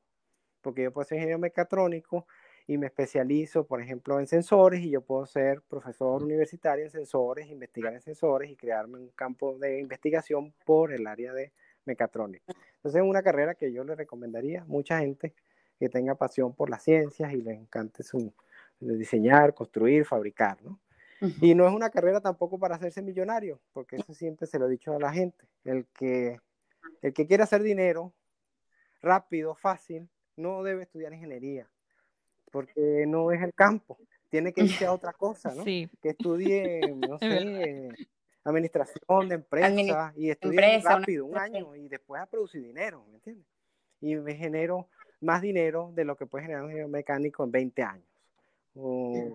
Porque 0.61 0.83
yo 0.83 0.93
puedo 0.93 1.05
ser 1.05 1.17
ingeniero 1.17 1.39
mecatrónico 1.39 2.27
y 2.67 2.79
me 2.79 2.87
especializo, 2.87 3.67
por 3.67 3.81
ejemplo, 3.81 4.19
en 4.19 4.27
sensores 4.27 4.81
y 4.81 4.91
yo 4.91 5.01
puedo 5.01 5.27
ser 5.27 5.63
profesor 5.63 6.23
universitario 6.23 6.85
en 6.85 6.91
sensores, 6.91 7.49
investigar 7.49 7.93
en 7.93 8.01
sensores 8.01 8.51
y 8.51 8.57
crearme 8.57 8.99
un 8.99 9.11
campo 9.11 9.57
de 9.59 9.79
investigación 9.79 10.53
por 10.65 10.93
el 10.93 11.07
área 11.07 11.33
de 11.33 11.53
mecatrónica. 11.85 12.45
Entonces 12.77 13.03
es 13.03 13.09
una 13.09 13.23
carrera 13.23 13.55
que 13.55 13.73
yo 13.73 13.85
le 13.85 13.95
recomendaría 13.95 14.63
a 14.63 14.65
mucha 14.65 14.99
gente 14.99 15.35
que 15.79 15.89
tenga 15.89 16.15
pasión 16.17 16.55
por 16.55 16.71
las 16.71 16.83
ciencias 16.83 17.33
y 17.33 17.43
le 17.43 17.53
encante 17.53 18.03
su, 18.03 18.33
diseñar, 18.81 19.55
construir, 19.55 20.05
fabricar, 20.05 20.61
¿no? 20.63 20.81
Y 21.41 21.55
no 21.55 21.67
es 21.67 21.73
una 21.73 21.91
carrera 21.91 22.21
tampoco 22.21 22.59
para 22.59 22.77
hacerse 22.77 23.03
millonario, 23.03 23.61
porque 23.73 23.97
eso 23.97 24.13
siempre 24.15 24.47
se 24.47 24.59
lo 24.59 24.67
he 24.67 24.71
dicho 24.71 24.93
a 24.93 24.99
la 24.99 25.13
gente. 25.13 25.47
El 25.65 25.87
que, 25.87 26.39
el 27.03 27.13
que 27.13 27.27
quiere 27.27 27.43
hacer 27.43 27.63
dinero 27.63 28.13
rápido, 29.01 29.55
fácil, 29.55 30.09
no 30.37 30.63
debe 30.63 30.83
estudiar 30.83 31.13
ingeniería, 31.13 31.69
porque 32.51 33.05
no 33.07 33.33
es 33.33 33.43
el 33.43 33.55
campo. 33.55 33.99
Tiene 34.29 34.53
que 34.53 34.65
irse 34.65 34.85
a 34.85 34.93
otra 34.93 35.13
cosa, 35.13 35.55
¿no? 35.55 35.65
Que 35.65 35.89
estudie, 36.03 36.81
no 36.95 37.19
sé, 37.19 37.89
administración 38.45 39.29
de 39.29 39.37
empresas 39.37 40.13
y 40.17 40.31
estudie 40.31 40.81
rápido, 40.81 41.27
un 41.27 41.39
año, 41.39 41.75
y 41.77 41.89
después 41.89 42.21
a 42.21 42.27
producir 42.27 42.63
dinero, 42.63 43.05
¿me 43.09 43.17
entiendes? 43.17 43.47
Y 44.01 44.17
me 44.17 44.35
genero 44.35 44.89
más 45.21 45.41
dinero 45.41 45.93
de 45.95 46.05
lo 46.05 46.17
que 46.17 46.27
puede 46.27 46.45
generar 46.45 46.65
un 46.65 46.91
mecánico 46.91 47.43
en 47.45 47.51
20 47.51 47.83
años 47.83 48.17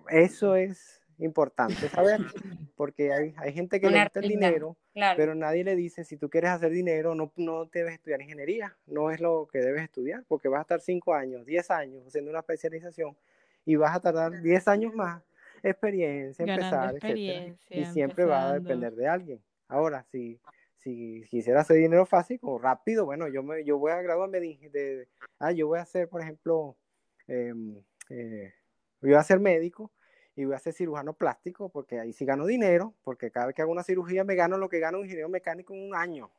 eso 0.09 0.55
es 0.55 1.00
importante 1.21 1.87
saber, 1.89 2.19
porque 2.75 3.13
hay, 3.13 3.33
hay 3.37 3.53
gente 3.53 3.79
que 3.79 3.89
le 3.89 4.01
gusta 4.03 4.19
el 4.19 4.27
dinero, 4.27 4.75
pero 4.93 5.35
nadie 5.35 5.63
le 5.63 5.75
dice, 5.75 6.03
si 6.03 6.17
tú 6.17 6.29
quieres 6.29 6.49
hacer 6.51 6.71
dinero, 6.71 7.15
no, 7.15 7.31
no 7.37 7.65
debes 7.65 7.93
estudiar 7.93 8.21
ingeniería, 8.21 8.75
no 8.87 9.11
es 9.11 9.21
lo 9.21 9.47
que 9.51 9.59
debes 9.59 9.83
estudiar, 9.83 10.23
porque 10.27 10.49
vas 10.49 10.59
a 10.59 10.61
estar 10.63 10.81
5 10.81 11.13
años, 11.13 11.45
10 11.45 11.71
años 11.71 12.07
haciendo 12.07 12.31
una 12.31 12.39
especialización 12.39 13.15
y 13.65 13.75
vas 13.75 13.95
a 13.95 13.99
tardar 13.99 14.41
10 14.41 14.67
años 14.67 14.93
más, 14.93 15.23
experiencia, 15.63 16.43
empezar, 16.43 16.95
y 17.69 17.85
siempre 17.85 18.25
va 18.25 18.49
a 18.49 18.53
depender 18.53 18.95
de 18.95 19.07
alguien. 19.07 19.39
Ahora, 19.67 20.03
si, 20.11 20.39
si 20.77 21.23
quisiera 21.29 21.61
hacer 21.61 21.77
dinero 21.77 22.05
fácil 22.05 22.39
o 22.41 22.57
rápido, 22.57 23.05
bueno, 23.05 23.27
yo, 23.27 23.43
me, 23.43 23.63
yo 23.63 23.77
voy 23.77 23.91
a 23.91 24.01
graduarme 24.01 24.39
de, 24.39 24.69
de, 24.71 25.07
ah, 25.39 25.51
yo 25.51 25.67
voy 25.67 25.79
a 25.79 25.83
hacer, 25.83 26.09
por 26.09 26.21
ejemplo, 26.21 26.75
eh, 27.27 27.53
eh, 28.09 28.53
voy 29.01 29.13
a 29.13 29.23
ser 29.23 29.39
médico 29.39 29.91
y 30.41 30.45
voy 30.45 30.55
a 30.55 30.59
ser 30.59 30.73
cirujano 30.73 31.13
plástico 31.13 31.69
porque 31.69 31.99
ahí 31.99 32.13
sí 32.13 32.25
gano 32.25 32.47
dinero, 32.47 32.95
porque 33.03 33.29
cada 33.29 33.45
vez 33.45 33.55
que 33.55 33.61
hago 33.61 33.71
una 33.71 33.83
cirugía 33.83 34.23
me 34.23 34.33
gano 34.33 34.57
lo 34.57 34.69
que 34.69 34.79
gana 34.79 34.97
un 34.97 35.03
ingeniero 35.03 35.29
mecánico 35.29 35.75
en 35.75 35.87
un 35.87 35.95
año. 35.95 36.31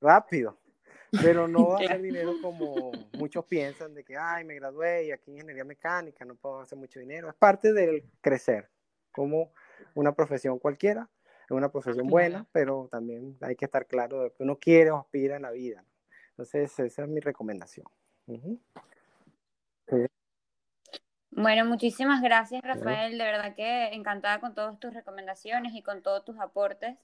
Rápido. 0.00 0.58
Pero 1.10 1.48
no 1.48 1.70
va 1.70 1.78
a 1.78 1.84
hacer 1.84 2.02
dinero 2.02 2.34
como 2.40 2.92
muchos 3.18 3.44
piensan 3.46 3.94
de 3.94 4.04
que, 4.04 4.16
ay, 4.16 4.44
me 4.44 4.54
gradué 4.54 5.06
y 5.06 5.10
aquí 5.10 5.32
ingeniería 5.32 5.64
mecánica, 5.64 6.24
no 6.24 6.36
puedo 6.36 6.60
hacer 6.60 6.78
mucho 6.78 7.00
dinero. 7.00 7.28
Es 7.28 7.34
parte 7.34 7.72
del 7.72 8.04
crecer, 8.20 8.70
como 9.10 9.52
una 9.94 10.14
profesión 10.14 10.60
cualquiera, 10.60 11.10
es 11.44 11.50
una 11.50 11.72
profesión 11.72 12.06
buena, 12.06 12.46
pero 12.52 12.88
también 12.92 13.36
hay 13.40 13.56
que 13.56 13.64
estar 13.64 13.86
claro 13.86 14.22
de 14.22 14.30
que 14.30 14.44
uno 14.44 14.56
quiere 14.56 14.92
o 14.92 14.98
aspira 14.98 15.34
en 15.34 15.42
la 15.42 15.50
vida. 15.50 15.84
Entonces, 16.30 16.78
esa 16.78 17.02
es 17.02 17.08
mi 17.08 17.18
recomendación. 17.18 17.86
Bueno, 21.34 21.64
muchísimas 21.64 22.20
gracias 22.20 22.62
Rafael, 22.62 23.16
de 23.16 23.24
verdad 23.24 23.54
que 23.54 23.94
encantada 23.94 24.38
con 24.38 24.54
todas 24.54 24.78
tus 24.78 24.92
recomendaciones 24.92 25.74
y 25.74 25.82
con 25.82 26.02
todos 26.02 26.24
tus 26.24 26.38
aportes. 26.38 26.96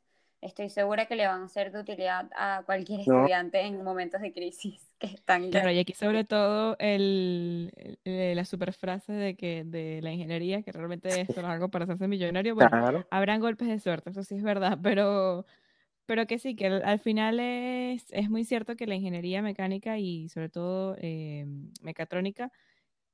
Estoy 0.42 0.68
segura 0.68 1.06
que 1.06 1.16
le 1.16 1.26
van 1.26 1.42
a 1.42 1.48
ser 1.48 1.72
de 1.72 1.80
utilidad 1.80 2.30
a 2.36 2.62
cualquier 2.64 3.00
estudiante 3.00 3.60
en 3.62 3.82
momentos 3.82 4.20
de 4.20 4.32
crisis 4.32 4.92
que 4.98 5.06
están. 5.06 5.50
Claro, 5.50 5.70
y 5.70 5.78
aquí 5.78 5.94
sobre 5.94 6.24
todo 6.24 6.76
el, 6.78 7.72
la 8.04 8.44
super 8.44 8.74
frase 8.74 9.12
de 9.12 9.34
que 9.34 9.64
de 9.64 10.00
la 10.02 10.12
ingeniería, 10.12 10.62
que 10.62 10.72
realmente 10.72 11.22
esto 11.22 11.40
es 11.40 11.46
algo 11.46 11.70
para 11.70 11.84
hacerse 11.84 12.06
millonario, 12.06 12.54
bueno, 12.54 13.04
habrán 13.10 13.40
golpes 13.40 13.66
de 13.66 13.80
suerte, 13.80 14.10
eso 14.10 14.22
sí 14.22 14.36
es 14.36 14.42
verdad, 14.42 14.78
pero, 14.82 15.46
pero 16.04 16.26
que 16.26 16.38
sí, 16.38 16.54
que 16.54 16.66
al, 16.66 16.98
final 17.00 17.40
es, 17.40 18.04
es, 18.12 18.28
muy 18.28 18.44
cierto 18.44 18.76
que 18.76 18.86
la 18.86 18.94
ingeniería 18.94 19.40
mecánica 19.40 19.98
y 19.98 20.28
sobre 20.28 20.50
todo 20.50 20.96
eh, 21.00 21.46
mecatrónica 21.82 22.52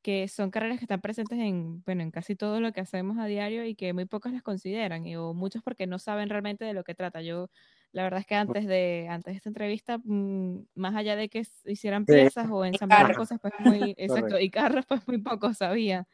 que 0.05 0.29
son 0.29 0.51
carreras 0.51 0.79
que 0.79 0.85
están 0.85 1.01
presentes 1.01 1.39
en, 1.39 1.83
bueno, 1.85 2.03
en 2.03 2.11
casi 2.11 2.37
todo 2.37 2.61
lo 2.61 2.73
que 2.73 2.83
hacemos 2.83 3.17
a 3.17 3.25
diario 3.25 3.65
y 3.65 3.75
que 3.75 3.95
muy 3.95 4.05
pocos 4.05 4.33
las 4.33 4.43
consideran, 4.43 5.07
y, 5.07 5.17
o 5.17 5.33
muchos 5.33 5.63
porque 5.63 5.87
no 5.87 5.99
saben 5.99 6.29
realmente 6.29 6.63
de 6.67 6.75
lo 6.75 6.85
que 6.85 6.95
trata. 6.95 7.23
Yo, 7.23 7.49
la 7.91 8.03
verdad 8.03 8.21
es 8.21 8.27
que 8.27 8.35
antes 8.35 8.67
de, 8.67 9.07
antes 9.09 9.33
de 9.33 9.37
esta 9.39 9.49
entrevista, 9.49 9.97
mm, 10.05 10.67
más 10.75 10.95
allá 10.95 11.17
de 11.17 11.31
que 11.31 11.43
hicieran 11.65 12.05
piezas 12.05 12.49
o 12.51 12.67
ensamblar 12.67 13.17
cosas, 13.17 13.41
pues 13.41 13.55
muy, 13.61 13.95
exacto, 14.37 14.39
y 14.39 14.51
carros, 14.51 14.85
pues 14.87 15.09
muy 15.09 15.23
poco 15.23 15.55
sabía. 15.55 16.07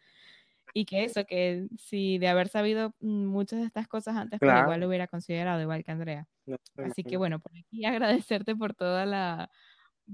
Y 0.73 0.85
que 0.85 1.03
eso, 1.03 1.25
que 1.25 1.67
si 1.77 2.19
de 2.19 2.29
haber 2.29 2.47
sabido 2.47 2.95
mm, 3.01 3.27
muchas 3.27 3.59
de 3.59 3.67
estas 3.67 3.89
cosas 3.89 4.15
antes, 4.15 4.39
pues 4.39 4.53
igual 4.63 4.79
lo 4.79 4.87
hubiera 4.87 5.09
considerado, 5.09 5.61
igual 5.61 5.83
que 5.83 5.91
Andrea. 5.91 6.29
Así 6.77 7.03
que 7.03 7.17
bueno, 7.17 7.41
por 7.41 7.51
aquí 7.59 7.85
agradecerte 7.85 8.55
por 8.55 8.73
toda 8.73 9.05
la, 9.05 9.51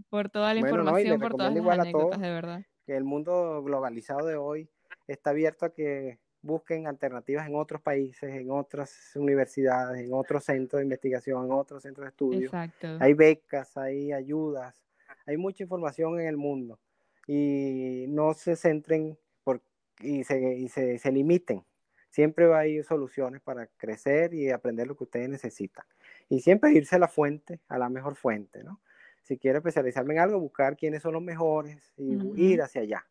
por 0.08 0.30
toda 0.30 0.54
la 0.54 0.60
información, 0.60 1.20
por 1.20 1.34
todas 1.34 1.54
las 1.54 1.78
anécdotas, 1.78 2.20
de 2.22 2.30
verdad 2.30 2.62
que 2.86 2.96
el 2.96 3.04
mundo 3.04 3.62
globalizado 3.62 4.26
de 4.26 4.36
hoy 4.36 4.68
está 5.06 5.30
abierto 5.30 5.66
a 5.66 5.72
que 5.74 6.18
busquen 6.40 6.86
alternativas 6.86 7.46
en 7.48 7.56
otros 7.56 7.82
países, 7.82 8.34
en 8.34 8.50
otras 8.50 9.12
universidades, 9.16 10.04
en 10.04 10.14
otros 10.14 10.44
centros 10.44 10.78
de 10.78 10.84
investigación, 10.84 11.44
en 11.44 11.52
otros 11.52 11.82
centros 11.82 12.04
de 12.04 12.10
estudio. 12.10 12.46
Exacto. 12.46 12.96
Hay 13.00 13.14
becas, 13.14 13.76
hay 13.76 14.12
ayudas, 14.12 14.80
hay 15.26 15.36
mucha 15.36 15.64
información 15.64 16.20
en 16.20 16.28
el 16.28 16.36
mundo 16.36 16.78
y 17.26 18.06
no 18.08 18.32
se 18.34 18.54
centren 18.54 19.18
por, 19.42 19.60
y, 20.00 20.22
se, 20.24 20.54
y 20.54 20.68
se, 20.68 20.98
se 20.98 21.12
limiten. 21.12 21.64
Siempre 22.10 22.46
va 22.46 22.60
a 22.60 22.66
ir 22.66 22.84
soluciones 22.84 23.42
para 23.42 23.66
crecer 23.66 24.32
y 24.32 24.50
aprender 24.50 24.86
lo 24.86 24.96
que 24.96 25.04
ustedes 25.04 25.28
necesitan. 25.28 25.84
Y 26.28 26.40
siempre 26.40 26.72
irse 26.72 26.96
a 26.96 27.00
la 27.00 27.08
fuente, 27.08 27.60
a 27.68 27.76
la 27.78 27.88
mejor 27.88 28.16
fuente, 28.16 28.64
¿no? 28.64 28.80
Si 29.26 29.38
quiero 29.38 29.58
especializarme 29.58 30.14
en 30.14 30.20
algo, 30.20 30.38
buscar 30.38 30.76
quiénes 30.76 31.02
son 31.02 31.14
los 31.14 31.22
mejores 31.22 31.92
y 31.96 32.16
ir 32.40 32.62
hacia 32.62 32.82
allá. 32.82 33.04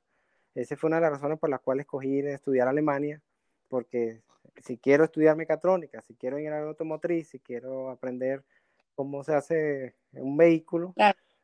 Esa 0.54 0.78
fue 0.78 0.88
una 0.88 0.96
de 0.96 1.02
las 1.02 1.12
razones 1.12 1.38
por 1.38 1.50
las 1.50 1.60
cuales 1.60 1.84
escogí 1.84 2.20
estudiar 2.20 2.70
Alemania, 2.70 3.22
porque 3.68 4.22
si 4.64 4.78
quiero 4.78 5.04
estudiar 5.04 5.36
mecatrónica, 5.36 6.02
si 6.02 6.16
quiero 6.16 6.40
ir 6.40 6.48
a 6.48 6.62
la 6.62 6.68
automotriz, 6.68 7.28
si 7.28 7.40
quiero 7.40 7.90
aprender 7.90 8.46
cómo 8.96 9.26
se 9.26 9.36
hace 9.36 9.96
un 10.14 10.38
vehículo 10.38 10.96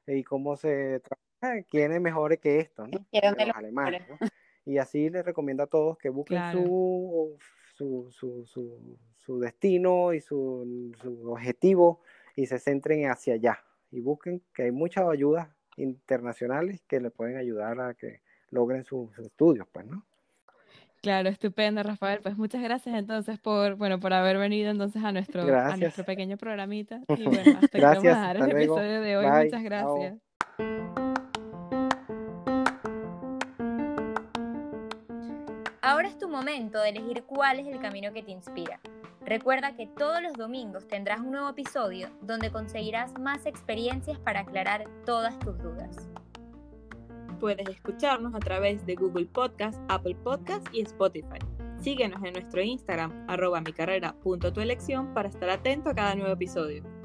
y 0.08 0.24
cómo 0.24 0.56
se 0.56 1.02
trabaja, 1.02 1.64
quién 1.70 1.92
es 1.92 2.00
mejor 2.00 2.40
que 2.40 2.62
esto, 2.62 2.88
¿no? 2.88 3.06
los 3.12 3.56
alemanes, 3.56 4.04
Y 4.64 4.78
así 4.78 5.10
les 5.10 5.26
recomiendo 5.26 5.64
a 5.64 5.68
todos 5.68 5.98
que 5.98 6.08
busquen 6.08 6.50
su, 6.54 7.38
su, 7.76 8.08
su, 8.10 8.46
su, 8.46 8.98
su, 9.18 9.40
destino 9.42 10.14
y 10.14 10.22
su, 10.22 10.94
su 11.02 11.30
objetivo 11.30 12.00
y 12.38 12.46
se 12.46 12.58
centren 12.58 13.10
hacia 13.10 13.34
allá 13.34 13.62
y 13.92 14.00
busquen 14.00 14.42
que 14.54 14.64
hay 14.64 14.72
muchas 14.72 15.08
ayudas 15.08 15.50
internacionales 15.78 16.82
que 16.88 17.00
le 17.00 17.12
pueden 17.12 17.38
ayudar 17.38 17.80
a 17.82 17.94
que 17.94 18.22
logren 18.50 18.84
sus, 18.84 19.18
estudios, 19.20 19.68
pues, 19.72 19.86
¿no? 19.86 20.06
Claro, 21.02 21.30
estupendo, 21.30 21.82
Rafael. 21.82 22.20
Pues 22.22 22.38
muchas 22.38 22.62
gracias 22.62 22.96
entonces 22.96 23.39
por, 23.39 23.76
bueno, 23.76 24.00
por 24.00 24.14
haber 24.14 24.38
venido 24.38 24.70
entonces 24.70 25.04
a 25.04 25.12
nuestro, 25.12 25.42
a 25.42 25.76
nuestro 25.76 26.06
pequeño 26.06 26.38
programita. 26.38 27.02
Y 27.18 27.26
bueno, 27.26 27.60
hasta 27.60 27.68
que 27.70 27.82
vamos 27.82 28.06
a 28.06 28.20
dar 28.20 28.38
el 28.38 28.52
episodio 28.52 29.02
de 29.02 29.18
hoy. 29.18 29.26
Muchas 29.26 29.64
gracias. 29.64 30.20
Ahora 35.82 36.08
es 36.08 36.18
tu 36.20 36.30
momento 36.30 36.80
de 36.80 36.89
elegir 36.89 37.24
cuál 37.24 37.60
es 37.60 37.68
el 37.68 37.80
camino 37.80 38.14
que 38.14 38.22
te 38.22 38.32
inspira. 38.32 38.80
Recuerda 39.26 39.76
que 39.76 39.88
todos 39.88 40.22
los 40.22 40.34
domingos 40.34 40.88
tendrás 40.88 41.20
un 41.20 41.32
nuevo 41.32 41.50
episodio 41.50 42.10
donde 42.22 42.52
conseguirás 42.52 43.18
más 43.20 43.46
experiencias 43.46 44.18
para 44.20 44.42
aclarar 44.42 44.86
todas 45.06 45.38
tus 45.40 45.58
dudas. 45.60 46.10
Puedes 47.40 47.68
escucharnos 47.70 48.34
a 48.36 48.40
través 48.40 48.86
de 48.86 48.96
Google 48.96 49.28
Podcast, 49.28 49.80
Apple 49.90 50.16
Podcast 50.24 50.68
y 50.72 50.82
Spotify. 50.82 51.40
Síguenos 51.82 52.24
en 52.24 52.34
nuestro 52.34 52.62
Instagram, 52.62 53.26
arroba 53.28 53.62
mi 53.62 53.74
carrera 53.74 54.16
para 55.14 55.30
estar 55.30 55.50
atento 55.50 55.90
a 55.90 55.96
cada 55.96 56.16
nuevo 56.16 56.34
episodio. 56.34 57.01